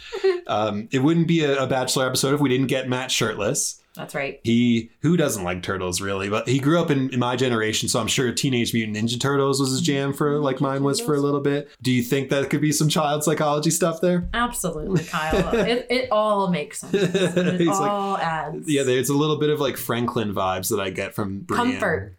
Um, 0.48 0.88
it 0.94 1.00
wouldn't 1.00 1.28
be 1.28 1.44
a, 1.44 1.64
a 1.64 1.68
Bachelor 1.68 2.08
episode 2.08 2.36
if 2.36 2.40
we 2.40 2.48
didn't 2.48 2.68
get 2.68 2.88
Matt 2.88 3.12
shirtless. 3.12 3.82
That's 3.96 4.16
right. 4.16 4.40
He 4.44 4.90
who 5.02 5.16
doesn't 5.18 5.44
like 5.44 5.62
turtles 5.62 6.02
really, 6.02 6.30
but 6.30 6.48
he 6.48 6.60
grew 6.60 6.82
up 6.82 6.90
in, 6.90 7.12
in 7.12 7.20
my 7.20 7.36
generation, 7.36 7.88
so 7.88 8.00
I'm 8.00 8.08
sure 8.08 8.32
Teenage 8.32 8.74
Mutant 8.74 8.98
Ninja 8.98 9.20
Turtles 9.20 9.60
was 9.60 9.70
his 9.70 9.82
mm-hmm. 9.82 9.86
jam 9.86 10.14
for 10.14 10.40
like 10.40 10.60
mine 10.60 10.84
was 10.84 11.00
for 11.00 11.14
a 11.14 11.20
little 11.20 11.42
bit. 11.42 11.70
Do 11.82 11.92
you 11.92 12.02
think 12.02 12.30
that 12.30 12.50
could 12.50 12.62
be 12.62 12.72
some 12.72 12.90
child 12.90 13.24
psychology 13.24 13.70
stuff 13.70 14.02
there? 14.02 14.28
Absolutely, 14.34 15.04
Kyle. 15.04 15.56
it, 15.56 15.86
it 15.90 16.12
all 16.12 16.50
makes 16.50 16.80
sense. 16.80 16.94
It 16.94 17.60
He's 17.60 17.68
like- 17.68 17.90
all 17.90 18.18
adds. 18.18 18.68
Yeah, 18.68 18.84
there's 18.84 19.10
a 19.10 19.18
little 19.18 19.38
bit 19.38 19.52
of 19.52 19.60
like 19.60 19.78
Franklin 19.78 20.34
vibes 20.34 20.70
that 20.70 20.80
I 20.80 20.90
get 20.90 21.14
from 21.14 21.42
Brienne. 21.42 21.72
Comfort. 21.74 22.18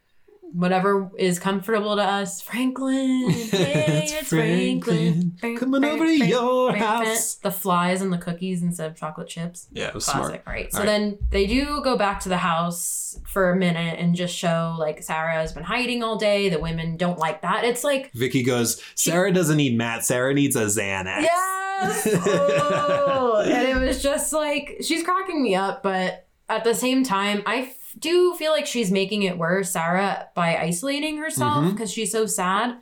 Whatever 0.55 1.11
is 1.19 1.39
comfortable 1.41 1.97
to 1.97 2.03
us. 2.03 2.41
Franklin. 2.41 3.31
Hey, 3.55 4.03
It's 4.05 4.13
it's, 4.13 4.29
Franklin. 4.29 5.33
Franklin. 5.41 5.57
Coming 5.59 5.85
over 5.85 6.05
to 6.07 6.25
your 6.27 6.75
house. 6.77 7.35
The 7.35 7.51
flies 7.51 8.01
and 8.03 8.13
the 8.13 8.19
cookies 8.19 8.63
instead 8.63 8.89
of 8.91 8.97
chocolate 8.97 9.29
chips. 9.29 9.67
Yeah, 9.73 9.89
it 9.89 9.95
was 9.95 10.05
Classic, 10.05 10.43
smart. 10.43 10.47
right? 10.47 10.73
So 10.73 10.79
All 10.79 10.85
right. 10.85 10.91
then 10.91 11.19
they 11.31 11.47
do 11.47 11.81
go 11.83 11.97
back 11.99 12.21
to 12.21 12.29
the 12.29 12.37
house 12.39 13.19
for 13.27 13.51
a 13.51 13.57
minute 13.57 13.99
and 13.99 14.15
just 14.15 14.35
show 14.37 14.77
like 14.79 15.03
Sarah 15.03 15.35
has 15.35 15.53
been 15.53 15.65
hiding 15.65 16.03
all 16.03 16.17
day. 16.17 16.49
The 16.49 16.61
women 16.61 16.97
don't 16.97 17.19
like 17.19 17.43
that. 17.43 17.65
It's 17.65 17.83
like 17.85 18.13
Vicky 18.13 18.43
goes, 18.45 18.81
Sarah 18.95 19.33
doesn't 19.33 19.57
need 19.57 19.77
Matt. 19.77 20.05
Sarah 20.05 20.35
needs 20.35 20.55
a 20.57 20.67
Xanax. 20.67 21.23
Yes. 21.23 22.07
Oh. 22.27 23.43
and 23.47 23.69
it 23.69 23.77
was 23.87 24.03
just 24.03 24.33
like 24.33 24.77
she's 24.83 25.03
cracking 25.03 25.43
me 25.43 25.55
up, 25.55 25.83
but 25.83 26.27
at 26.49 26.63
the 26.65 26.75
same 26.75 27.03
time, 27.05 27.43
I 27.47 27.57
f- 27.63 27.77
do 27.99 28.09
you 28.09 28.37
feel 28.37 28.53
like 28.53 28.67
she's 28.67 28.91
making 28.91 29.23
it 29.23 29.39
worse, 29.39 29.71
Sarah, 29.71 30.29
by 30.35 30.57
isolating 30.57 31.19
herself 31.19 31.59
mm-hmm. 31.59 31.71
because 31.71 31.93
she's 31.93 32.13
so 32.13 32.27
sad. 32.27 32.77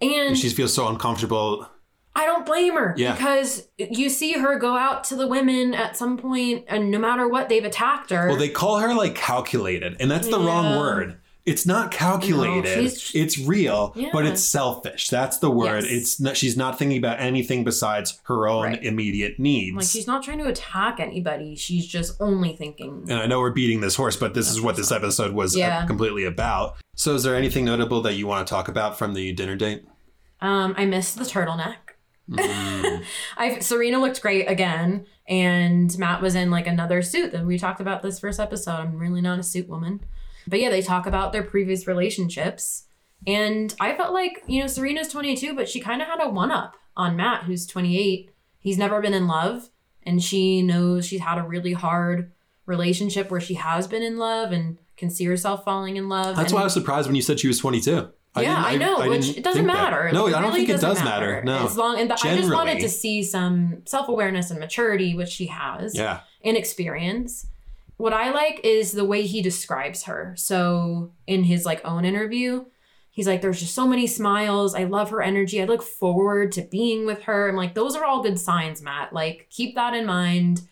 And 0.00 0.36
She 0.36 0.50
feels 0.50 0.74
so 0.74 0.88
uncomfortable. 0.88 1.66
I 2.14 2.24
don't 2.24 2.46
blame 2.46 2.74
her 2.74 2.94
Yeah. 2.96 3.12
because 3.12 3.68
you 3.76 4.08
see 4.08 4.32
her 4.32 4.58
go 4.58 4.74
out 4.76 5.04
to 5.04 5.16
the 5.16 5.26
women 5.26 5.74
at 5.74 5.96
some 5.96 6.16
point, 6.16 6.64
and 6.66 6.90
no 6.90 6.98
matter 6.98 7.28
what, 7.28 7.50
they've 7.50 7.64
attacked 7.64 8.10
her. 8.10 8.28
Well, 8.28 8.36
they 8.36 8.48
call 8.48 8.78
her 8.78 8.94
like 8.94 9.14
calculated, 9.14 9.96
and 10.00 10.10
that's 10.10 10.28
the 10.28 10.38
wrong 10.38 10.78
word. 10.78 11.18
It's 11.46 11.64
not 11.64 11.92
calculated. 11.92 12.66
she's- 12.90 13.12
it's 13.14 13.38
real, 13.38 13.94
but 14.12 14.26
it's 14.26 14.42
selfish. 14.42 15.08
That's 15.08 15.38
the 15.38 15.50
word. 15.50 15.84
Yes. 15.84 15.92
It's 15.92 16.20
not, 16.20 16.36
she's 16.36 16.56
not 16.56 16.76
thinking 16.78 16.98
about 16.98 17.20
anything 17.20 17.62
besides 17.62 18.20
her 18.24 18.48
own 18.48 18.64
Right. 18.64 18.82
immediate 18.84 19.38
needs. 19.38 19.76
like 19.76 19.86
she's 19.86 20.06
not 20.08 20.24
trying 20.24 20.38
to 20.38 20.48
attack 20.48 20.98
anybody. 20.98 21.54
She's 21.54 21.86
just 21.86 22.20
only 22.20 22.56
thinking. 22.56 23.04
and 23.08 23.18
I 23.20 23.26
know 23.26 23.38
we're 23.40 23.52
beating 23.52 23.80
this 23.80 23.94
horse, 23.94 24.16
but 24.16 24.34
this 24.34 24.50
is 24.50 24.60
what 24.60 24.74
this 24.76 24.90
episode 24.90 25.32
was 25.34 25.54
uh, 25.54 25.60
Yeah. 25.60 25.86
completely 25.86 26.24
about. 26.24 26.76
So, 26.96 27.14
is 27.14 27.22
there 27.22 27.36
anything 27.36 27.64
notable 27.66 28.02
that 28.02 28.14
you 28.14 28.26
want 28.26 28.46
to 28.46 28.50
talk 28.50 28.66
about 28.68 28.98
from 28.98 29.14
the 29.14 29.32
dinner 29.32 29.54
date? 29.54 29.84
Um, 30.40 30.74
I 30.76 30.84
missed 30.84 31.16
the 31.16 31.24
turtleneck. 31.24 31.76
Mm. 32.28 33.04
I 33.36 33.58
Serena 33.60 34.00
looked 34.00 34.20
great 34.20 34.46
again, 34.50 35.06
and 35.28 35.96
Matt 35.98 36.20
was 36.20 36.34
in 36.34 36.50
like 36.50 36.66
another 36.66 37.00
suit 37.02 37.30
that 37.32 37.46
we 37.46 37.56
talked 37.58 37.80
about 37.80 38.02
this 38.02 38.18
first 38.18 38.40
episode. 38.40 38.72
I'm 38.80 38.98
really 38.98 39.20
not 39.20 39.38
a 39.38 39.42
suit 39.44 39.68
woman, 39.68 40.00
but 40.46 40.60
yeah, 40.60 40.70
they 40.70 40.82
talk 40.82 41.06
about 41.06 41.32
their 41.32 41.42
previous 41.42 41.86
relationships, 41.86 42.84
And 43.26 43.74
I 43.80 43.96
felt 43.96 44.12
like, 44.12 44.42
you 44.46 44.60
know, 44.60 44.66
Serena's 44.66 45.08
22, 45.08 45.54
but 45.54 45.68
she 45.68 45.80
kind 45.80 46.00
of 46.00 46.08
had 46.08 46.20
a 46.22 46.28
one 46.28 46.50
up 46.50 46.76
on 46.96 47.16
Matt, 47.16 47.44
who's 47.44 47.66
28. 47.66 48.30
He's 48.58 48.78
never 48.78 49.00
been 49.00 49.14
in 49.14 49.26
love, 49.26 49.70
and 50.02 50.22
she 50.22 50.62
knows 50.62 51.06
she's 51.06 51.20
had 51.20 51.38
a 51.38 51.42
really 51.42 51.72
hard 51.72 52.32
relationship 52.66 53.30
where 53.30 53.40
she 53.40 53.54
has 53.54 53.86
been 53.86 54.02
in 54.02 54.18
love 54.18 54.52
and 54.52 54.78
can 54.96 55.10
see 55.10 55.24
herself 55.24 55.64
falling 55.64 55.96
in 55.96 56.08
love. 56.08 56.36
That's 56.36 56.50
and 56.50 56.56
why 56.56 56.62
I 56.62 56.64
was 56.64 56.74
surprised 56.74 57.06
when 57.06 57.16
you 57.16 57.22
said 57.22 57.40
she 57.40 57.48
was 57.48 57.58
22. 57.58 58.10
yeah, 58.36 58.62
I, 58.64 58.76
know, 58.76 59.08
which 59.08 59.36
it 59.36 59.44
doesn't 59.44 59.64
think 59.64 59.76
that. 59.76 59.90
matter. 59.90 60.10
No, 60.12 60.24
Like, 60.24 60.34
I 60.34 60.40
don't 60.40 60.52
really 60.52 60.66
think 60.66 60.78
it 60.78 60.82
does 60.82 61.02
matter. 61.02 61.42
No. 61.44 61.64
As 61.64 61.76
long 61.76 61.98
and 61.98 62.10
the, 62.10 62.14
I 62.14 62.36
just 62.36 62.52
wanted 62.52 62.80
to 62.80 62.88
see 62.88 63.22
some 63.22 63.82
self 63.86 64.08
awareness 64.08 64.50
and 64.50 64.60
maturity, 64.60 65.14
which 65.14 65.28
she 65.28 65.46
has, 65.46 65.96
yeah. 65.96 66.20
and 66.44 66.56
experience. 66.56 67.46
What 67.96 68.12
I 68.12 68.30
like 68.30 68.60
is 68.62 68.92
the 68.92 69.04
way 69.04 69.22
he 69.26 69.40
describes 69.40 70.04
her. 70.04 70.34
So 70.36 71.12
in 71.26 71.44
his 71.44 71.64
like 71.64 71.80
own 71.84 72.04
interview, 72.04 72.66
he's 73.10 73.26
like, 73.26 73.40
"There's 73.40 73.60
just 73.60 73.74
so 73.74 73.86
many 73.86 74.06
smiles. 74.06 74.74
I 74.74 74.84
love 74.84 75.10
her 75.10 75.22
energy. 75.22 75.62
I 75.62 75.64
look 75.64 75.82
forward 75.82 76.52
to 76.52 76.62
being 76.62 77.06
with 77.06 77.22
her." 77.22 77.48
I'm 77.48 77.56
like, 77.56 77.74
those 77.74 77.96
are 77.96 78.04
all 78.04 78.22
good 78.22 78.38
signs, 78.38 78.82
Matt. 78.82 79.12
Like, 79.12 79.48
keep 79.50 79.74
that 79.74 79.94
in 79.94 80.04
mind. 80.04 80.62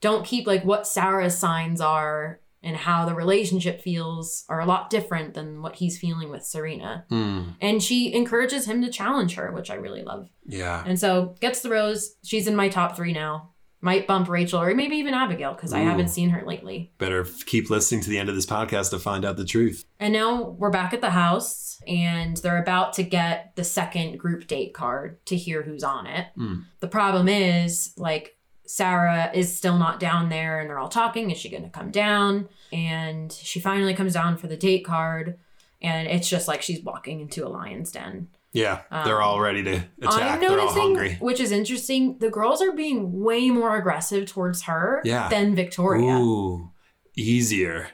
Don't 0.00 0.26
keep 0.26 0.46
like 0.46 0.64
what 0.64 0.86
Sarah's 0.86 1.38
signs 1.38 1.80
are 1.80 2.40
and 2.62 2.76
how 2.76 3.04
the 3.04 3.14
relationship 3.14 3.80
feels 3.80 4.44
are 4.48 4.60
a 4.60 4.66
lot 4.66 4.90
different 4.90 5.34
than 5.34 5.62
what 5.62 5.76
he's 5.76 5.98
feeling 5.98 6.30
with 6.30 6.44
Serena. 6.44 7.04
Hmm. 7.08 7.50
And 7.60 7.80
she 7.80 8.12
encourages 8.12 8.66
him 8.66 8.82
to 8.82 8.90
challenge 8.90 9.36
her, 9.36 9.52
which 9.52 9.70
I 9.70 9.74
really 9.74 10.02
love. 10.02 10.28
Yeah. 10.44 10.82
And 10.84 10.98
so 10.98 11.36
gets 11.40 11.60
the 11.60 11.70
rose. 11.70 12.16
She's 12.24 12.48
in 12.48 12.56
my 12.56 12.68
top 12.68 12.96
three 12.96 13.12
now. 13.12 13.52
Might 13.80 14.06
bump 14.06 14.28
Rachael 14.28 14.60
or 14.60 14.74
maybe 14.74 14.96
even 14.96 15.14
Abigail 15.14 15.52
because 15.52 15.72
I 15.72 15.80
haven't 15.80 16.08
seen 16.08 16.30
her 16.30 16.44
lately. 16.44 16.92
Better 16.98 17.24
keep 17.44 17.70
listening 17.70 18.00
to 18.02 18.10
the 18.10 18.18
end 18.18 18.28
of 18.28 18.34
this 18.34 18.46
podcast 18.46 18.90
to 18.90 18.98
find 18.98 19.24
out 19.24 19.36
the 19.36 19.44
truth. 19.44 19.84
And 20.00 20.12
now 20.12 20.42
we're 20.42 20.70
back 20.70 20.92
at 20.92 21.02
the 21.02 21.10
house 21.10 21.80
and 21.86 22.36
they're 22.38 22.60
about 22.60 22.94
to 22.94 23.02
get 23.02 23.54
the 23.54 23.64
second 23.64 24.18
group 24.18 24.46
date 24.46 24.72
card 24.74 25.24
to 25.26 25.36
hear 25.36 25.62
who's 25.62 25.84
on 25.84 26.06
it. 26.06 26.28
Hmm. 26.34 26.60
The 26.80 26.88
problem 26.88 27.28
is, 27.28 27.92
like, 27.96 28.36
Sarah 28.66 29.30
is 29.32 29.56
still 29.56 29.78
not 29.78 30.00
down 30.00 30.28
there 30.28 30.58
and 30.58 30.68
they're 30.68 30.78
all 30.78 30.88
talking. 30.88 31.30
Is 31.30 31.38
she 31.38 31.50
going 31.50 31.62
to 31.62 31.68
come 31.68 31.90
down? 31.90 32.48
And 32.72 33.30
she 33.30 33.60
finally 33.60 33.94
comes 33.94 34.14
down 34.14 34.36
for 34.36 34.48
the 34.48 34.56
date 34.56 34.84
card. 34.84 35.38
And 35.80 36.08
it's 36.08 36.28
just 36.28 36.48
like 36.48 36.62
she's 36.62 36.82
walking 36.82 37.20
into 37.20 37.46
a 37.46 37.50
lion's 37.50 37.92
den. 37.92 38.28
Yeah. 38.56 38.80
they're 39.04 39.20
Um, 39.22 39.28
all 39.28 39.40
ready 39.40 39.62
to 39.64 39.74
I'm 39.76 39.84
attack. 40.08 40.40
They're 40.40 40.58
all 40.60 40.68
hungry. 40.72 41.16
which 41.20 41.40
is 41.40 41.52
interesting, 41.52 42.18
the 42.18 42.30
girls 42.30 42.60
are 42.62 42.72
being 42.72 43.20
way 43.22 43.50
more 43.50 43.76
aggressive 43.76 44.26
towards 44.26 44.62
her 44.62 45.02
Yeah. 45.04 45.28
than 45.28 45.54
Victoria. 45.54 46.16
Ooh, 46.16 46.70
easier. 47.16 47.88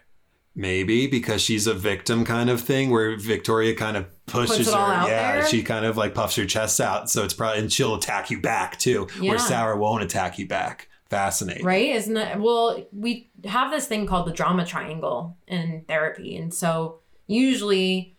Maybe 0.54 1.06
because 1.06 1.40
she's 1.40 1.66
a 1.66 1.72
victim 1.72 2.24
kind 2.26 2.50
of 2.50 2.60
thing 2.60 2.90
where 2.90 3.16
Victoria 3.16 3.74
kind 3.74 3.96
of 3.96 4.04
pushes 4.26 4.70
her. 4.70 4.78
yeah, 5.08 5.32
there? 5.36 5.46
she 5.46 5.62
kind 5.62 5.86
of 5.86 5.96
like 5.96 6.14
puffs 6.14 6.36
her 6.36 6.44
chest 6.44 6.78
out. 6.78 7.08
So 7.10 7.24
it's 7.24 7.32
probably, 7.32 7.60
and 7.60 7.72
she'll 7.72 7.94
attack 7.94 8.30
you 8.30 8.38
back 8.40 8.78
too, 8.78 9.08
Yeah. 9.18 9.30
where 9.30 9.38
Sarah 9.38 9.78
won't 9.78 10.02
attack 10.02 10.38
you 10.38 10.46
back. 10.46 10.88
Fascinating. 11.08 11.64
Right? 11.64 11.88
Isn't 11.90 12.16
it? 12.16 12.38
Well, 12.38 12.84
we 12.92 13.30
have 13.46 13.70
this 13.70 13.86
thing 13.86 14.06
called 14.06 14.26
the 14.26 14.32
drama 14.32 14.64
triangle 14.66 15.36
in 15.48 15.84
therapy. 15.88 16.36
And 16.36 16.52
so 16.52 17.00
usually 17.26 18.14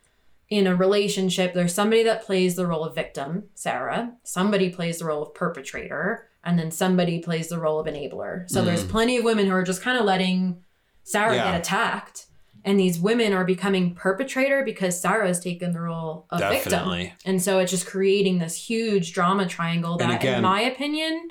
in 0.54 0.68
a 0.68 0.76
relationship, 0.76 1.54
there's 1.54 1.74
somebody 1.74 2.04
that 2.04 2.24
plays 2.24 2.56
the 2.56 2.68
role 2.68 2.84
of 2.84 2.95
victim, 2.95 3.45
Sarah, 3.56 4.14
somebody 4.24 4.70
plays 4.70 4.99
the 4.99 5.06
role 5.06 5.24
of 5.24 5.34
perpetrator, 5.34 6.28
and 6.43 6.58
then 6.60 6.72
somebody 6.72 7.20
plays 7.20 7.47
the 7.49 7.60
role 7.60 7.80
of 7.80 7.88
enabler. 7.88 8.49
So 8.49 8.64
there's 8.64 8.84
Mm. 8.84 8.89
plenty 8.89 9.18
of 9.18 9.24
women 9.24 9.45
who 9.47 9.54
are 9.54 9.64
just 9.64 9.82
kind 9.82 9.97
of 9.97 10.06
letting 10.06 10.62
Sarah 11.04 11.36
Yeah. 11.36 11.51
get 11.51 11.62
attacked. 11.62 12.26
And 12.66 12.80
these 12.80 12.97
women 12.97 13.34
are 13.34 13.43
becoming 13.43 13.93
perpetrator 13.93 14.64
because 14.64 14.99
Sarah's 15.01 15.39
taken 15.41 15.74
the 15.74 15.82
role 15.82 16.26
of 16.30 16.39
victim. 16.39 17.10
And 17.26 17.41
so 17.41 17.60
it's 17.60 17.72
just 17.72 17.86
creating 17.86 18.39
this 18.39 18.56
huge 18.70 19.12
drama 19.14 19.45
triangle 19.47 19.97
that, 19.97 20.22
again- 20.22 20.36
in 20.38 20.41
my 20.43 20.62
opinion, 20.62 21.30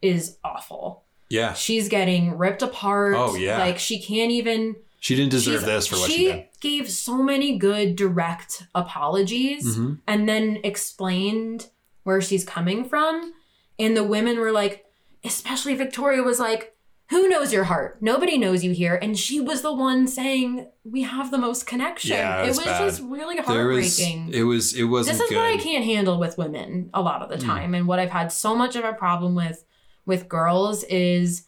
is 0.00 0.38
awful. 0.42 1.04
Yeah. 1.28 1.52
She's 1.52 1.88
getting 1.88 2.36
ripped 2.38 2.62
apart. 2.62 3.14
Oh, 3.18 3.34
yeah. 3.36 3.58
Like 3.58 3.78
she 3.78 4.00
can't 4.00 4.30
even. 4.30 4.76
She 5.02 5.16
didn't 5.16 5.32
deserve 5.32 5.62
she's- 5.62 5.66
this 5.66 5.86
for 5.88 5.96
what 5.96 6.10
she, 6.12 6.24
did. 6.26 6.44
gave 6.60 6.88
so 6.88 7.24
many 7.24 7.58
good 7.58 7.96
direct 7.96 8.68
apologies 8.72 9.76
Mhm. 9.76 9.98
and 10.06 10.28
then 10.28 10.58
explained 10.62 11.66
where 12.04 12.20
she's 12.20 12.44
coming 12.44 12.84
from. 12.88 13.32
And 13.80 13.96
the 13.96 14.04
women 14.04 14.38
were 14.38 14.52
like, 14.52 14.84
especially 15.24 15.74
Victoria 15.74 16.22
was 16.22 16.38
like, 16.38 16.76
who 17.10 17.28
knows 17.28 17.52
your 17.52 17.64
heart? 17.64 17.98
Nobody 18.00 18.38
knows 18.38 18.62
you 18.62 18.70
here. 18.70 18.94
And 18.94 19.18
she 19.18 19.40
was 19.40 19.62
the 19.62 19.72
one 19.74 20.06
saying, 20.06 20.68
we 20.84 21.02
have 21.02 21.32
the 21.32 21.36
most 21.38 21.66
connection. 21.66 22.12
Yeah, 22.16 22.44
it 22.44 22.48
was 22.48 22.60
bad. 22.60 22.78
just 22.88 23.02
really 23.02 23.34
There 23.40 23.66
was, 23.66 23.98
heartbreaking 23.98 24.30
it 24.32 24.44
was, 24.44 24.72
it 24.74 24.84
wasn't 24.84 25.18
this 25.18 25.24
is 25.24 25.28
good. 25.30 25.36
what 25.36 25.46
I 25.46 25.56
can't 25.56 25.84
handle 25.84 26.20
with 26.20 26.38
women 26.38 26.90
a 26.94 27.02
lot 27.02 27.22
of 27.22 27.28
the 27.28 27.44
Mm. 27.44 27.44
time, 27.44 27.74
and 27.74 27.88
what 27.88 27.98
I've 27.98 28.10
had 28.10 28.30
so 28.30 28.54
much 28.54 28.76
of 28.76 28.84
a 28.84 28.92
problem 28.92 29.34
with 29.34 29.64
with 30.06 30.28
girls 30.28 30.84
is 30.84 31.46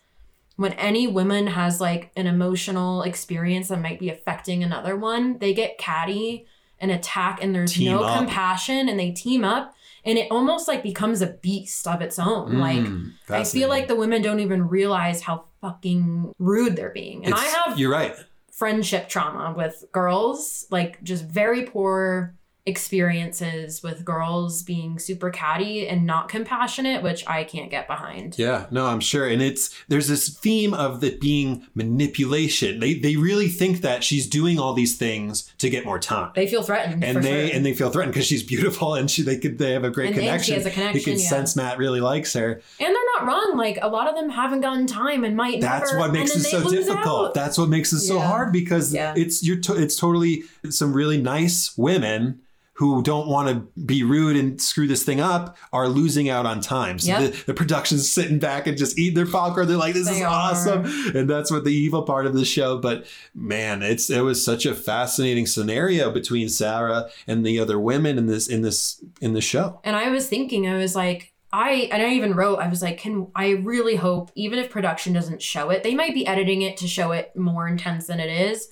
when 0.56 0.72
any 0.74 1.06
woman 1.06 1.48
has 1.48 1.80
like 1.80 2.10
an 2.16 2.26
emotional 2.26 3.02
experience 3.02 3.68
that 3.68 3.80
might 3.80 3.98
be 3.98 4.08
affecting 4.10 4.62
another 4.62 4.96
one, 4.96 5.38
they 5.38 5.52
get 5.54 5.78
catty 5.78 6.46
and 6.78 6.90
attack, 6.90 7.38
and 7.42 7.54
there's 7.54 7.72
Team 7.72 7.92
no 7.92 8.02
up. 8.04 8.18
compassion, 8.18 8.88
and 8.88 8.98
they 8.98 9.10
team 9.12 9.44
up, 9.44 9.74
and 10.04 10.18
it 10.18 10.26
almost 10.30 10.68
like 10.68 10.82
becomes 10.82 11.22
a 11.22 11.28
beast 11.28 11.86
of 11.86 12.00
its 12.02 12.18
own. 12.18 12.58
Like 12.58 12.78
Mm, 12.80 13.12
I 13.28 13.44
feel 13.44 13.68
like 13.68 13.88
the 13.88 13.96
women 13.96 14.22
don't 14.22 14.40
even 14.40 14.68
realize 14.68 15.22
how 15.22 15.44
fucking 15.60 16.32
rude 16.38 16.76
they're 16.76 16.90
being, 16.90 17.24
and 17.24 17.34
I 17.34 17.44
have 17.44 17.78
You're 17.78 17.90
right. 17.92 18.14
friendship 18.52 19.08
trauma 19.08 19.54
with 19.56 19.84
girls, 19.92 20.66
like 20.70 21.02
just 21.02 21.24
very 21.24 21.62
poor 21.64 22.34
experiences 22.66 23.82
with 23.82 24.04
girls 24.04 24.62
being 24.62 24.98
super 24.98 25.30
catty 25.30 25.86
and 25.86 26.06
not 26.06 26.28
compassionate, 26.28 27.02
which 27.02 27.26
I 27.26 27.44
can't 27.44 27.70
get 27.70 27.86
behind. 27.86 28.38
Yeah, 28.38 28.66
no, 28.70 28.86
I'm 28.86 29.00
sure. 29.00 29.26
And 29.28 29.42
it's 29.42 29.74
there's 29.88 30.08
this 30.08 30.28
theme 30.28 30.72
of 30.74 31.02
it 31.04 31.20
being 31.20 31.66
manipulation. 31.74 32.80
They 32.80 32.94
they 32.94 33.16
really 33.16 33.48
think 33.48 33.80
that 33.82 34.04
she's 34.04 34.26
doing 34.26 34.58
all 34.58 34.72
these 34.74 34.96
things 34.96 35.52
to 35.58 35.68
get 35.68 35.84
more 35.84 35.98
time. 35.98 36.32
They 36.34 36.46
feel 36.46 36.62
threatened. 36.62 37.04
and 37.04 37.22
they 37.22 37.48
sure. 37.48 37.56
and 37.56 37.66
they 37.66 37.74
feel 37.74 37.90
threatened 37.90 38.14
because 38.14 38.26
she's 38.26 38.42
beautiful 38.42 38.94
and 38.94 39.10
she 39.10 39.22
they 39.22 39.38
could 39.38 39.58
they 39.58 39.72
have 39.72 39.84
a 39.84 39.90
great 39.90 40.08
And- 40.08 40.14
and 40.24 40.42
she 40.44 40.52
connection. 40.52 40.54
has 40.54 40.94
a 40.94 40.98
You 40.98 41.04
can 41.04 41.18
yeah. 41.18 41.28
sense 41.28 41.56
Matt 41.56 41.78
really 41.78 42.00
likes 42.00 42.32
her. 42.34 42.52
And 42.80 42.94
they're 42.94 43.04
not 43.18 43.26
wrong. 43.26 43.54
Like 43.56 43.78
a 43.82 43.88
lot 43.88 44.08
of 44.08 44.14
them 44.14 44.30
haven't 44.30 44.60
gotten 44.62 44.86
time 44.86 45.24
and 45.24 45.36
might 45.36 45.60
That's 45.60 45.92
never. 45.92 46.00
what 46.00 46.12
makes 46.12 46.34
it 46.34 46.40
so 46.42 46.68
difficult. 46.70 47.28
out. 47.28 47.34
That's 47.34 47.58
what 47.58 47.68
makes 47.68 47.92
it 47.92 48.00
so 48.00 48.16
Yeah. 48.16 48.26
hard 48.26 48.52
because 48.52 48.94
Yeah. 48.94 49.14
it's 49.16 49.42
you're 49.44 49.60
to, 49.60 49.74
it's 49.80 49.96
totally 49.96 50.44
some 50.70 50.92
really 50.92 51.20
nice 51.20 51.76
women 51.76 52.40
who 52.74 53.02
don't 53.02 53.28
want 53.28 53.48
to 53.48 53.80
be 53.82 54.02
rude 54.02 54.36
and 54.36 54.60
screw 54.60 54.86
this 54.86 55.02
thing 55.04 55.20
up 55.20 55.56
are 55.72 55.88
losing 55.88 56.28
out 56.28 56.44
on 56.44 56.60
time. 56.60 56.98
So 56.98 57.08
Yep. 57.18 57.20
the, 57.32 57.44
the 57.46 57.54
production's 57.54 58.10
sitting 58.10 58.38
back 58.38 58.66
and 58.66 58.76
just 58.76 58.98
eating 58.98 59.14
their 59.14 59.26
popcorn. 59.26 59.68
They're 59.68 59.76
like, 59.76 59.94
this 59.94 60.08
They 60.08 60.16
is 60.16 60.22
are. 60.22 60.28
awesome. 60.28 60.84
And 61.14 61.30
that's 61.30 61.50
what 61.50 61.64
the 61.64 61.72
evil 61.72 62.02
part 62.02 62.26
of 62.26 62.34
the 62.34 62.44
show. 62.44 62.78
But 62.78 63.06
man, 63.34 63.82
it's 63.82 64.10
it 64.10 64.20
was 64.22 64.44
such 64.44 64.66
a 64.66 64.74
fascinating 64.74 65.46
scenario 65.46 66.10
between 66.10 66.48
Sarah 66.48 67.08
and 67.26 67.46
the 67.46 67.58
other 67.60 67.78
women 67.78 68.18
in 68.18 68.26
this 68.26 68.48
in 68.48 68.62
this 68.62 69.02
in 69.20 69.32
the 69.34 69.40
show. 69.40 69.80
And 69.84 69.94
I 69.96 70.10
was 70.10 70.28
thinking, 70.28 70.66
I 70.68 70.76
was 70.76 70.96
like, 70.96 71.32
I 71.52 71.88
and 71.92 72.02
I 72.02 72.10
even 72.14 72.34
wrote, 72.34 72.58
I 72.58 72.66
was 72.68 72.82
like, 72.82 72.98
can 72.98 73.28
I 73.36 73.50
really 73.50 73.94
hope, 73.94 74.32
even 74.34 74.58
if 74.58 74.68
production 74.70 75.12
doesn't 75.12 75.40
show 75.40 75.70
it, 75.70 75.84
they 75.84 75.94
might 75.94 76.12
be 76.14 76.26
editing 76.26 76.62
it 76.62 76.76
to 76.78 76.88
show 76.88 77.12
it 77.12 77.36
more 77.36 77.68
intense 77.68 78.08
than 78.08 78.18
it 78.18 78.30
is. 78.50 78.68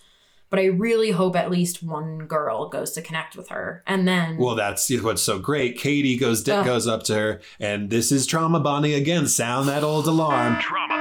But 0.52 0.60
I 0.60 0.66
really 0.66 1.12
hope 1.12 1.34
at 1.34 1.50
least 1.50 1.82
one 1.82 2.26
girl 2.26 2.68
goes 2.68 2.92
to 2.92 3.00
connect 3.00 3.36
with 3.36 3.48
her. 3.48 3.82
And 3.86 4.06
then 4.06 4.36
Well, 4.36 4.54
that's 4.54 4.90
what's 5.00 5.22
so 5.22 5.38
great. 5.38 5.78
Katie 5.78 6.18
goes 6.18 6.46
Ugh. 6.46 6.62
goes 6.62 6.86
up 6.86 7.04
to 7.04 7.14
her, 7.14 7.40
and 7.58 7.88
this 7.88 8.12
is 8.12 8.26
trauma 8.26 8.60
bonding 8.60 8.92
again. 8.92 9.26
Sound 9.28 9.66
that 9.70 9.82
old 9.82 10.06
alarm. 10.06 10.58
Trauma 10.60 10.91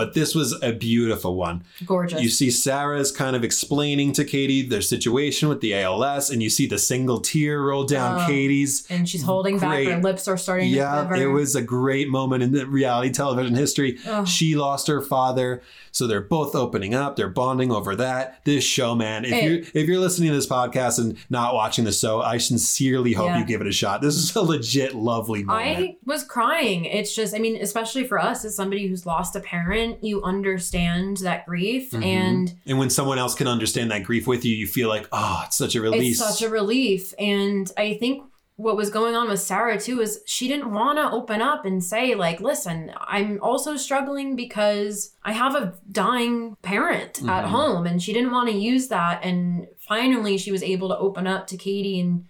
But 0.00 0.14
this 0.14 0.34
was 0.34 0.54
a 0.62 0.72
beautiful 0.72 1.34
one. 1.36 1.62
gorgeous. 1.84 2.22
You 2.22 2.30
see 2.30 2.50
Sarah's 2.50 3.12
kind 3.12 3.36
of 3.36 3.44
explaining 3.44 4.14
to 4.14 4.24
Katie 4.24 4.62
their 4.66 4.80
situation 4.80 5.50
with 5.50 5.60
the 5.60 5.74
ALS, 5.74 6.30
and 6.30 6.42
you 6.42 6.48
see 6.48 6.66
the 6.66 6.78
single 6.78 7.20
tear 7.20 7.60
roll 7.62 7.84
down 7.84 8.22
Oh, 8.22 8.26
Katie's. 8.26 8.86
and 8.88 9.06
she's 9.06 9.22
holding 9.24 9.58
back, 9.58 9.78
her 9.80 9.84
Great. 9.84 10.02
lips 10.02 10.26
are 10.26 10.38
starting 10.38 10.70
Yeah, 10.70 11.14
it 11.14 11.26
was 11.26 11.54
a 11.54 11.60
great 11.60 12.08
moment 12.08 12.42
in 12.42 12.52
the 12.52 12.66
reality 12.66 13.10
television 13.12 13.54
history. 13.54 13.98
Ugh. 14.06 14.26
She 14.26 14.56
lost 14.56 14.86
her 14.86 15.02
father, 15.02 15.60
so 15.92 16.06
they're 16.06 16.20
both 16.20 16.54
opening 16.54 16.94
up. 16.94 17.16
They're 17.16 17.28
bonding 17.28 17.70
over 17.72 17.94
that. 17.96 18.44
This 18.44 18.64
show, 18.64 18.94
man. 18.94 19.24
If 19.24 19.32
It- 19.32 19.44
you 19.44 19.66
if 19.74 19.86
you're 19.88 19.98
listening 19.98 20.30
to 20.30 20.34
this 20.34 20.46
podcast 20.46 20.98
and 20.98 21.16
not 21.28 21.54
watching 21.54 21.84
the 21.84 21.92
show, 21.92 22.20
I 22.20 22.38
sincerely 22.38 23.12
hope 23.12 23.26
Yeah. 23.28 23.38
you 23.40 23.44
give 23.44 23.60
it 23.60 23.66
a 23.66 23.72
shot. 23.72 24.00
This 24.02 24.16
is 24.16 24.34
a 24.36 24.40
legit 24.42 24.94
lovely 24.94 25.44
moment. 25.44 25.78
I 25.78 25.96
was 26.04 26.24
crying. 26.24 26.84
It's 26.84 27.14
just, 27.14 27.34
I 27.34 27.38
mean, 27.38 27.56
especially 27.60 28.04
for 28.04 28.18
us 28.18 28.44
as 28.44 28.54
somebody 28.56 28.86
who's 28.88 29.06
lost 29.06 29.34
a 29.36 29.40
parent, 29.40 30.02
you 30.02 30.22
understand 30.22 31.18
that 31.18 31.46
grief. 31.46 31.90
Mhm. 31.92 32.04
And 32.04 32.54
and 32.66 32.78
when 32.78 32.90
someone 32.90 33.18
else 33.18 33.34
can 33.34 33.46
understand 33.46 33.90
that 33.90 34.04
grief 34.04 34.26
with 34.26 34.44
you, 34.44 34.54
you 34.54 34.66
feel 34.66 34.88
like, 34.88 35.08
oh, 35.12 35.42
it's 35.46 35.56
such 35.56 35.74
a 35.74 35.80
release. 35.80 36.20
it's 36.20 36.38
such 36.38 36.46
a 36.46 36.50
relief. 36.50 37.14
And 37.18 37.70
I 37.76 37.94
think 37.94 38.22
what 38.60 38.76
was 38.76 38.90
going 38.90 39.14
on 39.14 39.28
with 39.28 39.40
Sarah 39.40 39.80
too 39.80 40.00
is 40.00 40.20
she 40.26 40.46
didn't 40.48 40.72
want 40.72 40.98
to 40.98 41.10
open 41.10 41.40
up 41.40 41.64
and 41.64 41.82
say 41.82 42.14
like, 42.14 42.40
"Listen, 42.40 42.92
I'm 43.00 43.38
also 43.42 43.76
struggling 43.76 44.36
because 44.36 45.14
I 45.24 45.32
have 45.32 45.54
a 45.54 45.74
dying 45.90 46.56
parent 46.62 47.22
at 47.22 47.44
Mhm. 47.44 47.48
home," 47.48 47.86
and 47.86 48.02
she 48.02 48.12
didn't 48.12 48.32
want 48.32 48.48
to 48.50 48.54
use 48.54 48.88
that. 48.88 49.20
And 49.24 49.66
finally, 49.78 50.36
she 50.36 50.52
was 50.52 50.62
able 50.62 50.88
to 50.90 50.98
open 50.98 51.26
up 51.26 51.46
to 51.48 51.56
Katie, 51.56 52.00
and 52.00 52.24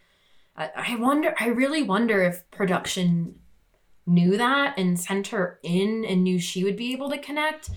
I, 0.57 0.71
I 0.93 0.97
wonder, 0.97 1.35
I 1.39 1.47
really 1.49 1.83
wonder 1.83 2.23
if 2.23 2.49
production 2.51 3.37
knew 4.07 4.37
that 4.37 4.79
and 4.79 4.99
sent 4.99 5.29
her 5.29 5.59
in 5.63 6.05
and 6.05 6.25
knew 6.25 6.39
she 6.39 6.65
would 6.65 6.77
be 6.77 6.93
able 6.93 7.11
to 7.11 7.19
connect. 7.19 7.71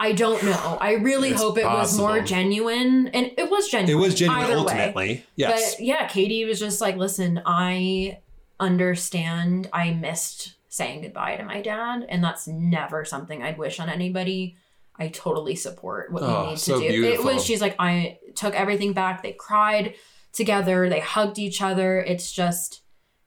I 0.00 0.12
don't 0.12 0.42
know. 0.42 0.76
I 0.80 0.94
really 0.94 1.30
It's 1.30 1.40
hope 1.40 1.56
it 1.56 1.64
was 1.64 1.96
more 1.96 2.20
genuine, 2.20 3.08
and 3.08 3.30
it 3.38 3.48
was 3.50 3.68
genuine. 3.68 4.02
It 4.02 4.04
was 4.06 4.14
genuine 4.14 4.42
either 4.42 4.52
way. 4.54 4.58
ultimately. 4.58 5.26
Yes. 5.36 5.76
But 5.76 5.84
yeah, 5.84 6.08
Katie 6.08 6.44
was 6.44 6.58
just 6.58 6.80
like, 6.80 6.96
listen, 6.96 7.40
I 7.46 8.18
understand 8.58 9.68
I 9.72 9.92
missed 9.92 10.54
saying 10.68 11.02
goodbye 11.02 11.36
to 11.36 11.44
my 11.44 11.60
dad, 11.62 12.04
and 12.08 12.22
that's 12.24 12.48
never 12.48 13.04
something 13.04 13.42
I'd 13.42 13.58
wish 13.58 13.78
on 13.78 13.88
anybody. 13.88 14.56
I 14.98 15.08
totally 15.08 15.54
support 15.54 16.12
what 16.12 16.22
Oh, 16.24 16.42
you 16.44 16.50
need 16.50 16.58
so 16.58 16.80
to 16.80 16.88
do. 16.88 17.02
beautiful. 17.02 17.28
It 17.28 17.34
was 17.34 17.44
she's 17.44 17.60
like, 17.60 17.76
I 17.78 18.18
took 18.34 18.54
everything 18.54 18.92
back. 18.92 19.22
They 19.22 19.32
cried 19.32 19.94
together, 20.32 20.88
they 20.88 21.00
hugged 21.00 21.38
each 21.38 21.62
other. 21.62 22.00
It's 22.00 22.30
just 22.32 22.82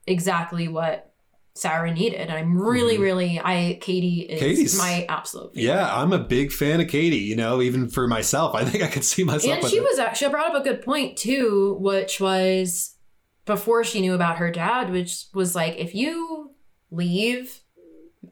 exactly 0.06 0.68
what 0.68 1.14
Sarah 1.58 1.92
needed. 1.94 2.30
I'm 2.30 2.58
really, 2.58 2.98
Mhm. 2.98 3.02
really 3.02 3.42
I 3.44 3.78
Katie 3.82 4.22
is 4.30 4.40
Katie's- 4.40 4.78
my 4.78 5.06
absolute 5.10 5.54
favorite. 5.56 5.64
yeah, 5.74 5.94
I'm 5.96 6.14
a 6.14 6.20
big 6.20 6.52
fan 6.52 6.80
of 6.82 6.88
Katie, 6.88 7.18
you 7.18 7.36
know, 7.36 7.62
even 7.62 7.90
for 7.90 8.08
myself. 8.08 8.56
I 8.56 8.64
think 8.66 8.84
I 8.84 8.88
could 8.88 9.04
see 9.06 9.24
myself 9.24 9.60
and 9.62 9.70
she 9.70 9.78
her. 9.78 9.84
was 9.84 10.00
actually 10.00 10.30
brought 10.32 10.54
up 10.56 10.62
a 10.62 10.64
good 10.64 10.82
point 10.82 11.18
too 11.18 11.78
which 11.80 12.20
was 12.20 12.96
before 13.46 13.84
she 13.84 14.02
knew 14.02 14.14
about 14.14 14.38
her 14.38 14.52
dad 14.52 14.92
which 14.92 15.26
was 15.34 15.56
like 15.56 15.76
if 15.78 15.96
you 15.96 16.52
leave 16.92 17.62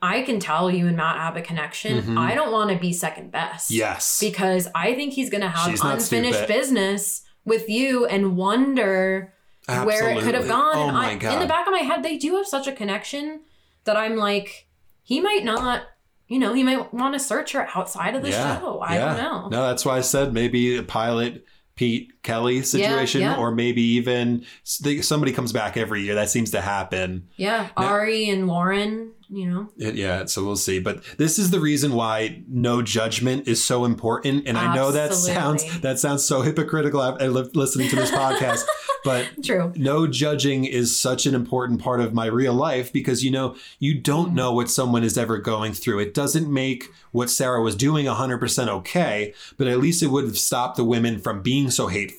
i 0.01 0.21
can 0.21 0.39
tell 0.39 0.69
you 0.69 0.88
and 0.88 0.97
matt 0.97 1.15
have 1.17 1.38
a 1.38 1.41
connection 1.41 2.01
Mhm. 2.01 2.17
i 2.17 2.36
don't 2.36 2.51
want 2.51 2.69
to 2.69 2.76
be 2.78 2.91
second 2.91 3.32
best 3.32 3.71
Yes. 3.71 4.17
because 4.19 4.67
i 4.76 4.93
think 4.93 5.13
he's 5.13 5.30
going 5.30 5.39
to 5.41 5.47
have 5.49 5.69
She's 5.71 5.82
unfinished 5.82 6.47
business 6.49 7.21
with 7.45 7.69
you 7.69 8.05
and 8.05 8.36
wonder 8.36 9.34
where 9.68 10.09
it 10.09 10.22
could 10.24 10.36
have 10.36 10.47
gone 10.47 10.76
Oh 10.76 10.91
my 10.91 11.11
I, 11.11 11.16
god. 11.16 11.34
in 11.34 11.39
the 11.39 11.47
back 11.47 11.66
of 11.68 11.72
my 11.74 11.80
head 11.80 12.03
they 12.03 12.18
do 12.18 12.36
have 12.38 12.47
such 12.47 12.68
a 12.68 12.72
connection 12.72 13.41
that 13.86 13.97
i'm 13.97 14.16
like 14.16 14.68
he 15.01 15.20
might 15.20 15.43
not 15.43 15.84
you 16.28 16.39
know 16.39 16.53
he 16.53 16.63
might 16.63 16.93
want 16.93 17.13
to 17.13 17.20
search 17.20 17.53
her 17.53 17.68
outside 17.76 18.16
of 18.16 18.24
the 18.24 18.32
show 18.32 18.80
i 18.84 18.95
yeah. 18.95 19.16
don't 19.16 19.24
know 19.24 19.47
No, 19.49 19.68
that's 19.68 19.86
why 19.86 19.97
I 19.97 20.01
said 20.01 20.34
maybe 20.34 20.78
a 20.78 20.84
pilot 20.84 21.45
Pete 21.76 22.13
Kelley 22.26 22.61
situation, 22.63 23.21
yeah. 23.21 23.38
or 23.38 23.51
maybe 23.55 23.82
even 23.82 24.43
somebody 24.63 25.32
comes 25.32 25.53
back 25.53 25.78
every 25.78 26.01
year. 26.01 26.15
That 26.15 26.30
seems 26.30 26.51
to 26.51 26.61
happen. 26.61 27.28
Yeah, 27.38 27.69
No. 27.78 27.86
Arie 27.88 28.30
and 28.30 28.47
Lauren, 28.47 29.11
you 29.30 29.49
know. 29.49 29.69
It- 29.78 29.95
yeah, 29.95 30.26
so 30.26 30.43
we'll 30.43 30.55
see. 30.57 30.80
But 30.80 31.03
this 31.17 31.39
is 31.39 31.51
the 31.51 31.59
reason 31.59 31.93
why 31.93 32.43
no 32.49 32.82
judgment 32.82 33.47
is 33.47 33.63
so 33.63 33.86
important. 33.86 34.47
And 34.47 34.57
I 34.57 34.76
know 34.76 34.91
that 34.91 35.13
sounds 35.13 35.63
that 35.82 35.99
sounds 35.99 36.26
so 36.26 36.41
hypocritical 36.41 37.01
after 37.01 37.30
li- 37.30 37.49
listening 37.53 37.89
to 37.89 37.95
this 37.95 38.11
podcast, 38.11 38.65
but 39.03 39.28
True. 39.43 39.71
no 39.76 40.07
judging 40.07 40.65
is 40.65 40.97
such 40.99 41.26
an 41.28 41.36
important 41.36 41.80
part 41.82 42.01
of 42.01 42.13
my 42.13 42.26
real 42.26 42.53
life 42.53 42.91
because 42.91 43.23
you 43.23 43.32
know 43.32 43.55
you 43.80 43.93
don't 44.01 44.15
Mm-hmm. 44.26 44.36
know 44.36 44.53
what 44.53 44.69
someone 44.71 45.03
is 45.03 45.17
ever 45.17 45.38
going 45.38 45.73
through 45.73 45.99
it 45.99 46.13
doesn't 46.15 46.51
make 46.51 46.86
what 47.11 47.30
sarah 47.30 47.61
was 47.61 47.76
doing 47.76 48.05
100% 48.07 48.67
okay 48.69 49.34
but 49.57 49.67
at 49.67 49.78
least 49.80 50.01
it 50.01 50.07
would 50.07 50.23
have 50.23 50.38
stopped 50.38 50.78
the 50.78 50.84
women 50.84 51.19
from 51.19 51.41
being 51.43 51.69
so 51.69 51.88
hateful 51.88 52.14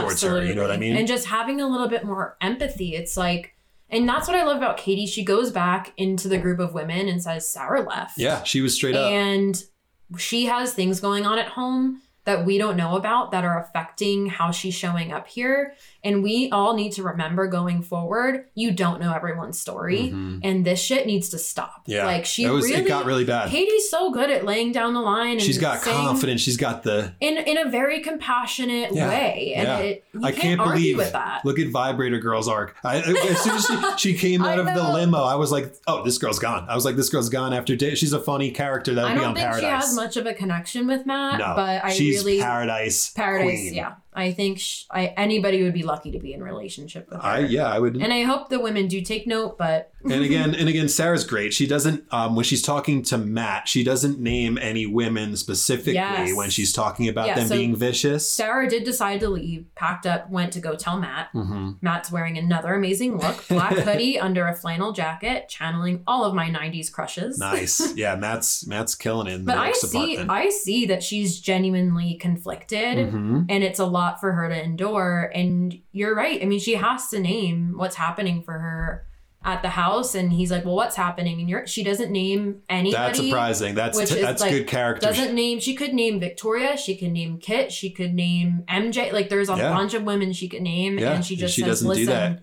towards 0.00 0.22
her 0.22 0.44
you 0.44 0.54
know 0.54 0.62
what 0.62 0.70
i 0.70 0.76
mean 0.76 0.96
And 0.96 1.06
just 1.08 1.26
having 1.26 1.60
a 1.60 1.66
little 1.68 1.88
bit 1.88 2.04
more 2.04 2.36
empathy. 2.40 2.94
It's 2.94 3.16
like, 3.16 3.54
and 3.90 4.08
that's 4.08 4.28
what 4.28 4.36
I 4.36 4.44
love 4.44 4.58
about 4.58 4.76
Katie. 4.76 5.06
She 5.06 5.24
goes 5.24 5.50
back 5.50 5.92
into 5.96 6.28
the 6.28 6.38
group 6.38 6.58
of 6.58 6.74
women 6.74 7.08
and 7.08 7.22
says, 7.22 7.48
Sarah 7.48 7.82
left. 7.82 8.18
yeah 8.18 8.42
she 8.44 8.60
was 8.60 8.74
straight 8.74 8.94
up 8.96 9.10
And 9.10 9.62
she 10.16 10.46
has 10.46 10.72
things 10.72 11.00
going 11.00 11.26
on 11.26 11.38
at 11.38 11.48
home 11.48 12.00
that 12.24 12.44
we 12.44 12.58
don't 12.58 12.76
know 12.76 12.96
about 12.96 13.30
that 13.30 13.44
are 13.44 13.58
affecting 13.62 14.26
how 14.26 14.50
she's 14.50 14.74
showing 14.74 15.12
up 15.12 15.26
here. 15.26 15.74
And 16.04 16.22
we 16.22 16.48
all 16.50 16.74
need 16.74 16.92
to 16.92 17.02
remember 17.02 17.48
going 17.48 17.82
forward, 17.82 18.44
you 18.54 18.70
don't 18.70 19.00
know 19.00 19.12
everyone's 19.12 19.58
story. 19.58 20.10
Mhm. 20.14 20.40
And 20.44 20.64
this 20.64 20.80
shit 20.80 21.06
needs 21.06 21.28
to 21.30 21.38
stop. 21.38 21.82
yeah 21.86 22.06
Like 22.06 22.24
she 22.24 22.44
it, 22.44 22.50
was, 22.50 22.64
really 22.66 22.82
it 22.82 22.86
got 22.88 23.04
really 23.04 23.24
bad 23.24 23.50
Katie's 23.50 23.90
so 23.90 24.10
good 24.12 24.30
at 24.30 24.44
laying 24.44 24.70
down 24.72 24.94
the 24.94 25.00
line 25.00 25.32
and 25.32 25.42
she's 25.42 25.58
got 25.58 25.80
saying, 25.80 25.96
confidence 25.96 26.40
she's 26.40 26.56
got 26.56 26.84
the 26.84 27.12
in 27.20 27.36
in 27.36 27.58
a 27.58 27.68
very 27.68 28.00
compassionate 28.00 28.92
Yeah, 28.94 29.08
way, 29.08 29.52
and 29.56 29.66
yeah. 29.68 29.78
it, 29.78 30.04
I 30.22 30.30
can't, 30.30 30.42
can't 30.42 30.60
argue 30.60 30.72
believe. 30.74 30.96
with 30.98 31.12
that. 31.12 31.44
Look 31.44 31.58
at 31.58 31.68
Vibrator 31.68 32.18
Girl's 32.20 32.46
arc. 32.48 32.76
I, 32.84 32.98
as 32.98 33.40
soon 33.42 33.56
as 33.56 33.66
she, 33.66 33.96
she 34.12 34.18
came 34.18 34.42
out 34.44 34.58
of 34.58 34.66
the 34.66 34.92
limo, 34.92 35.18
I 35.22 35.34
was 35.34 35.50
like, 35.50 35.74
"Oh, 35.86 36.04
this 36.04 36.18
girl's 36.18 36.38
gone." 36.38 36.66
I 36.68 36.74
was 36.74 36.84
like, 36.84 36.96
"This 36.96 37.08
girl's 37.08 37.28
gone." 37.28 37.52
After 37.52 37.74
day, 37.76 37.94
she's 37.96 38.12
a 38.12 38.20
funny 38.20 38.50
character 38.50 38.94
that'll 38.94 39.10
be 39.10 39.16
don't 39.16 39.30
on 39.30 39.34
think 39.34 39.46
Paradise. 39.46 39.60
she 39.62 39.66
has 39.88 39.96
much 39.96 40.16
of 40.16 40.26
a 40.26 40.34
connection 40.34 40.86
with 40.86 41.06
Matt, 41.06 41.38
no, 41.40 41.52
but 41.56 41.84
I 41.84 41.90
she's 41.90 42.18
really 42.24 42.40
Paradise. 42.40 43.10
Paradise. 43.10 43.60
Queen. 43.60 43.74
Yeah, 43.74 43.94
I 44.18 44.32
think 44.32 44.58
sh- 44.58 44.84
I 44.90 45.06
anybody 45.16 45.62
would 45.62 45.72
be 45.74 45.84
lucky 45.84 46.10
to 46.10 46.18
be 46.18 46.32
in 46.32 46.42
relationship 46.42 47.08
with 47.08 47.20
her. 47.20 47.24
I 47.24 47.38
yeah, 47.40 47.68
I 47.68 47.78
would. 47.78 47.96
and 47.96 48.12
I 48.12 48.22
hope 48.22 48.48
the 48.48 48.58
women 48.58 48.88
do 48.88 49.00
take 49.00 49.26
note. 49.26 49.56
But 49.56 49.92
and 50.04 50.12
again 50.22 50.54
and 50.54 50.68
again 50.68 50.88
sarah's 50.88 51.24
great 51.24 51.52
she 51.52 51.66
doesn't 51.66 52.04
um, 52.12 52.36
when 52.36 52.44
she's 52.44 52.62
talking 52.62 53.02
to 53.02 53.18
matt 53.18 53.66
she 53.68 53.82
doesn't 53.82 54.18
name 54.20 54.56
any 54.58 54.86
women 54.86 55.36
specifically 55.36 55.94
Yes. 55.94 56.36
when 56.36 56.50
she's 56.50 56.72
talking 56.72 57.08
about 57.08 57.26
Yeah, 57.26 57.34
them 57.36 57.48
so 57.48 57.56
being 57.56 57.74
vicious 57.74 58.30
Sarah 58.30 58.68
did 58.70 58.84
decide 58.84 59.20
to 59.20 59.28
leave, 59.28 59.66
packed 59.74 60.06
up, 60.06 60.30
went 60.30 60.52
to 60.52 60.60
go 60.60 60.74
tell 60.76 60.98
Matt. 60.98 61.28
hmm 61.32 61.72
Matt's 61.80 62.12
wearing 62.12 62.38
another 62.38 62.74
amazing 62.74 63.18
look, 63.18 63.46
black 63.48 63.72
hoodie 63.86 64.18
under 64.20 64.46
a 64.46 64.54
flannel 64.54 64.92
jacket, 64.92 65.48
channeling 65.48 66.02
all 66.06 66.24
of 66.24 66.34
my 66.34 66.48
'90s 66.48 66.92
crushes. 66.92 67.38
nice 67.38 67.94
yeah 67.96 68.14
matt's 68.14 68.66
matt's 68.66 68.94
killing 68.94 69.26
it 69.26 69.34
in 69.34 69.44
the 69.44 69.52
But 69.52 69.58
I 69.58 69.72
see, 69.72 70.16
department 70.16 70.30
I 70.30 70.50
see 70.50 70.86
that 70.86 71.02
she's 71.02 71.40
genuinely 71.40 72.14
conflicted. 72.14 72.98
Mhm. 73.08 73.46
and 73.48 73.64
it's 73.64 73.78
a 73.80 73.86
lot 73.86 74.20
for 74.20 74.32
her 74.32 74.48
to 74.48 74.62
endure 74.62 75.30
and 75.34 75.78
you're 75.92 76.14
right 76.14 76.40
i 76.42 76.44
mean 76.44 76.58
she 76.60 76.74
has 76.74 77.08
to 77.08 77.18
name 77.20 77.74
what's 77.76 77.96
happening 77.96 78.42
for 78.42 78.52
her 78.58 79.04
at 79.44 79.62
the 79.62 79.68
house 79.68 80.14
and 80.16 80.32
he's 80.32 80.50
like 80.50 80.64
well 80.64 80.74
what's 80.74 80.96
happening? 80.96 81.38
And 81.40 81.48
you're 81.48 81.66
she 81.66 81.84
doesn't 81.84 82.10
name 82.10 82.62
anybody. 82.68 82.90
That's 83.06 83.18
surprising. 83.20 83.74
That's 83.76 83.96
t- 83.98 84.20
that's 84.20 84.42
like, 84.42 84.50
good 84.50 84.66
character. 84.66 85.06
doesn't 85.06 85.34
name 85.34 85.60
she 85.60 85.74
could 85.74 85.94
name 85.94 86.18
victoria 86.18 86.76
she 86.76 86.96
could 86.96 87.12
name 87.12 87.38
kit 87.38 87.70
she 87.72 87.88
could 87.90 88.12
name 88.14 88.64
mj 88.68 89.12
like 89.12 89.28
there's 89.28 89.48
a 89.48 89.56
Yeah. 89.56 89.70
bunch 89.72 89.94
of 89.94 90.02
women 90.02 90.32
she 90.32 90.48
could 90.48 90.62
name 90.62 90.98
Yeah, 90.98 91.12
and 91.14 91.24
she 91.24 91.36
just 91.36 91.54
she 91.54 91.60
says 91.62 91.80
doesn't 91.82 91.86
do 91.88 92.06
listen 92.06 92.40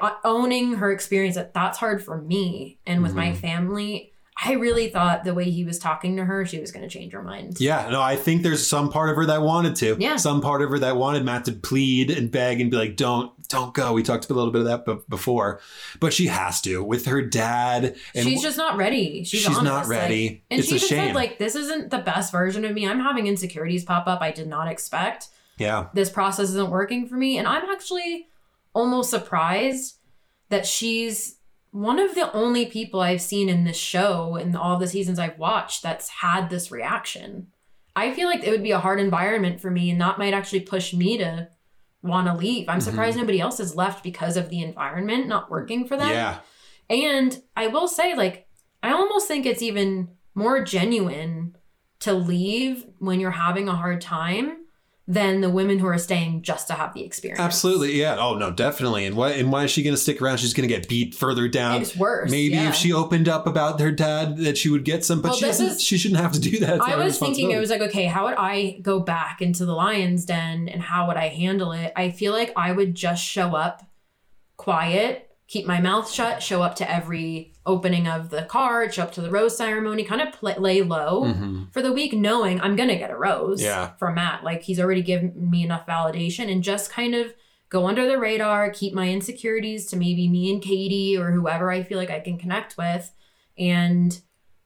uh, 0.00 0.10
owning 0.24 0.74
her 0.76 0.90
experience 0.90 1.36
that 1.36 1.52
that's 1.54 1.78
hard 1.78 2.02
for 2.02 2.20
me 2.20 2.78
and 2.86 3.02
with 3.02 3.14
my 3.14 3.28
Mhm. 3.32 3.36
family 3.36 4.12
i 4.44 4.52
really 4.52 4.88
thought 4.90 5.24
the 5.24 5.32
way 5.34 5.50
he 5.50 5.64
was 5.64 5.78
talking 5.78 6.16
to 6.16 6.24
her 6.24 6.44
she 6.44 6.58
was 6.60 6.70
going 6.72 6.82
to 6.82 6.88
change 6.88 7.12
her 7.12 7.22
mind 7.22 7.58
yeah 7.60 7.88
no 7.90 8.00
i 8.02 8.16
think 8.16 8.42
there's 8.42 8.66
some 8.66 8.90
part 8.90 9.08
of 9.10 9.16
her 9.16 9.26
that 9.26 9.40
wanted 9.42 9.74
to 9.76 9.96
Yeah. 9.98 10.16
some 10.16 10.40
part 10.40 10.62
of 10.62 10.70
her 10.70 10.78
that 10.80 10.96
wanted 10.96 11.24
matt 11.24 11.44
to 11.46 11.52
plead 11.52 12.10
and 12.10 12.30
beg 12.30 12.60
and 12.60 12.70
be 12.70 12.76
like 12.76 12.96
don't 12.96 13.32
don't 13.48 13.72
go 13.74 13.92
we 13.92 14.02
talked 14.02 14.28
a 14.28 14.34
little 14.34 14.50
bit 14.50 14.62
of 14.62 14.66
that 14.66 14.84
be- 14.84 14.98
before 15.08 15.60
but 16.00 16.12
she 16.12 16.26
has 16.26 16.60
to 16.62 16.82
with 16.82 17.06
her 17.06 17.22
dad 17.22 17.96
and 18.14 18.24
she's 18.24 18.42
just 18.42 18.56
not 18.58 18.76
ready. 18.76 19.22
She's, 19.24 19.40
She's 19.42 19.48
not 19.50 19.66
honest, 19.66 19.88
like- 19.90 19.98
ready. 20.00 20.44
and 20.50 20.58
It's 20.58 20.68
she 20.68 20.74
a 20.74 20.76
even 20.78 20.88
shame. 20.88 21.06
said, 21.08 21.14
like, 21.14 21.38
this 21.38 21.54
isn't 21.54 21.90
the 21.90 21.98
best 21.98 22.32
version 22.32 22.64
of 22.64 22.72
me. 22.72 22.86
I'm 22.88 22.98
having 23.00 23.26
insecurities 23.28 23.84
pop 23.84 24.06
up 24.08 24.20
I 24.20 24.32
did 24.32 24.48
not 24.48 24.66
expect. 24.68 25.28
yeah 25.58 25.86
This 25.94 26.10
process 26.10 26.48
isn't 26.48 26.70
working 26.70 27.06
for 27.06 27.14
me. 27.16 27.38
And 27.38 27.46
I'm 27.46 27.70
actually 27.70 28.26
almost 28.74 29.10
surprised 29.10 29.98
that 30.48 30.66
she's 30.66 31.36
one 31.76 31.98
of 31.98 32.14
the 32.14 32.32
only 32.32 32.64
people 32.64 33.00
I've 33.00 33.20
seen 33.20 33.50
in 33.50 33.64
this 33.64 33.76
show 33.76 34.36
in 34.36 34.56
all 34.56 34.78
the 34.78 34.86
seasons 34.88 35.18
I've 35.18 35.38
watched 35.38 35.82
that's 35.82 36.08
had 36.08 36.48
this 36.48 36.70
reaction. 36.70 37.48
I 37.94 38.14
feel 38.14 38.28
like 38.28 38.44
it 38.44 38.50
would 38.50 38.62
be 38.62 38.70
a 38.70 38.78
hard 38.78 38.98
environment 38.98 39.60
for 39.60 39.70
me, 39.70 39.90
and 39.90 40.00
that 40.00 40.18
might 40.18 40.32
actually 40.32 40.60
push 40.60 40.94
me 40.94 41.18
to 41.18 41.48
want 42.02 42.28
to 42.28 42.34
leave. 42.34 42.66
I'm 42.70 42.78
Mhm. 42.78 42.82
surprised 42.82 43.18
nobody 43.18 43.40
else 43.40 43.58
has 43.58 43.76
left 43.76 44.02
because 44.02 44.38
of 44.38 44.48
the 44.48 44.62
environment 44.62 45.28
not 45.28 45.50
working 45.50 45.86
for 45.86 45.96
them. 45.98 46.08
yeah 46.08 46.38
And 46.88 47.42
I 47.56 47.66
will 47.66 47.88
say, 47.88 48.14
like, 48.14 48.46
I 48.82 48.92
almost 48.92 49.26
think 49.28 49.44
it's 49.44 49.60
even 49.62 50.08
more 50.34 50.62
genuine 50.62 51.56
to 52.00 52.14
leave 52.14 52.86
when 53.00 53.20
you're 53.20 53.32
having 53.32 53.68
a 53.68 53.74
hard 53.74 54.00
time 54.00 54.65
than 55.08 55.40
the 55.40 55.48
women 55.48 55.78
who 55.78 55.86
are 55.86 55.98
staying 55.98 56.42
just 56.42 56.66
to 56.66 56.74
have 56.74 56.92
the 56.92 57.04
experience. 57.04 57.40
Absolutely, 57.40 57.92
yeah. 57.92 58.16
Oh 58.18 58.34
no, 58.34 58.50
definitely. 58.50 59.06
And 59.06 59.16
why? 59.16 59.30
And 59.32 59.52
why 59.52 59.64
is 59.64 59.70
she 59.70 59.82
going 59.84 59.94
to 59.94 60.00
stick 60.00 60.20
around? 60.20 60.38
She's 60.38 60.52
going 60.52 60.68
to 60.68 60.74
get 60.74 60.88
beat 60.88 61.14
further 61.14 61.46
down. 61.46 61.80
It's 61.80 61.96
worse. 61.96 62.30
Maybe 62.30 62.54
yeah. 62.56 62.70
if 62.70 62.74
she 62.74 62.92
opened 62.92 63.28
up 63.28 63.46
about 63.46 63.80
her 63.80 63.92
dad, 63.92 64.38
that 64.38 64.58
she 64.58 64.68
would 64.68 64.84
get 64.84 65.04
some. 65.04 65.20
But 65.22 65.28
Well, 65.28 65.38
she 65.38 65.44
doesn't. 65.46 65.66
is- 65.66 65.82
she 65.82 65.96
shouldn't 65.96 66.20
have 66.20 66.32
to 66.32 66.40
do 66.40 66.58
that. 66.58 66.76
It's 66.76 66.84
I 66.84 66.96
was 66.96 67.18
thinking, 67.18 67.52
it 67.52 67.58
was 67.58 67.70
like, 67.70 67.82
okay, 67.82 68.06
how 68.06 68.24
would 68.26 68.34
I 68.36 68.78
go 68.82 68.98
back 68.98 69.40
into 69.40 69.64
the 69.64 69.74
lion's 69.74 70.24
den 70.24 70.68
and 70.68 70.82
how 70.82 71.06
would 71.06 71.16
I 71.16 71.28
handle 71.28 71.70
it? 71.72 71.92
I 71.94 72.10
feel 72.10 72.32
like 72.32 72.52
I 72.56 72.72
would 72.72 72.94
just 72.94 73.24
show 73.24 73.54
up 73.54 73.84
quiet, 74.56 75.30
keep 75.46 75.66
my 75.66 75.80
mouth 75.80 76.10
shut, 76.10 76.42
show 76.42 76.62
up 76.62 76.74
to 76.76 76.90
every 76.90 77.52
opening 77.66 78.06
of 78.06 78.30
the 78.30 78.42
card, 78.44 78.94
show 78.94 79.02
up 79.02 79.12
to 79.12 79.20
the 79.20 79.30
rose 79.30 79.56
ceremony, 79.56 80.04
kind 80.04 80.20
of 80.22 80.32
play, 80.32 80.54
lay 80.58 80.82
low. 80.82 81.24
Mhm. 81.24 81.72
for 81.72 81.82
the 81.82 81.92
week 81.92 82.12
knowing 82.12 82.60
I'm 82.60 82.76
gonna 82.76 82.96
get 82.96 83.10
a 83.10 83.16
rose 83.16 83.62
Yeah. 83.62 83.90
from 83.98 84.14
Matt. 84.14 84.44
Like 84.44 84.62
he's 84.62 84.78
already 84.80 85.02
given 85.02 85.32
me 85.50 85.62
enough 85.64 85.86
validation 85.86 86.50
and 86.50 86.62
just 86.62 86.90
kind 86.90 87.14
of 87.14 87.34
go 87.68 87.86
under 87.86 88.06
the 88.06 88.16
radar, 88.18 88.70
keep 88.70 88.94
my 88.94 89.08
insecurities 89.10 89.86
to 89.86 89.96
maybe 89.96 90.28
me 90.28 90.52
and 90.52 90.62
Katie 90.62 91.16
or 91.18 91.32
whoever 91.32 91.70
I 91.72 91.82
feel 91.82 91.98
like 91.98 92.10
I 92.10 92.20
can 92.20 92.38
connect 92.38 92.76
with, 92.78 93.10
and 93.58 94.18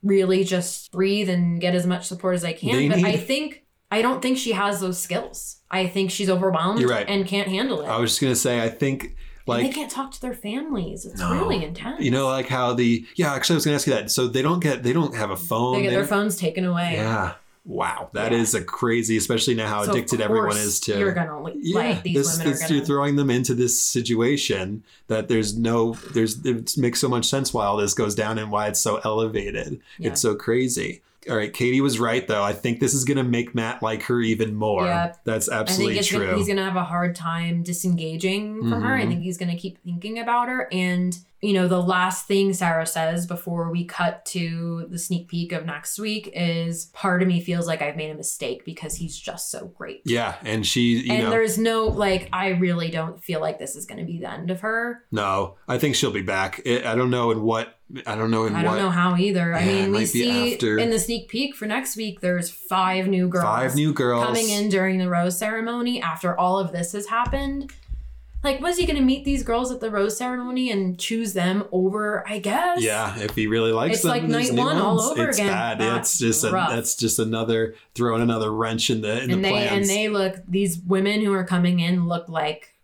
really 0.02 0.44
just 0.44 0.92
breathe 0.92 1.28
and 1.28 1.60
get 1.60 1.74
as 1.74 1.86
much 1.86 2.06
support 2.06 2.34
as 2.34 2.44
I 2.44 2.52
can. 2.52 2.76
They 2.76 2.88
but 2.88 2.98
I 3.04 3.16
think 3.16 3.64
I 3.90 4.02
don't 4.02 4.22
think 4.22 4.38
she 4.38 4.52
has 4.52 4.80
those 4.80 4.98
skills. 5.00 5.56
I 5.70 5.86
think 5.88 6.10
she's 6.10 6.30
overwhelmed 6.30 6.82
right. 6.88 7.06
and 7.08 7.26
can't 7.26 7.48
handle 7.48 7.80
it. 7.80 7.86
I 7.86 7.98
was 7.98 8.10
just 8.12 8.20
gonna 8.20 8.36
say, 8.36 8.62
I 8.62 8.68
think 8.68 9.16
and 9.58 9.66
they 9.66 9.72
can't 9.72 9.90
talk 9.90 10.12
to 10.12 10.20
their 10.20 10.34
families. 10.34 11.04
It's 11.06 11.18
No. 11.20 11.32
really 11.32 11.64
intense. 11.64 12.00
you 12.02 12.10
know, 12.10 12.26
like 12.26 12.46
how 12.48 12.72
the 12.74 13.04
yeah. 13.16 13.34
Actually, 13.34 13.54
I 13.54 13.56
was 13.58 13.64
gonna 13.64 13.74
ask 13.76 13.86
you 13.86 13.94
that. 13.94 14.10
So 14.10 14.26
they 14.28 14.42
don't 14.42 14.60
get 14.60 14.82
they 14.82 14.92
don't 14.92 15.14
have 15.14 15.30
a 15.30 15.36
phone. 15.36 15.74
they 15.76 15.82
get 15.82 15.90
their 15.90 16.00
don't- 16.00 16.08
phones 16.08 16.36
taken 16.36 16.64
away. 16.64 16.92
Yeah. 16.94 17.34
Wow, 17.66 18.08
that 18.14 18.32
Yeah. 18.32 18.38
is 18.38 18.54
a 18.54 18.64
crazy, 18.64 19.18
especially 19.18 19.54
now 19.54 19.68
how 19.68 19.84
So 19.84 19.90
addicted 19.92 20.20
everyone 20.22 20.56
is 20.56 20.80
to. 20.80 20.98
You're 20.98 21.12
gonna 21.12 21.40
like 21.42 21.54
yeah, 21.58 22.00
these 22.02 22.14
this, 22.14 22.38
women 22.38 22.52
this- 22.52 22.58
are 22.62 22.64
gonna. 22.68 22.74
you're 22.78 22.86
throwing 22.86 23.16
them 23.16 23.30
into 23.30 23.54
this 23.54 23.78
situation 23.80 24.82
that 25.08 25.28
there's 25.28 25.56
no, 25.58 25.92
there's 26.14 26.44
it 26.44 26.76
makes 26.78 27.00
so 27.00 27.08
much 27.08 27.26
sense 27.28 27.52
why 27.52 27.66
all 27.66 27.76
this 27.76 27.92
goes 27.92 28.14
down 28.14 28.38
and 28.38 28.50
why 28.50 28.66
it's 28.66 28.80
so 28.80 29.00
elevated. 29.04 29.78
Yeah. 29.98 30.08
It's 30.08 30.22
so 30.22 30.34
crazy. 30.34 31.02
All 31.30 31.36
right, 31.36 31.52
Katie 31.52 31.80
was 31.80 32.00
right 32.00 32.26
though. 32.26 32.42
I 32.42 32.52
think 32.52 32.80
this 32.80 32.92
is 32.92 33.04
gonna 33.04 33.22
make 33.24 33.54
Matt 33.54 33.82
like 33.82 34.02
her 34.04 34.20
even 34.20 34.54
more. 34.54 34.84
Yeah. 34.84 35.14
That's 35.24 35.48
I 35.48 35.58
think 35.58 35.60
absolutely 35.70 36.02
true. 36.02 36.26
gonna, 36.26 36.36
he's 36.38 36.48
gonna 36.48 36.64
have 36.64 36.76
a 36.76 36.84
hard 36.84 37.14
time 37.14 37.62
disengaging 37.62 38.68
from 38.68 38.82
her. 38.82 38.94
I 38.96 39.04
Mhm. 39.04 39.08
think 39.08 39.22
he's 39.22 39.38
gonna 39.38 39.56
keep 39.56 39.78
thinking 39.84 40.18
about 40.18 40.48
her. 40.48 40.68
And 40.72 41.16
you 41.42 41.52
know, 41.54 41.66
the 41.68 41.80
last 41.80 42.26
thing 42.26 42.52
Sarah 42.52 42.86
says 42.86 43.26
before 43.26 43.70
we 43.70 43.84
cut 43.84 44.24
to 44.26 44.86
the 44.90 44.98
sneak 44.98 45.28
peek 45.28 45.52
of 45.52 45.64
next 45.64 45.98
week 45.98 46.30
is, 46.34 46.86
"Part 46.92 47.22
of 47.22 47.28
me 47.28 47.40
feels 47.40 47.66
like 47.66 47.80
I've 47.80 47.96
made 47.96 48.10
a 48.10 48.14
mistake 48.14 48.64
because 48.64 48.96
he's 48.96 49.16
just 49.18 49.50
so 49.50 49.68
great." 49.68 50.02
yeah, 50.04 50.34
and 50.44 50.66
she, 50.66 50.98
you 50.98 51.12
and 51.14 51.22
know, 51.24 51.30
there's 51.30 51.56
no 51.56 51.84
like, 51.86 52.28
I 52.32 52.48
really 52.50 52.90
don't 52.90 53.22
feel 53.24 53.40
like 53.40 53.58
this 53.58 53.74
is 53.76 53.86
gonna 53.86 54.04
be 54.04 54.18
the 54.18 54.30
end 54.30 54.50
of 54.50 54.60
her. 54.60 55.04
no, 55.10 55.56
I 55.66 55.78
think 55.78 55.94
she'll 55.94 56.10
be 56.12 56.22
back. 56.22 56.60
I 56.66 56.94
don't 56.94 57.10
know 57.10 57.30
in 57.30 57.42
what, 57.42 57.74
I 58.06 58.14
don't 58.16 58.30
know 58.30 58.44
in 58.44 58.52
what 58.52 58.60
I 58.60 58.62
don't 58.62 58.76
know 58.76 58.90
how 58.90 59.16
either. 59.16 59.54
I 59.54 59.60
Yeah, 59.64 59.70
it 59.70 59.82
mean, 59.82 59.92
we 59.92 60.06
see 60.06 60.52
after- 60.54 60.78
in 60.78 60.90
the 60.90 60.98
sneak 60.98 61.28
peek 61.28 61.56
for 61.56 61.64
next 61.66 61.96
week, 61.96 62.20
there's 62.20 62.50
five 62.50 63.06
new 63.08 63.28
girls. 63.28 63.44
Five 63.44 63.74
new 63.74 63.92
girls 63.94 64.24
coming 64.26 64.50
in 64.50 64.68
during 64.68 64.98
the 64.98 65.08
rose 65.08 65.38
ceremony 65.38 66.02
after 66.02 66.38
all 66.38 66.58
of 66.58 66.70
this 66.72 66.92
has 66.92 67.06
happened. 67.06 67.72
Like, 68.42 68.60
was 68.60 68.78
he 68.78 68.86
going 68.86 68.96
to 68.96 69.02
meet 69.02 69.24
these 69.26 69.42
girls 69.42 69.70
at 69.70 69.80
the 69.80 69.90
rose 69.90 70.16
ceremony 70.16 70.70
and 70.70 70.98
choose 70.98 71.34
them 71.34 71.64
over? 71.72 72.26
I 72.26 72.38
guess. 72.38 72.80
Yeah, 72.82 73.18
if 73.18 73.34
he 73.34 73.46
really 73.46 73.72
likes 73.72 74.00
them. 74.02 74.12
It's 74.12 74.22
them, 74.22 74.30
like 74.32 74.50
night 74.50 74.58
one 74.58 74.76
all 74.78 74.96
ones, 74.96 75.10
over 75.10 75.28
it's 75.28 75.38
again. 75.38 75.48
bad. 75.52 75.78
That's 75.78 76.10
it's 76.12 76.18
just 76.18 76.44
a, 76.44 76.50
that's 76.50 76.94
just 76.96 77.18
another 77.18 77.74
throwing 77.94 78.22
another 78.22 78.50
wrench 78.52 78.88
in 78.88 79.02
the 79.02 79.22
in 79.22 79.30
And 79.30 79.44
the 79.44 79.48
they 79.48 79.50
plans. 79.50 79.72
and 79.72 79.84
they 79.86 80.08
look. 80.08 80.36
These 80.48 80.78
women 80.80 81.20
who 81.20 81.32
are 81.34 81.44
coming 81.44 81.80
in 81.80 82.08
look 82.08 82.28
like 82.30 82.74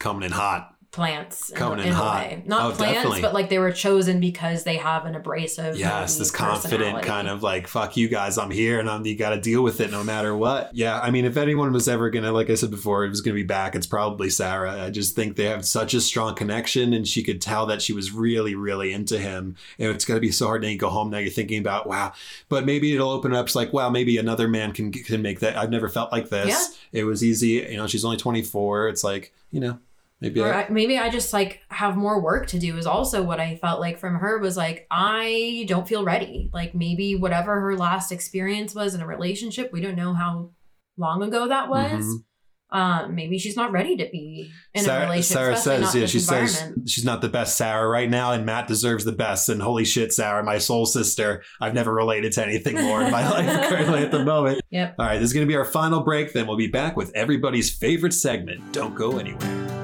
coming 0.00 0.24
in 0.24 0.32
hot. 0.32 0.73
Plants 0.94 1.50
in, 1.50 1.56
Coming 1.56 1.80
in 1.80 1.86
in 1.88 1.92
hot. 1.92 2.18
way. 2.26 2.42
Not 2.46 2.60
Oh, 2.62 2.74
plants, 2.76 2.94
definitely. 2.94 3.20
but 3.22 3.34
like 3.34 3.48
they 3.48 3.58
were 3.58 3.72
chosen 3.72 4.20
because 4.20 4.64
they 4.64 4.76
have 4.76 5.04
an 5.06 5.14
abrasive. 5.14 5.76
Yes, 5.76 6.14
um, 6.14 6.18
this 6.20 6.30
confident 6.30 7.02
kind 7.02 7.28
of 7.28 7.42
like 7.42 7.66
fuck 7.66 7.96
you 7.96 8.08
guys, 8.08 8.38
I'm 8.38 8.50
here 8.50 8.78
and 8.80 8.88
I'm 8.88 9.04
you 9.04 9.16
got 9.16 9.30
to 9.30 9.40
deal 9.40 9.62
with 9.62 9.80
it 9.80 9.90
no 9.90 10.04
matter 10.04 10.36
what. 10.36 10.70
Yeah, 10.74 10.98
I 11.00 11.10
mean, 11.10 11.24
if 11.24 11.36
anyone 11.36 11.72
was 11.72 11.88
ever 11.88 12.10
gonna, 12.10 12.32
like 12.32 12.48
I 12.50 12.54
said 12.54 12.70
before, 12.70 13.04
it 13.04 13.08
was 13.10 13.20
gonna 13.20 13.34
be 13.34 13.42
back, 13.42 13.74
it's 13.74 13.86
probably 13.86 14.30
Sarah. 14.30 14.84
I 14.84 14.90
just 14.90 15.14
think 15.16 15.36
they 15.36 15.44
have 15.46 15.64
such 15.66 15.94
a 15.94 16.00
strong 16.00 16.34
connection, 16.34 16.92
and 16.92 17.06
she 17.06 17.22
could 17.22 17.42
tell 17.42 17.66
that 17.66 17.82
she 17.82 17.92
was 17.92 18.12
really, 18.12 18.54
really 18.54 18.92
into 18.92 19.18
him. 19.18 19.56
And 19.78 19.90
it's 19.90 20.04
gonna 20.04 20.20
be 20.20 20.30
so 20.32 20.46
hard 20.46 20.62
now. 20.62 20.68
You 20.68 20.78
go 20.78 20.90
home 20.90 21.10
now, 21.10 21.18
you're 21.18 21.30
thinking 21.30 21.58
about 21.58 21.86
wow, 21.88 22.12
but 22.48 22.64
maybe 22.64 22.94
it'll 22.94 23.10
open 23.10 23.34
up. 23.34 23.46
It's 23.46 23.54
like 23.56 23.72
wow, 23.72 23.90
maybe 23.90 24.16
another 24.18 24.48
man 24.48 24.72
can 24.72 24.92
can 24.92 25.22
make 25.22 25.40
that. 25.40 25.56
I've 25.56 25.70
never 25.70 25.88
felt 25.88 26.12
like 26.12 26.28
this. 26.28 26.78
It 26.92 27.04
was 27.04 27.24
easy. 27.24 27.66
You 27.70 27.76
know, 27.76 27.86
she's 27.88 28.04
only 28.04 28.16
24. 28.16 28.88
It's 28.88 29.02
like 29.02 29.32
you 29.50 29.60
know, 29.60 29.78
maybe 30.24 30.40
or 30.40 30.52
I, 30.54 30.68
maybe 30.68 30.98
I 30.98 31.10
just 31.10 31.32
like 31.32 31.60
have 31.68 31.96
more 31.96 32.20
work 32.20 32.46
to 32.48 32.58
do 32.58 32.76
is 32.78 32.86
also 32.86 33.22
what 33.22 33.40
I 33.40 33.56
felt 33.56 33.80
like 33.80 33.98
from 33.98 34.16
her 34.16 34.38
was 34.38 34.56
like 34.56 34.86
I 34.90 35.64
don't 35.68 35.86
feel 35.86 36.04
ready. 36.04 36.50
Like 36.52 36.74
maybe 36.74 37.14
whatever 37.14 37.60
her 37.60 37.76
last 37.76 38.10
experience 38.10 38.74
was 38.74 38.94
in 38.94 39.00
a 39.00 39.06
relationship, 39.06 39.70
we 39.72 39.80
don't 39.80 39.96
know 39.96 40.14
how 40.14 40.50
long 40.96 41.22
ago 41.22 41.48
that 41.48 41.68
was. 41.68 42.04
Mhm. 42.04 42.24
Um, 42.70 43.14
maybe 43.14 43.38
she's 43.38 43.54
not 43.54 43.70
ready 43.70 43.96
to 43.96 44.08
be 44.10 44.50
in 44.74 44.88
a 44.88 45.00
relationship. 45.00 45.24
Sarah 45.24 45.56
says, 45.56 45.94
yeah, 45.94 46.06
she 46.06 46.18
says 46.18 46.72
she's 46.88 47.04
not 47.04 47.20
the 47.20 47.28
best 47.28 47.56
Sarah 47.56 47.86
right 47.86 48.10
now, 48.10 48.32
and 48.32 48.44
Matt 48.44 48.66
deserves 48.66 49.04
the 49.04 49.12
best. 49.12 49.48
And 49.48 49.62
holy 49.62 49.84
shit, 49.84 50.12
Sarah, 50.12 50.42
my 50.42 50.58
soul 50.58 50.84
sister. 50.84 51.44
I've 51.60 51.74
never 51.74 51.94
related 51.94 52.32
to 52.32 52.42
anything 52.44 52.74
more 52.74 53.00
in 53.02 53.12
my 53.12 53.28
life 53.30 53.68
currently 53.68 54.02
at 54.02 54.10
the 54.10 54.24
moment. 54.24 54.60
Yep. 54.70 54.96
All 54.98 55.06
right, 55.06 55.18
this 55.18 55.26
is 55.26 55.32
going 55.32 55.46
to 55.46 55.48
be 55.48 55.56
our 55.56 55.64
final 55.64 56.00
break. 56.02 56.32
Then 56.32 56.48
we'll 56.48 56.56
be 56.56 56.66
back 56.66 56.96
with 56.96 57.14
everybody's 57.14 57.70
favorite 57.70 58.14
segment. 58.14 58.72
Don't 58.72 58.96
go 58.96 59.18
anywhere. 59.18 59.83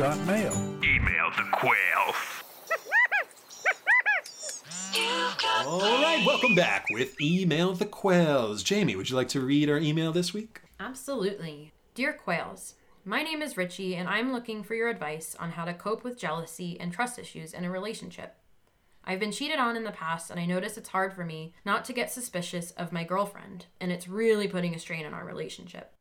Got 0.00 0.18
mail. 0.26 0.54
Email 0.82 1.30
the 1.36 1.44
quail. 1.52 2.14
All 5.66 6.02
right, 6.02 6.24
welcome 6.24 6.54
back 6.54 6.86
with 6.90 7.20
Email 7.20 7.74
the 7.74 7.84
Quails. 7.84 8.62
Jamie, 8.62 8.96
would 8.96 9.10
you 9.10 9.16
like 9.16 9.28
to 9.28 9.42
read 9.42 9.68
our 9.68 9.76
email 9.76 10.10
this 10.10 10.32
week? 10.32 10.62
Absolutely. 10.80 11.74
Dear 11.94 12.14
Quails, 12.14 12.76
my 13.04 13.22
name 13.22 13.42
is 13.42 13.58
Richie, 13.58 13.94
and 13.94 14.08
I'm 14.08 14.32
looking 14.32 14.62
for 14.62 14.74
your 14.74 14.88
advice 14.88 15.36
on 15.38 15.50
how 15.50 15.66
to 15.66 15.74
cope 15.74 16.02
with 16.02 16.18
jealousy 16.18 16.80
and 16.80 16.90
trust 16.90 17.18
issues 17.18 17.52
in 17.52 17.66
a 17.66 17.70
relationship. 17.70 18.36
I've 19.04 19.20
been 19.20 19.32
cheated 19.32 19.58
on 19.58 19.76
in 19.76 19.84
the 19.84 19.90
past, 19.90 20.30
and 20.30 20.40
I 20.40 20.46
notice 20.46 20.78
it's 20.78 20.88
hard 20.88 21.12
for 21.12 21.26
me 21.26 21.52
not 21.66 21.84
to 21.84 21.92
get 21.92 22.10
suspicious 22.10 22.70
of 22.70 22.90
my 22.90 23.04
girlfriend, 23.04 23.66
and 23.78 23.92
it's 23.92 24.08
really 24.08 24.48
putting 24.48 24.74
a 24.74 24.78
strain 24.78 25.04
on 25.04 25.12
our 25.12 25.26
relationship. 25.26 25.92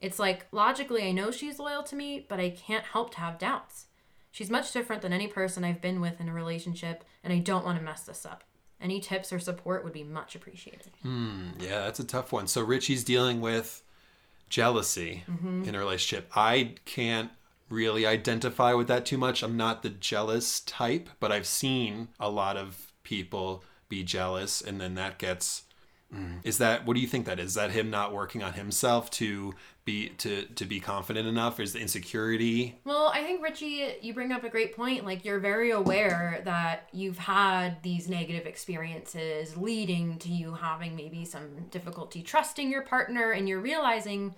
It's 0.00 0.18
like, 0.18 0.46
logically, 0.52 1.02
I 1.02 1.12
know 1.12 1.30
she's 1.30 1.58
loyal 1.58 1.82
to 1.84 1.96
me, 1.96 2.24
but 2.28 2.38
I 2.38 2.50
can't 2.50 2.84
help 2.84 3.12
to 3.12 3.20
have 3.20 3.38
doubts. 3.38 3.86
She's 4.30 4.50
much 4.50 4.72
different 4.72 5.02
than 5.02 5.12
any 5.12 5.26
person 5.26 5.64
I've 5.64 5.80
been 5.80 6.00
with 6.00 6.20
in 6.20 6.28
a 6.28 6.32
relationship, 6.32 7.04
and 7.24 7.32
I 7.32 7.38
don't 7.38 7.64
want 7.64 7.78
to 7.78 7.84
mess 7.84 8.02
this 8.02 8.24
up. 8.24 8.44
Any 8.80 9.00
tips 9.00 9.32
or 9.32 9.40
support 9.40 9.82
would 9.82 9.92
be 9.92 10.04
much 10.04 10.36
appreciated. 10.36 10.92
Hmm, 11.02 11.48
yeah, 11.58 11.80
that's 11.80 11.98
a 11.98 12.04
tough 12.04 12.32
one. 12.32 12.46
So 12.46 12.62
Richie's 12.62 13.02
dealing 13.02 13.40
with 13.40 13.82
jealousy 14.48 15.24
mm-hmm. 15.28 15.64
in 15.64 15.74
a 15.74 15.78
relationship. 15.78 16.30
I 16.36 16.74
can't 16.84 17.30
really 17.68 18.06
identify 18.06 18.72
with 18.74 18.88
that 18.88 19.04
too 19.04 19.18
much. 19.18 19.42
I'm 19.42 19.56
not 19.56 19.82
the 19.82 19.90
jealous 19.90 20.60
type, 20.60 21.08
but 21.20 21.32
I've 21.32 21.46
seen 21.46 22.08
a 22.20 22.30
lot 22.30 22.56
of 22.56 22.92
people 23.02 23.64
be 23.88 24.04
jealous 24.04 24.60
and 24.60 24.80
then 24.80 24.94
that 24.94 25.18
gets 25.18 25.62
Is 26.42 26.58
that 26.58 26.86
what 26.86 26.94
do 26.94 27.00
you 27.00 27.06
think 27.06 27.26
that 27.26 27.38
is? 27.38 27.48
Is 27.48 27.54
that 27.54 27.70
him 27.70 27.90
not 27.90 28.14
working 28.14 28.42
on 28.42 28.54
himself 28.54 29.10
to 29.12 29.54
be 29.84 30.10
to 30.18 30.44
to 30.44 30.64
be 30.64 30.80
confident 30.80 31.28
enough? 31.28 31.60
Is 31.60 31.74
the 31.74 31.80
insecurity? 31.80 32.78
Well, 32.84 33.10
I 33.14 33.22
think 33.22 33.42
Richie, 33.42 33.96
you 34.00 34.14
bring 34.14 34.32
up 34.32 34.42
a 34.42 34.48
great 34.48 34.74
point. 34.74 35.04
Like 35.04 35.24
you're 35.24 35.38
very 35.38 35.70
aware 35.70 36.40
that 36.44 36.88
you've 36.92 37.18
had 37.18 37.82
these 37.82 38.08
negative 38.08 38.46
experiences 38.46 39.56
leading 39.56 40.18
to 40.18 40.30
you 40.30 40.54
having 40.54 40.96
maybe 40.96 41.26
some 41.26 41.66
difficulty 41.70 42.22
trusting 42.22 42.70
your 42.70 42.82
partner 42.82 43.32
and 43.32 43.48
you're 43.48 43.60
realizing 43.60 44.34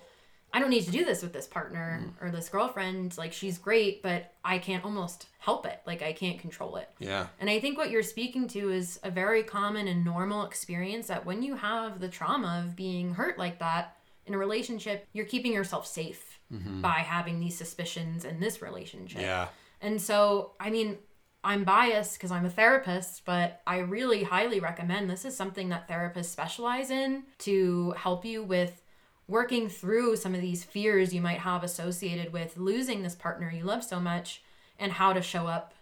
I 0.53 0.61
don't 0.61 0.71
need 0.71 0.85
to 0.85 0.91
do 0.91 1.05
this 1.05 1.23
with 1.23 1.33
this 1.33 1.47
partner 1.47 2.01
mm. 2.03 2.25
or 2.25 2.31
this 2.31 2.49
girlfriend. 2.49 3.17
Like 3.17 3.33
she's 3.33 3.59
great, 3.59 4.03
but 4.03 4.35
I 4.45 4.59
can't 4.59 4.85
almost 4.85 5.27
help 5.39 5.67
it. 5.67 5.81
Like 5.87 6.03
I 6.03 6.13
can't 6.13 6.39
control 6.39 6.77
it. 6.77 6.89
Yeah. 6.99 7.29
And 7.39 7.49
I 7.49 7.61
think 7.61 7.79
what 7.79 7.91
you're 7.91 8.03
speaking 8.03 8.49
to 8.49 8.71
is 8.71 8.99
a 9.03 9.11
very 9.11 9.43
common 9.43 9.89
and 9.89 10.05
normal 10.05 10.45
experience 10.45 11.07
that 11.09 11.25
when 11.25 11.43
you 11.43 11.57
have 11.57 12.01
the 12.01 12.09
trauma 12.09 12.65
of 12.67 12.77
being 12.77 13.15
hurt 13.15 13.39
like 13.39 13.59
that 13.61 13.97
in 14.27 14.35
a 14.35 14.39
relationship, 14.39 15.07
you're 15.13 15.27
keeping 15.27 15.53
yourself 15.53 15.87
safe 15.87 16.41
mm-hmm. 16.53 16.81
by 16.81 16.99
having 16.99 17.41
these 17.41 17.57
suspicions 17.57 18.25
in 18.25 18.41
this 18.41 18.61
relationship. 18.61 19.21
Yeah. 19.21 19.49
And 19.81 20.01
so, 20.01 20.53
I 20.61 20.71
mean, 20.71 20.99
I'm 21.43 21.65
biased 21.65 22.15
because 22.15 22.31
I'm 22.31 22.45
a 22.45 22.51
therapist, 22.51 23.25
but 23.25 23.63
I 23.67 23.79
really 23.79 24.25
highly 24.25 24.61
recommend 24.61 25.09
this 25.09 25.25
is 25.25 25.35
something 25.35 25.71
that 25.71 25.89
therapists 25.89 26.27
specialize 26.27 26.91
in 26.91 27.25
to 27.39 27.93
help 27.93 28.25
you 28.27 28.43
with 28.43 28.80
working 29.31 29.69
through 29.69 30.17
some 30.17 30.35
of 30.35 30.41
these 30.41 30.65
fears 30.65 31.15
you 31.15 31.21
might 31.21 31.39
have 31.39 31.63
associated 31.63 32.33
with 32.33 32.57
losing 32.57 33.03
this 33.03 33.15
partner 33.15 33.51
you 33.51 33.63
love 33.65 33.85
so 33.85 34.01
much 34.01 34.43
and 34.79 34.93
how 34.93 35.13
to 35.13 35.23
show 35.23 35.47
up 35.47 35.73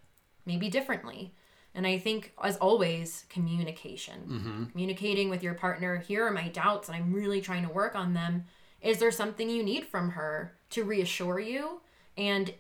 maybe 0.45 0.69
differently. 0.69 1.35
And 1.75 1.87
I 1.87 1.99
think, 1.99 2.33
as 2.43 2.57
always, 2.57 3.25
communication. 3.29 4.69
Communicating 4.73 5.31
with 5.31 5.43
your 5.43 5.55
partner, 5.55 5.97
here 5.99 6.27
are 6.27 6.31
my 6.31 6.49
doubts, 6.49 6.89
and 6.89 6.97
I'm 6.97 7.13
really 7.13 7.41
trying 7.41 7.65
to 7.67 7.73
work 7.73 7.95
on 7.95 8.15
them. 8.15 8.45
Is 8.81 8.99
there 8.99 9.11
something 9.13 9.49
you 9.49 9.63
need 9.63 9.87
from 9.87 10.11
her 10.11 10.55
to 10.71 10.85
reassure 10.85 11.39
you? 11.39 11.81
And 12.17 12.53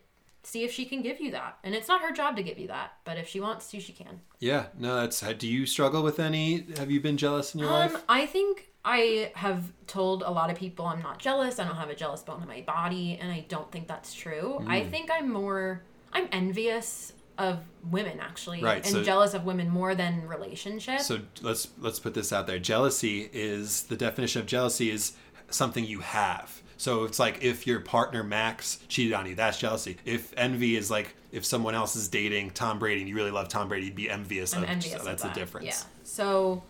see 0.44 0.62
if 0.62 0.72
she 0.72 0.84
can 0.84 1.02
give 1.02 1.20
you 1.20 1.30
that. 1.32 1.58
And 1.64 1.74
it's 1.74 1.88
not 1.88 2.00
her 2.02 2.12
job 2.12 2.36
to 2.36 2.42
give 2.42 2.58
you 2.58 2.68
that, 2.68 2.92
but 3.04 3.18
if 3.18 3.28
she 3.28 3.40
wants 3.40 3.70
to, 3.70 3.80
she 3.80 3.92
can. 3.92 4.20
Yeah. 4.38 4.66
No, 4.78 4.94
that's 4.96 5.20
do 5.20 5.48
you 5.48 5.66
struggle 5.66 6.02
with 6.02 6.18
any 6.20 6.66
have 6.76 6.90
you 6.90 7.00
been 7.00 7.16
jealous 7.16 7.54
in 7.54 7.60
your 7.60 7.68
Um, 7.68 7.74
life? 7.92 8.04
I 8.08 8.24
think 8.26 8.67
I 8.84 9.32
have 9.34 9.72
told 9.86 10.22
a 10.22 10.30
lot 10.30 10.50
of 10.50 10.56
people 10.56 10.86
I'm 10.86 11.02
not 11.02 11.18
jealous. 11.18 11.58
I 11.58 11.64
don't 11.66 11.76
have 11.76 11.90
a 11.90 11.94
jealous 11.94 12.22
bone 12.22 12.40
in 12.42 12.48
my 12.48 12.62
body, 12.62 13.18
and 13.20 13.30
I 13.30 13.44
don't 13.48 13.70
think 13.70 13.86
that's 13.88 14.14
true. 14.14 14.64
I 14.66 14.80
Hmm. 14.80 14.90
think 14.90 15.10
I'm 15.12 15.30
more 15.32 15.82
I'm 16.12 16.26
envious 16.32 17.12
of 17.36 17.58
women 17.90 18.18
actually 18.18 18.62
Right, 18.62 18.76
and 18.84 18.86
so- 18.86 19.02
jealous 19.04 19.34
of 19.34 19.44
women 19.44 19.68
more 19.68 19.94
than 19.94 20.26
relationship 20.26 21.00
So 21.00 21.20
let's 21.42 21.68
let's 21.78 21.98
put 22.00 22.14
this 22.14 22.32
out 22.32 22.46
there. 22.46 22.58
Jealousy 22.58 23.28
is 23.32 23.82
the 23.84 23.96
definition 23.96 24.40
of 24.40 24.46
jealousy 24.46 24.90
is 24.90 25.12
something 25.50 25.84
you 25.84 26.00
have. 26.00 26.62
So 26.78 27.04
it's 27.04 27.18
like 27.18 27.42
if 27.42 27.66
your 27.66 27.80
partner 27.80 28.22
Max 28.24 28.78
cheated 28.88 29.12
on 29.12 29.26
you, 29.26 29.34
that's 29.34 29.58
jealousy. 29.58 29.98
If 30.04 30.32
envy 30.36 30.76
is 30.76 30.90
like 30.90 31.14
if 31.30 31.44
someone 31.44 31.74
else 31.74 31.94
is 31.94 32.08
dating 32.08 32.50
Tom 32.52 32.78
Brady 32.78 33.00
and 33.02 33.08
you 33.08 33.14
really 33.14 33.30
love 33.30 33.48
Tom 33.48 33.68
Brady, 33.68 33.86
you'd 33.86 33.94
be 33.94 34.08
envious 34.08 34.54
I'm 34.54 34.62
of. 34.64 34.70
envious 34.70 34.94
so 34.94 35.00
of 35.00 35.04
that's 35.04 35.22
that. 35.22 35.34
the 35.34 35.40
difference. 35.40 35.66
Yeah. 35.66 35.74
So, 36.04 36.62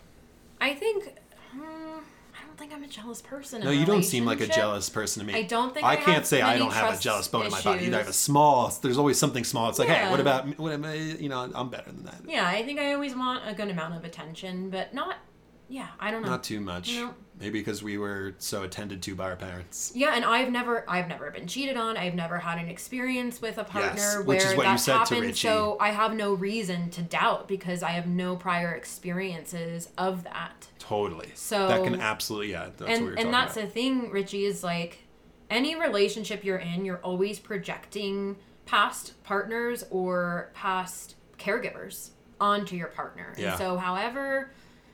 I 0.60 0.74
think 0.74 1.14
I 1.27 1.27
think 2.58 2.72
I'm 2.72 2.82
a 2.82 2.88
jealous 2.88 3.22
person. 3.22 3.62
No, 3.62 3.70
you 3.70 3.86
don't 3.86 4.02
seem 4.02 4.24
like 4.24 4.40
a 4.40 4.46
jealous 4.46 4.88
person 4.90 5.20
to 5.20 5.26
me. 5.26 5.38
I 5.38 5.42
don't 5.42 5.72
think 5.72 5.86
I, 5.86 5.92
I 5.92 5.96
can't 5.96 6.26
say 6.26 6.42
I 6.42 6.58
don't 6.58 6.72
have 6.72 6.98
a 6.98 7.00
jealous 7.00 7.28
bone 7.28 7.46
in 7.46 7.52
my 7.52 7.62
body. 7.62 7.86
Either 7.86 7.96
I 7.96 8.00
have 8.00 8.08
a 8.08 8.12
small. 8.12 8.68
There's 8.82 8.98
always 8.98 9.18
something 9.18 9.44
small. 9.44 9.68
It's 9.68 9.78
like, 9.78 9.88
hey, 9.88 10.10
what 10.10 10.20
about? 10.20 10.58
What 10.58 10.72
am 10.72 10.84
I? 10.84 10.94
You 10.94 11.28
know, 11.28 11.50
I'm 11.54 11.70
better 11.70 11.90
than 11.90 12.04
that. 12.04 12.20
Yeah, 12.26 12.46
I 12.46 12.64
think 12.64 12.80
I 12.80 12.92
always 12.92 13.14
want 13.14 13.42
a 13.48 13.54
good 13.54 13.68
amount 13.68 13.94
of 13.94 14.04
attention, 14.04 14.70
but 14.70 14.92
not. 14.92 15.16
Yeah, 15.68 15.88
I 16.00 16.10
don't 16.10 16.22
know. 16.22 16.28
Not 16.28 16.44
too 16.44 16.60
much. 16.60 16.94
No. 16.96 17.14
Maybe 17.40 17.60
because 17.60 17.82
we 17.82 17.98
were 17.98 18.34
so 18.38 18.64
attended 18.64 19.02
to 19.02 19.14
by 19.14 19.24
our 19.24 19.36
parents. 19.36 19.92
Yeah, 19.94 20.14
and 20.14 20.24
I've 20.24 20.50
never 20.50 20.84
I've 20.88 21.08
never 21.08 21.30
been 21.30 21.46
cheated 21.46 21.76
on. 21.76 21.96
I've 21.96 22.14
never 22.14 22.38
had 22.38 22.58
an 22.58 22.68
experience 22.68 23.40
with 23.40 23.58
a 23.58 23.64
partner 23.64 24.00
Yes, 24.00 24.16
where 24.16 24.24
which 24.24 24.42
is 24.42 24.56
what 24.56 24.66
you 24.66 24.72
that's 24.72 24.86
happened. 24.86 25.36
So 25.36 25.76
I 25.80 25.90
have 25.90 26.14
no 26.14 26.34
reason 26.34 26.90
to 26.90 27.02
doubt 27.02 27.46
because 27.46 27.82
I 27.82 27.90
have 27.90 28.06
no 28.06 28.34
prior 28.34 28.72
experiences 28.72 29.88
of 29.96 30.24
that. 30.24 30.68
Totally. 30.78 31.30
So- 31.34 31.68
that 31.68 31.84
can 31.84 32.00
absolutely 32.00 32.50
yeah. 32.50 32.70
That's 32.76 32.80
what 32.80 32.90
and 32.90 33.18
and 33.18 33.34
that's 33.34 33.56
about. 33.56 33.66
the 33.66 33.72
thing, 33.72 34.10
Richie, 34.10 34.44
is 34.44 34.64
like 34.64 34.98
any 35.48 35.78
relationship 35.78 36.44
you're 36.44 36.58
in, 36.58 36.84
you're 36.84 36.98
always 36.98 37.38
projecting 37.38 38.36
past 38.66 39.22
partners 39.22 39.84
or 39.90 40.50
past 40.54 41.14
caregivers 41.38 42.10
onto 42.40 42.76
your 42.76 42.88
partner. 42.88 43.32
Yeah. 43.38 43.50
And 43.50 43.58
so 43.58 43.76
however 43.76 44.50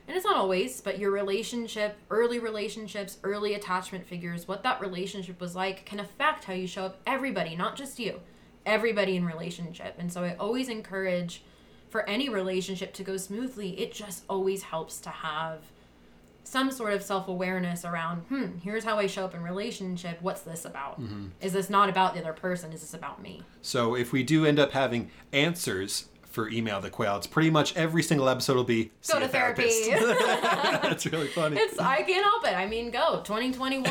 and 0.07 0.17
it's 0.17 0.25
not 0.27 0.37
always, 0.37 0.81
but 0.81 0.99
your 0.99 1.11
relationship, 1.11 1.97
early 2.11 2.39
relationships, 2.39 3.19
early 3.25 3.55
attachment 3.55 4.07
figures, 4.07 4.47
what 4.47 4.63
that 4.63 4.81
relationship 4.81 5.41
was 5.41 5.57
like 5.57 5.85
can 5.87 5.99
affect 6.01 6.45
how 6.45 6.53
you 6.53 6.67
show 6.67 6.85
up 6.85 7.01
everybody, 7.07 7.57
not 7.57 7.77
just 7.77 7.99
you. 7.99 8.21
Everybody 8.67 9.17
in 9.17 9.25
relationship. 9.27 9.95
And 9.99 10.13
so 10.13 10.25
I 10.25 10.37
always 10.37 10.69
encourage 10.69 11.43
for 11.91 12.09
any 12.09 12.29
relationship 12.29 12.93
to 12.95 13.05
go 13.05 13.17
smoothly, 13.17 13.79
it 13.79 13.93
just 13.93 14.25
always 14.29 14.63
helps 14.65 14.99
to 15.01 15.11
have 15.11 15.61
some 16.47 16.71
sort 16.71 16.93
of 16.93 17.03
self-awareness 17.03 17.87
around 17.87 18.19
hmm 18.29 18.59
here's 18.63 18.85
how 18.85 18.99
i 18.99 19.07
show 19.07 19.25
up 19.25 19.35
in 19.35 19.43
relationship 19.43 20.19
what's 20.21 20.43
this 20.43 20.67
about 20.67 21.01
Mm-hmm. 21.01 21.29
is 21.41 21.55
this 21.55 21.71
not 21.71 21.89
about 21.89 22.13
the 22.13 22.21
other 22.21 22.35
person 22.35 22.71
is 22.71 22.83
this 22.83 22.93
about 22.93 23.23
me 23.23 23.43
So 23.63 23.95
if 23.97 24.13
we 24.13 24.23
do 24.23 24.45
end 24.45 24.59
up 24.59 24.73
having 24.73 25.11
answers 25.33 26.09
for 26.35 26.49
email 26.49 26.81
the 26.81 26.91
quail, 26.91 27.17
it's 27.17 27.27
pretty 27.27 27.49
much 27.51 27.75
every 27.77 28.03
single 28.03 28.29
episode 28.29 28.57
will 28.57 28.65
be 28.65 28.91
Go 29.11 29.21
to 29.21 29.29
therapy. 29.29 29.71
That's 29.91 31.07
really 31.07 31.29
funny. 31.29 31.57
it's 31.59 31.79
i 31.79 32.03
can't 32.03 32.25
help 32.25 32.45
it 32.47 32.55
i 32.55 32.67
mean 32.67 32.91
go 32.91 33.21
2021 33.25 33.85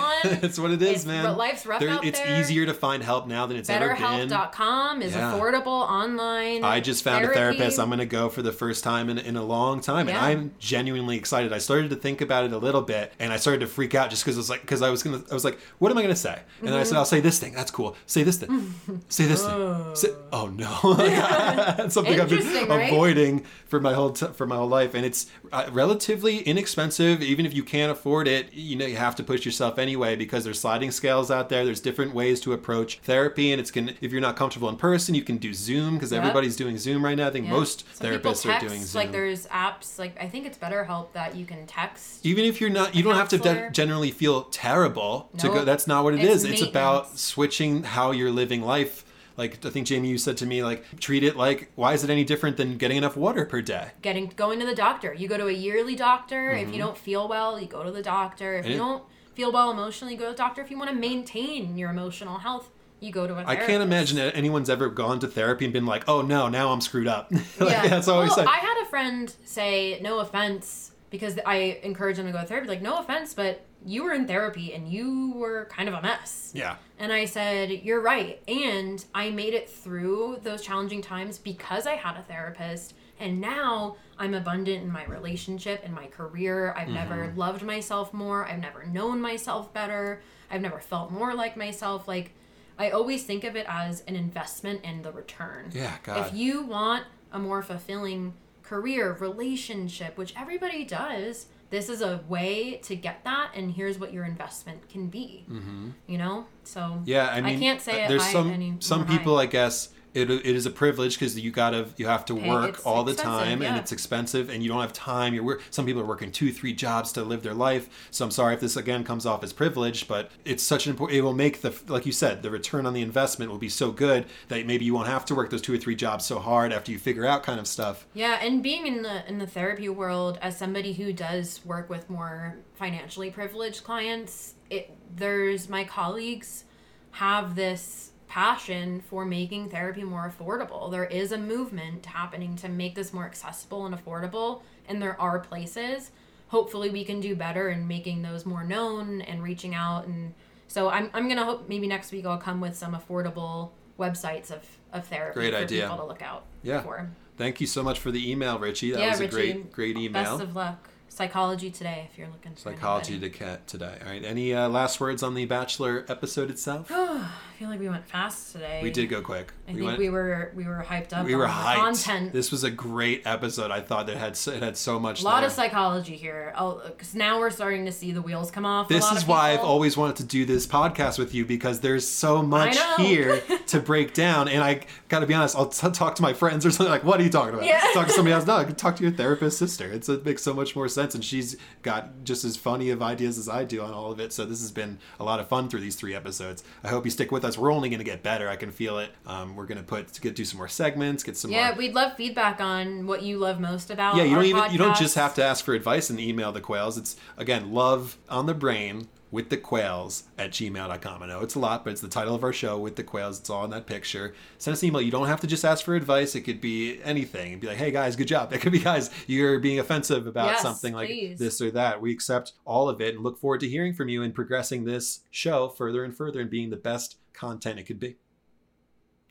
It's 0.43 0.59
what 0.63 0.71
it 0.71 0.81
is, 0.81 0.89
It's- 0.89 1.05
man. 1.05 1.37
life's 1.37 1.65
rough 1.65 1.79
There- 1.79 1.89
out 1.89 2.05
it's 2.05 2.19
there. 2.19 2.39
easier 2.39 2.65
to 2.65 2.73
find 2.73 3.01
help 3.03 3.27
now 3.27 3.45
than 3.45 3.57
it's 3.57 3.69
ever 3.69 3.93
been. 3.95 3.97
betterhelp.com 4.29 5.01
is 5.01 5.13
Yeah. 5.15 5.33
affordable 5.33 5.67
online 5.67 6.63
I 6.63 6.79
just 6.79 7.03
found 7.03 7.23
therapy. 7.23 7.39
a 7.39 7.41
therapist 7.41 7.79
I'm 7.79 7.87
going 7.87 7.99
to 7.99 8.05
go 8.05 8.29
for 8.29 8.41
the 8.41 8.51
first 8.51 8.83
time 8.83 9.09
in, 9.09 9.17
in 9.17 9.35
a 9.37 9.43
long 9.43 9.79
time, 9.81 10.07
and 10.09 10.17
I'm 10.17 10.51
genuinely 10.59 11.15
excited. 11.17 11.51
I 11.53 11.57
started 11.57 11.89
to 11.91 11.95
think 11.95 12.21
about 12.21 12.45
it 12.45 12.51
a 12.53 12.57
little 12.57 12.81
bit, 12.81 13.13
and 13.19 13.31
I 13.33 13.37
started 13.37 13.59
to 13.61 13.67
freak 13.67 13.95
out 13.95 14.09
just 14.09 14.23
because 14.23 14.35
it 14.35 14.39
was 14.39 14.49
like, 14.49 14.61
because 14.61 14.81
I 14.81 14.89
was 14.89 15.01
gonna, 15.03 15.21
I 15.31 15.33
was 15.33 15.45
like, 15.45 15.59
what 15.79 15.91
am 15.91 15.97
I 15.97 16.01
going 16.01 16.13
to 16.13 16.19
say? 16.19 16.39
And 16.59 16.67
then 16.69 16.73
I 16.73 16.77
Mm-hmm. 16.81 16.89
said, 16.89 16.97
I'll 16.97 17.05
say 17.05 17.19
this 17.21 17.39
thing. 17.39 17.53
That's 17.53 17.71
cool. 17.71 17.95
Say 18.05 18.23
this 18.23 18.37
thing. 18.37 18.73
say 19.09 19.25
this 19.25 19.45
thing. 19.45 19.53
Say, 19.95 20.09
oh 20.31 20.47
no, 20.47 20.93
That's 20.95 21.93
something 21.93 22.19
I've 22.19 22.29
been 22.41 22.67
right? 22.69 22.91
avoiding 22.91 23.45
for 23.67 23.79
my 23.79 23.93
whole 23.93 24.11
t- 24.11 24.27
for 24.33 24.45
my 24.45 24.55
whole 24.55 24.67
life, 24.67 24.93
and 24.93 25.05
it's 25.05 25.27
uh, 25.51 25.67
relatively 25.71 26.39
inexpensive. 26.39 27.21
Even 27.21 27.45
if 27.45 27.53
you 27.53 27.63
can't 27.63 27.91
afford 27.91 28.27
it, 28.27 28.53
you 28.53 28.75
know 28.75 28.85
you 28.85 28.95
have 28.97 29.15
to 29.15 29.23
push 29.23 29.45
yourself 29.45 29.77
anyway 29.79 30.15
because 30.15 30.43
there's 30.43 30.59
sliding 30.59 30.91
scales 30.91 31.29
out 31.31 31.49
there. 31.49 31.65
There's 31.65 31.79
different 31.79 32.13
ways 32.13 32.39
to 32.41 32.53
approach 32.53 32.99
therapy, 32.99 33.51
and 33.51 33.59
it's 33.59 33.71
can 33.71 33.95
if 34.01 34.11
you're 34.11 34.21
not 34.21 34.35
comfortable 34.35 34.69
in 34.69 34.75
person, 34.77 35.15
you 35.15 35.23
can 35.23 35.37
do 35.37 35.53
Zoom 35.53 35.95
because 35.95 36.11
Yep. 36.11 36.19
everybody's 36.21 36.55
doing 36.55 36.77
Zoom 36.77 37.03
right 37.03 37.17
now. 37.17 37.27
I 37.27 37.31
think 37.31 37.45
Yeah. 37.45 37.51
most 37.51 37.85
Some 37.95 38.07
therapists 38.07 38.43
text, 38.43 38.45
are 38.47 38.59
doing 38.67 38.83
Zoom. 38.83 38.99
like 39.01 39.11
there's 39.11 39.47
apps 39.47 39.99
like 39.99 40.15
i 40.21 40.27
think 40.27 40.45
it's 40.45 40.57
BetterHelp 40.57 41.11
that 41.13 41.35
you 41.35 41.45
can 41.45 41.65
text 41.67 42.25
even 42.25 42.45
if 42.45 42.61
you're 42.61 42.69
not, 42.69 42.95
you 42.95 43.03
don't 43.03 43.15
have 43.15 43.29
to 43.29 43.37
de- 43.37 43.69
generally 43.71 44.11
feel 44.11 44.43
terrible 44.45 45.29
to 45.37 45.47
go. 45.47 45.65
That's 45.65 45.87
not 45.87 46.03
what 46.03 46.13
it 46.13 46.21
It's 46.21 46.43
is. 46.43 46.45
It's 46.45 46.61
about 46.61 47.17
switching 47.19 47.83
how 47.83 48.11
you're 48.11 48.31
living 48.31 48.61
life. 48.61 49.03
Like 49.37 49.65
I 49.65 49.69
think 49.69 49.87
Jamie, 49.87 50.09
you 50.09 50.17
said 50.17 50.37
to 50.37 50.45
me, 50.45 50.63
like 50.63 50.99
treat 50.99 51.23
it 51.23 51.35
like 51.35 51.71
why 51.75 51.93
is 51.93 52.03
it 52.03 52.09
any 52.09 52.23
different 52.23 52.57
than 52.57 52.77
getting 52.77 52.97
enough 52.97 53.15
water 53.17 53.45
per 53.45 53.61
day? 53.61 53.91
getting 54.01 54.31
going 54.35 54.59
to 54.59 54.65
the 54.65 54.75
doctor. 54.75 55.13
You 55.13 55.27
go 55.27 55.37
to 55.37 55.47
a 55.47 55.51
yearly 55.51 55.95
doctor. 55.95 56.51
If 56.51 56.65
Mm-hmm. 56.65 56.73
you 56.73 56.79
don't 56.79 56.97
feel 56.97 57.27
well, 57.27 57.59
you 57.59 57.67
go 57.67 57.83
to 57.83 57.91
the 57.91 58.03
doctor. 58.03 58.55
If 58.55 58.65
And 58.65 58.73
you 58.73 58.79
it- 58.79 58.83
don't 58.83 59.03
feel 59.33 59.51
well 59.51 59.71
emotionally, 59.71 60.13
you 60.13 60.19
go 60.19 60.25
to 60.25 60.31
the 60.31 60.37
doctor. 60.37 60.61
If 60.61 60.69
you 60.69 60.77
want 60.77 60.91
to 60.91 60.95
maintain 60.95 61.75
your 61.77 61.89
emotional 61.89 62.37
health, 62.37 62.69
you 62.99 63.11
go 63.11 63.25
to 63.27 63.33
a 63.33 63.37
I 63.37 63.43
therapist. 63.43 63.63
I 63.63 63.67
can't 63.71 63.83
imagine 63.83 64.17
that 64.17 64.35
anyone's 64.35 64.69
ever 64.69 64.87
gone 64.89 65.19
to 65.21 65.27
therapy 65.27 65.65
and 65.65 65.73
been 65.73 65.85
like, 65.87 66.07
"Oh 66.07 66.21
no, 66.21 66.47
now 66.49 66.71
I'm 66.71 66.79
screwed 66.81 67.07
up." 67.07 67.31
like, 67.31 67.43
Yeah. 67.59 67.87
That's 67.87 68.07
always 68.07 68.29
well, 68.29 68.45
like, 68.45 68.47
I 68.55 68.59
had 68.59 68.83
a 68.83 68.85
friend 68.85 69.33
say, 69.43 69.99
no 70.01 70.19
offense, 70.19 70.91
because 71.09 71.37
I 71.45 71.79
encourage 71.83 72.17
them 72.17 72.27
to 72.27 72.31
go 72.31 72.39
to 72.39 72.45
therapy. 72.45 72.67
Like, 72.67 72.81
no 72.81 72.97
offense, 72.99 73.33
but 73.33 73.65
you 73.85 74.03
were 74.03 74.13
in 74.13 74.27
therapy 74.27 74.73
and 74.73 74.87
you 74.87 75.33
were 75.35 75.65
kind 75.71 75.87
of 75.89 75.95
a 75.95 76.01
mess. 76.01 76.51
yeah, 76.53 76.75
And 76.99 77.11
I 77.13 77.25
said, 77.25 77.69
You're 77.71 78.01
right. 78.01 78.41
And 78.47 79.03
I 79.13 79.29
made 79.29 79.53
it 79.53 79.69
through 79.69 80.39
those 80.43 80.61
challenging 80.61 81.01
times 81.01 81.37
because 81.37 81.85
I 81.87 81.93
had 81.95 82.17
a 82.17 82.23
therapist. 82.23 82.93
And 83.19 83.39
now 83.39 83.97
I'm 84.17 84.33
abundant 84.33 84.83
in 84.83 84.91
my 84.91 85.05
relationship 85.05 85.81
and 85.85 85.93
my 85.93 86.07
career. 86.07 86.73
I've 86.77 86.89
never 86.89 87.15
Mm-hmm. 87.27 87.37
loved 87.39 87.63
myself 87.63 88.13
more. 88.13 88.45
I've 88.45 88.59
never 88.59 88.85
known 88.85 89.21
myself 89.21 89.73
better. 89.73 90.21
I've 90.51 90.61
never 90.61 90.79
felt 90.79 91.11
more 91.11 91.33
like 91.33 91.55
myself. 91.55 92.07
Like, 92.07 92.31
I 92.77 92.89
always 92.89 93.23
think 93.23 93.43
of 93.43 93.55
it 93.55 93.65
as 93.69 94.01
an 94.07 94.15
investment 94.15 94.83
in 94.83 95.03
the 95.03 95.11
return. 95.11 95.69
yeah, 95.73 95.95
God, 96.03 96.27
If 96.27 96.33
you 96.33 96.63
want 96.63 97.05
a 97.31 97.39
more 97.39 97.61
fulfilling 97.61 98.33
career, 98.63 99.13
relationship, 99.19 100.17
which 100.17 100.33
everybody 100.37 100.83
does, 100.83 101.47
this 101.73 101.89
is 101.89 102.01
a 102.01 102.21
way 102.29 102.79
to 102.83 102.95
get 102.95 103.23
that, 103.23 103.53
and 103.55 103.71
here's 103.71 103.97
what 103.97 104.13
your 104.13 104.25
investment 104.25 104.87
can 104.89 105.07
be. 105.07 105.43
Mm-hmm. 105.49 105.89
You 106.05 106.19
know, 106.19 106.45
so 106.63 107.01
yeah. 107.03 107.29
I 107.29 107.41
mean, 107.41 107.59
can't 107.59 107.81
say 107.81 108.03
uh, 108.03 108.05
it 108.05 108.09
there's 108.09 108.25
some 108.27 108.77
some 108.79 109.07
people, 109.07 109.37
high. 109.37 109.43
I 109.43 109.45
guess. 109.47 109.89
It, 110.13 110.29
it 110.29 110.45
is 110.45 110.65
a 110.65 110.69
privilege 110.69 111.17
because 111.17 111.39
you 111.39 111.51
gotta 111.51 111.87
you 111.97 112.05
have 112.05 112.25
to 112.25 112.35
Pay- 112.35 112.47
work 112.47 112.85
all 112.85 113.03
the 113.03 113.15
time 113.15 113.61
and 113.61 113.77
it's 113.77 113.91
expensive 113.91 114.49
and 114.49 114.61
you 114.61 114.69
don't 114.69 114.81
have 114.81 114.93
time. 114.93 115.33
You're 115.33 115.43
work. 115.43 115.63
Some 115.71 115.85
people 115.85 116.01
are 116.01 116.05
working 116.05 116.31
two 116.31 116.51
three 116.51 116.73
jobs 116.73 117.11
to 117.13 117.23
live 117.23 117.41
their 117.43 117.53
life. 117.53 118.07
So 118.11 118.23
I'm 118.25 118.31
sorry 118.31 118.53
if 118.53 118.59
this 118.59 118.77
again 118.77 119.03
comes 119.03 119.25
off 119.25 119.43
as 119.43 119.53
privilege, 119.53 120.07
but 120.07 120.31
it's 120.45 120.63
such 120.63 120.85
an 120.85 120.91
important. 120.91 121.17
It 121.17 121.21
will 121.21 121.33
make 121.33 121.61
the 121.61 121.75
like 121.87 122.05
you 122.05 122.11
said 122.11 122.43
the 122.43 122.51
return 122.51 122.85
on 122.85 122.93
the 122.93 123.01
investment 123.01 123.49
will 123.49 123.57
be 123.57 123.69
so 123.69 123.91
good 123.91 124.25
that 124.49 124.65
maybe 124.65 124.85
you 124.85 124.93
won't 124.93 125.07
have 125.07 125.25
to 125.25 125.35
work 125.35 125.49
those 125.49 125.61
two 125.61 125.73
or 125.73 125.77
three 125.77 125.95
jobs 125.95 126.25
so 126.25 126.39
hard 126.39 126.71
after 126.71 126.91
you 126.91 126.99
figure 126.99 127.25
out 127.25 127.43
kind 127.43 127.59
of 127.59 127.67
stuff. 127.67 128.05
Yeah, 128.13 128.39
and 128.41 128.61
being 128.61 128.85
in 128.85 129.01
the 129.01 129.27
in 129.27 129.39
the 129.39 129.47
therapy 129.47 129.89
world 129.89 130.37
as 130.41 130.57
somebody 130.57 130.93
who 130.93 131.11
does 131.11 131.61
work 131.65 131.89
with 131.89 132.09
more 132.09 132.57
financially 132.75 133.31
privileged 133.31 133.83
clients, 133.83 134.53
it 134.69 134.95
there's 135.15 135.69
my 135.69 135.83
colleagues 135.83 136.65
have 137.11 137.55
this 137.55 138.12
passion 138.33 138.99
for 138.99 139.25
making 139.25 139.69
therapy 139.69 140.03
more 140.03 140.27
affordable. 140.27 140.89
There 140.89 141.05
is 141.05 141.31
a 141.31 141.37
movement 141.37 142.03
happening 142.07 142.55
to 142.57 142.67
make 142.67 142.95
this 142.95 143.13
more 143.13 143.25
accessible 143.25 143.85
and 143.85 143.93
affordable, 143.95 144.63
and 144.89 144.99
there 144.99 145.19
are 145.21 145.37
places. 145.37 146.09
Hopefully 146.47 146.89
we 146.89 147.05
can 147.05 147.19
do 147.19 147.35
better 147.35 147.69
in 147.69 147.87
making 147.87 148.23
those 148.23 148.43
more 148.43 148.63
known 148.63 149.21
and 149.21 149.43
reaching 149.43 149.75
out 149.75 150.07
and 150.07 150.33
so 150.67 150.89
I'm 150.89 151.11
I'm 151.13 151.25
going 151.27 151.37
to 151.37 151.45
hope 151.45 151.69
maybe 151.69 151.85
next 151.85 152.11
week 152.11 152.25
I'll 152.25 152.39
come 152.39 152.59
with 152.59 152.75
some 152.75 152.95
affordable 152.95 153.69
websites 153.99 154.49
of 154.49 154.63
of 154.91 155.05
therapy 155.05 155.35
Great 155.39 155.53
for 155.53 155.59
idea. 155.59 155.81
people 155.83 155.97
to 155.97 156.05
look 156.05 156.23
out 156.23 156.45
Yeah. 156.63 156.81
for. 156.81 157.07
Thank 157.37 157.61
you 157.61 157.67
so 157.67 157.83
much 157.83 157.99
for 157.99 158.09
the 158.09 158.31
email, 158.31 158.57
Richie. 158.57 158.91
That 158.93 158.99
Yeah, 158.99 159.09
was 159.11 159.19
a 159.19 159.23
Richie. 159.25 159.35
great 159.35 159.71
great 159.71 159.97
email. 159.97 160.23
Best 160.23 160.41
of 160.41 160.55
luck. 160.55 160.89
Psychology 161.13 161.69
today, 161.69 162.09
if 162.11 162.17
you're 162.17 162.27
looking 162.27 162.55
Psychology 162.55 163.19
to 163.19 163.29
cat 163.29 163.67
today. 163.67 163.99
All 164.01 164.11
right. 164.11 164.25
Any 164.25 164.51
uh, 164.51 164.67
last 164.67 164.99
words 164.99 165.21
on 165.21 165.35
the 165.35 165.45
Bachelor 165.45 166.05
episode 166.09 166.49
itself? 166.49 166.91
I 166.91 167.29
feel 167.59 167.69
like 167.69 167.79
we 167.79 167.87
went 167.87 168.07
fast 168.07 168.51
today. 168.51 168.79
We 168.81 168.89
did 168.89 169.09
go 169.09 169.21
quick. 169.21 169.53
I 169.67 169.73
we 169.73 169.77
think 169.77 169.85
went. 169.85 169.99
we 169.99 170.09
were 170.09 170.51
we 170.55 170.63
were 170.65 170.83
hyped 170.89 171.13
up. 171.13 171.27
we 171.27 171.35
were 171.35 171.45
hyped. 171.45 171.75
Content. 171.75 172.33
This 172.33 172.51
was 172.51 172.63
a 172.63 172.71
great 172.71 173.21
episode. 173.27 173.69
I 173.69 173.79
thought 173.79 174.07
that 174.07 174.17
had 174.17 174.31
it 174.31 174.63
had 174.63 174.75
so 174.75 174.99
much. 174.99 175.21
a 175.21 175.25
lot 175.25 175.41
there. 175.41 175.47
of 175.47 175.51
psychology 175.51 176.15
here. 176.15 176.51
Because 176.87 177.13
now 177.13 177.39
we're 177.39 177.51
starting 177.51 177.85
to 177.85 177.91
see 177.91 178.11
the 178.11 178.21
wheels 178.23 178.49
come 178.49 178.65
off. 178.65 178.89
a 178.89 178.93
This 178.95 179.11
is 179.11 179.27
why 179.27 179.51
I've 179.51 179.59
always 179.59 179.95
wanted 179.95 180.15
to 180.15 180.23
do 180.23 180.45
this 180.45 180.65
podcast 180.65 181.19
with 181.19 181.35
you 181.35 181.45
because 181.45 181.81
there's 181.81 182.07
so 182.07 182.41
much 182.41 182.75
here 182.97 183.39
to 183.67 183.79
break 183.79 184.15
down. 184.15 184.47
And 184.47 184.63
I 184.63 184.81
got 185.09 185.19
to 185.19 185.27
be 185.27 185.35
honest, 185.35 185.55
I'll 185.55 185.67
t- 185.67 185.91
talk 185.91 186.15
to 186.15 186.23
my 186.23 186.33
friends 186.33 186.65
or 186.65 186.71
something 186.71 186.91
like, 186.91 187.03
"What 187.03 187.19
are 187.19 187.23
you 187.23 187.29
talking 187.29 187.53
about?" 187.53 187.67
Yeah. 187.67 187.81
Talk 187.93 188.07
to 188.07 188.13
somebody 188.13 188.33
else. 188.33 188.47
No, 188.47 188.55
I 188.55 188.63
can 188.63 188.73
talk 188.75 188.95
to 188.95 189.03
your 189.03 189.11
therapist 189.11 189.59
sister. 189.59 189.91
It's, 189.91 190.09
it 190.09 190.25
makes 190.25 190.41
so 190.41 190.53
much 190.55 190.75
more 190.75 190.87
sense, 190.87 191.02
and 191.15 191.23
she's 191.23 191.57
got 191.81 192.23
just 192.23 192.43
as 192.45 192.55
funny 192.55 192.89
of 192.89 193.01
ideas 193.01 193.37
as 193.37 193.49
I 193.49 193.63
do 193.63 193.81
on 193.81 193.91
all 193.93 194.11
of 194.11 194.19
it. 194.19 194.31
So 194.31 194.45
this 194.45 194.61
has 194.61 194.71
been 194.71 194.97
a 195.19 195.23
lot 195.23 195.39
of 195.39 195.47
fun 195.47 195.69
through 195.69 195.81
these 195.81 195.95
three 195.95 196.15
episodes. 196.15 196.63
I 196.83 196.87
hope 196.87 197.05
you 197.05 197.11
stick 197.11 197.31
with 197.31 197.43
us. 197.43 197.57
We're 197.57 197.71
only 197.73 197.89
going 197.89 197.99
to 197.99 198.05
get 198.05 198.23
better. 198.23 198.47
I 198.49 198.55
can 198.55 198.71
feel 198.71 198.97
it. 198.99 199.11
Um, 199.27 199.55
we're 199.55 199.65
going 199.65 199.77
to 199.77 199.83
put 199.83 200.19
get 200.21 200.35
do 200.35 200.45
some 200.45 200.57
more 200.57 200.67
segments, 200.69 201.23
get 201.23 201.35
some 201.37 201.51
Yeah, 201.51 201.69
more. 201.69 201.77
we'd 201.77 201.93
love 201.93 202.15
feedback 202.15 202.61
on 202.61 203.05
what 203.05 203.21
you 203.21 203.37
love 203.37 203.59
most 203.59 203.91
about. 203.91 204.15
Yeah, 204.15 204.23
you 204.23 204.35
don't 204.35 204.45
even 204.45 204.71
you 204.71 204.77
don't 204.77 204.95
just 204.95 205.15
have 205.15 205.35
to 205.35 205.43
ask 205.43 205.65
for 205.65 205.73
advice 205.73 206.09
and 206.09 206.19
email 206.19 206.51
the 206.51 206.61
quails. 206.61 206.97
It's 206.97 207.15
again 207.37 207.73
love 207.73 208.17
on 208.29 208.45
the 208.45 208.53
brain 208.53 209.07
with 209.33 209.49
the 209.49 209.57
quails 209.57 210.25
at 210.37 210.51
gmail.com. 210.51 211.23
I 211.23 211.25
know 211.25 211.39
it's 211.41 211.55
a 211.55 211.59
lot, 211.59 211.83
but 211.83 211.89
it's 211.91 212.01
the 212.01 212.07
title 212.07 212.35
of 212.35 212.43
our 212.43 212.53
show 212.53 212.77
with 212.77 212.95
the 212.95 213.03
quails. 213.03 213.39
It's 213.39 213.49
all 213.49 213.65
in 213.65 213.71
that 213.71 213.87
picture. 213.87 214.35
Send 214.59 214.73
us 214.73 214.83
an 214.83 214.89
email. 214.89 215.01
You 215.01 215.09
don't 215.09 215.25
have 215.25 215.41
to 215.41 215.47
just 215.47 215.65
ask 215.65 215.83
for 215.83 215.95
advice. 215.95 216.35
It 216.35 216.41
could 216.41 216.61
be 216.61 217.01
anything. 217.03 217.47
It'd 217.47 217.59
be 217.59 217.65
like, 217.65 217.77
hey 217.77 217.89
guys, 217.89 218.15
good 218.15 218.27
job. 218.27 218.53
It 218.53 218.61
could 218.61 218.71
be 218.71 218.77
guys, 218.77 219.09
you're 219.25 219.57
being 219.59 219.79
offensive 219.79 220.27
about 220.27 220.45
Yes, 220.51 220.61
something 220.61 220.93
like 220.93 221.07
please. 221.09 221.39
this 221.39 221.59
or 221.61 221.71
that. 221.71 221.99
We 221.99 222.13
accept 222.13 222.53
all 222.63 222.87
of 222.87 223.01
it 223.01 223.15
and 223.15 223.23
look 223.23 223.39
forward 223.39 223.61
to 223.61 223.67
hearing 223.67 223.95
from 223.95 224.07
you 224.07 224.21
and 224.21 224.35
progressing 224.35 224.85
this 224.85 225.21
show 225.31 225.67
further 225.67 226.03
and 226.03 226.15
further 226.15 226.39
and 226.39 226.49
being 226.51 226.69
the 226.69 226.77
best 226.77 227.17
content 227.33 227.79
it 227.79 227.83
could 227.87 227.99
be. 227.99 228.17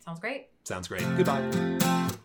Sounds 0.04 0.18
great. 0.18 0.48
Sounds 0.64 0.88
great. 0.88 1.04
Goodbye. 1.16 2.18